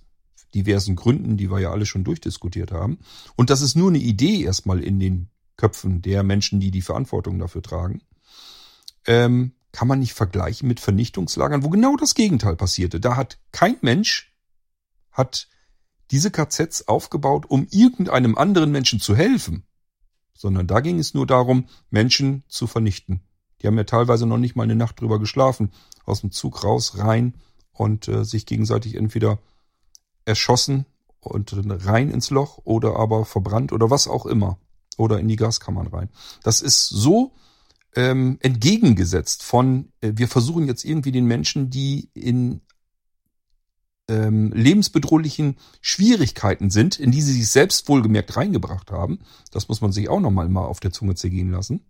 [0.54, 3.00] diversen Gründen, die wir ja alle schon durchdiskutiert haben.
[3.36, 5.28] Und das ist nur eine Idee erstmal in den
[5.58, 8.00] Köpfen der Menschen, die die Verantwortung dafür tragen.
[9.06, 13.00] Ähm, kann man nicht vergleichen mit Vernichtungslagern, wo genau das Gegenteil passierte.
[13.00, 14.32] Da hat kein Mensch
[15.10, 15.48] hat
[16.10, 19.64] diese KZs aufgebaut, um irgendeinem anderen Menschen zu helfen,
[20.32, 23.20] sondern da ging es nur darum, Menschen zu vernichten.
[23.60, 25.72] Die haben ja teilweise noch nicht mal eine Nacht drüber geschlafen,
[26.04, 27.34] aus dem Zug raus, rein
[27.72, 29.38] und äh, sich gegenseitig entweder
[30.24, 30.86] erschossen
[31.20, 31.52] und
[31.86, 34.58] rein ins Loch oder aber verbrannt oder was auch immer
[34.96, 36.10] oder in die Gaskammern rein.
[36.42, 37.32] Das ist so
[37.96, 42.60] ähm, entgegengesetzt von, äh, wir versuchen jetzt irgendwie den Menschen, die in
[44.08, 49.92] ähm, lebensbedrohlichen Schwierigkeiten sind, in die sie sich selbst wohlgemerkt reingebracht haben, das muss man
[49.92, 51.86] sich auch nochmal mal auf der Zunge zergehen lassen,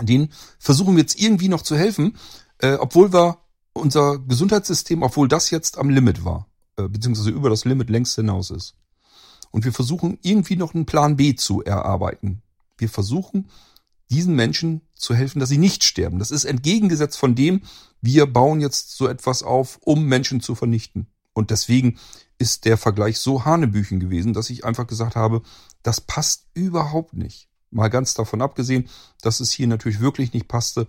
[0.00, 2.16] denen versuchen wir jetzt irgendwie noch zu helfen,
[2.58, 3.38] äh, obwohl wir
[3.72, 8.50] unser Gesundheitssystem, obwohl das jetzt am Limit war, äh, beziehungsweise über das Limit längst hinaus
[8.50, 8.74] ist.
[9.52, 12.42] Und wir versuchen irgendwie noch einen Plan B zu erarbeiten.
[12.78, 13.48] Wir versuchen
[14.10, 16.18] diesen Menschen zu helfen, dass sie nicht sterben.
[16.18, 17.62] Das ist entgegengesetzt von dem,
[18.00, 21.06] wir bauen jetzt so etwas auf, um Menschen zu vernichten.
[21.32, 21.98] Und deswegen
[22.38, 25.42] ist der Vergleich so hanebüchen gewesen, dass ich einfach gesagt habe,
[25.82, 27.48] das passt überhaupt nicht.
[27.70, 28.88] Mal ganz davon abgesehen,
[29.22, 30.86] dass es hier natürlich wirklich nicht passte.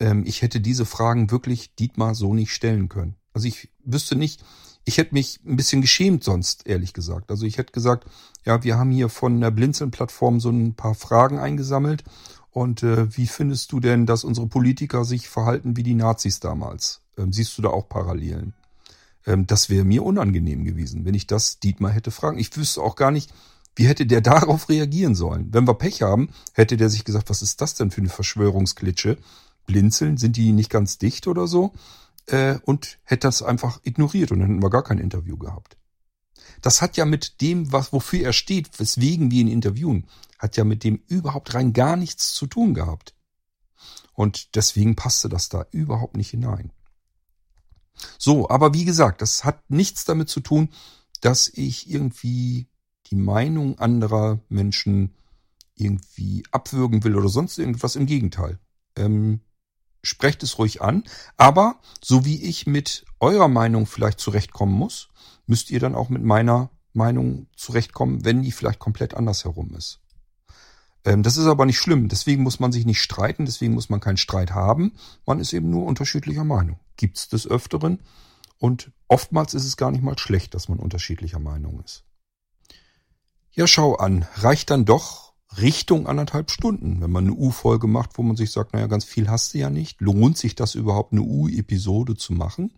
[0.00, 3.16] Ähm, ich hätte diese Fragen wirklich Dietmar so nicht stellen können.
[3.34, 4.42] Also ich wüsste nicht,
[4.84, 7.30] ich hätte mich ein bisschen geschämt sonst, ehrlich gesagt.
[7.30, 8.06] Also ich hätte gesagt,
[8.44, 12.02] ja, wir haben hier von der Blinzeln-Plattform so ein paar Fragen eingesammelt.
[12.52, 17.00] Und äh, wie findest du denn, dass unsere Politiker sich verhalten wie die Nazis damals?
[17.16, 18.52] Ähm, siehst du da auch Parallelen?
[19.26, 22.38] Ähm, das wäre mir unangenehm gewesen, wenn ich das Dietmar hätte fragen.
[22.38, 23.32] Ich wüsste auch gar nicht,
[23.74, 25.48] wie hätte der darauf reagieren sollen?
[25.50, 29.16] Wenn wir Pech haben, hätte der sich gesagt, was ist das denn für eine Verschwörungsklitsche?
[29.66, 31.72] Blinzeln, sind die nicht ganz dicht oder so?
[32.26, 35.76] Äh, und hätte das einfach ignoriert und dann hätten wir gar kein Interview gehabt.
[36.60, 40.06] Das hat ja mit dem, was, wofür er steht, weswegen wir ihn interviewen,
[40.38, 43.14] hat ja mit dem überhaupt rein gar nichts zu tun gehabt.
[44.14, 46.72] Und deswegen passte das da überhaupt nicht hinein.
[48.18, 50.68] So, aber wie gesagt, das hat nichts damit zu tun,
[51.20, 52.68] dass ich irgendwie
[53.10, 55.14] die Meinung anderer Menschen
[55.74, 57.96] irgendwie abwürgen will oder sonst irgendwas.
[57.96, 58.58] Im Gegenteil.
[58.96, 59.40] Ähm,
[60.02, 61.04] sprecht es ruhig an.
[61.36, 65.08] Aber so wie ich mit eurer Meinung vielleicht zurechtkommen muss,
[65.46, 69.46] müsst ihr dann auch mit meiner Meinung zurechtkommen, wenn die vielleicht komplett anders
[69.76, 70.00] ist.
[71.04, 72.08] Ähm, das ist aber nicht schlimm.
[72.08, 73.44] Deswegen muss man sich nicht streiten.
[73.44, 74.92] Deswegen muss man keinen Streit haben.
[75.26, 76.78] Man ist eben nur unterschiedlicher Meinung.
[76.96, 78.00] Gibt's des Öfteren.
[78.58, 82.04] Und oftmals ist es gar nicht mal schlecht, dass man unterschiedlicher Meinung ist.
[83.52, 84.26] Ja, schau an.
[84.36, 88.72] Reicht dann doch Richtung anderthalb Stunden, wenn man eine U-Folge macht, wo man sich sagt,
[88.72, 90.00] naja, ganz viel hast du ja nicht.
[90.00, 92.72] Lohnt sich das überhaupt, eine U-Episode zu machen?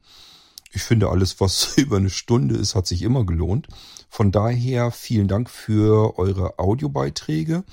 [0.74, 3.68] Ich finde, alles, was über eine Stunde ist, hat sich immer gelohnt.
[4.10, 7.64] Von daher vielen Dank für eure Audiobeiträge.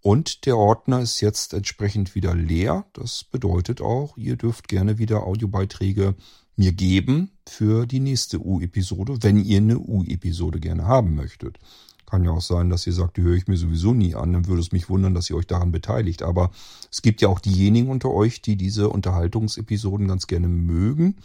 [0.00, 2.86] Und der Ordner ist jetzt entsprechend wieder leer.
[2.92, 6.14] Das bedeutet auch, ihr dürft gerne wieder Audiobeiträge
[6.56, 11.58] mir geben für die nächste U-Episode, wenn ihr eine U-Episode gerne haben möchtet.
[12.06, 14.32] Kann ja auch sein, dass ihr sagt, die höre ich mir sowieso nie an.
[14.32, 16.22] Dann würde es mich wundern, dass ihr euch daran beteiligt.
[16.22, 16.52] Aber
[16.90, 21.16] es gibt ja auch diejenigen unter euch, die diese Unterhaltungsepisoden ganz gerne mögen.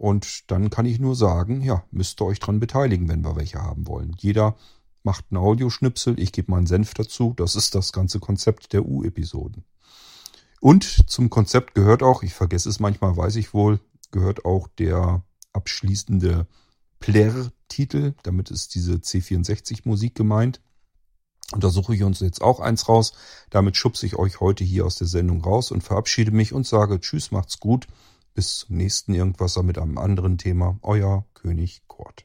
[0.00, 3.60] Und dann kann ich nur sagen, ja, müsst ihr euch dran beteiligen, wenn wir welche
[3.60, 4.16] haben wollen.
[4.16, 4.56] Jeder
[5.02, 7.34] macht einen Audioschnipsel, ich gebe meinen Senf dazu.
[7.36, 9.62] Das ist das ganze Konzept der U-Episoden.
[10.58, 13.78] Und zum Konzept gehört auch, ich vergesse es manchmal, weiß ich wohl,
[14.10, 15.22] gehört auch der
[15.52, 16.46] abschließende
[16.98, 18.14] Plär-Titel.
[18.22, 20.62] Damit ist diese C64-Musik gemeint.
[21.52, 23.12] Und da suche ich uns jetzt auch eins raus.
[23.50, 27.00] Damit schubse ich euch heute hier aus der Sendung raus und verabschiede mich und sage
[27.00, 27.86] Tschüss, macht's gut.
[28.40, 30.78] Bis zum nächsten Irgendwasser mit einem anderen Thema.
[30.80, 32.24] Euer König Kurt.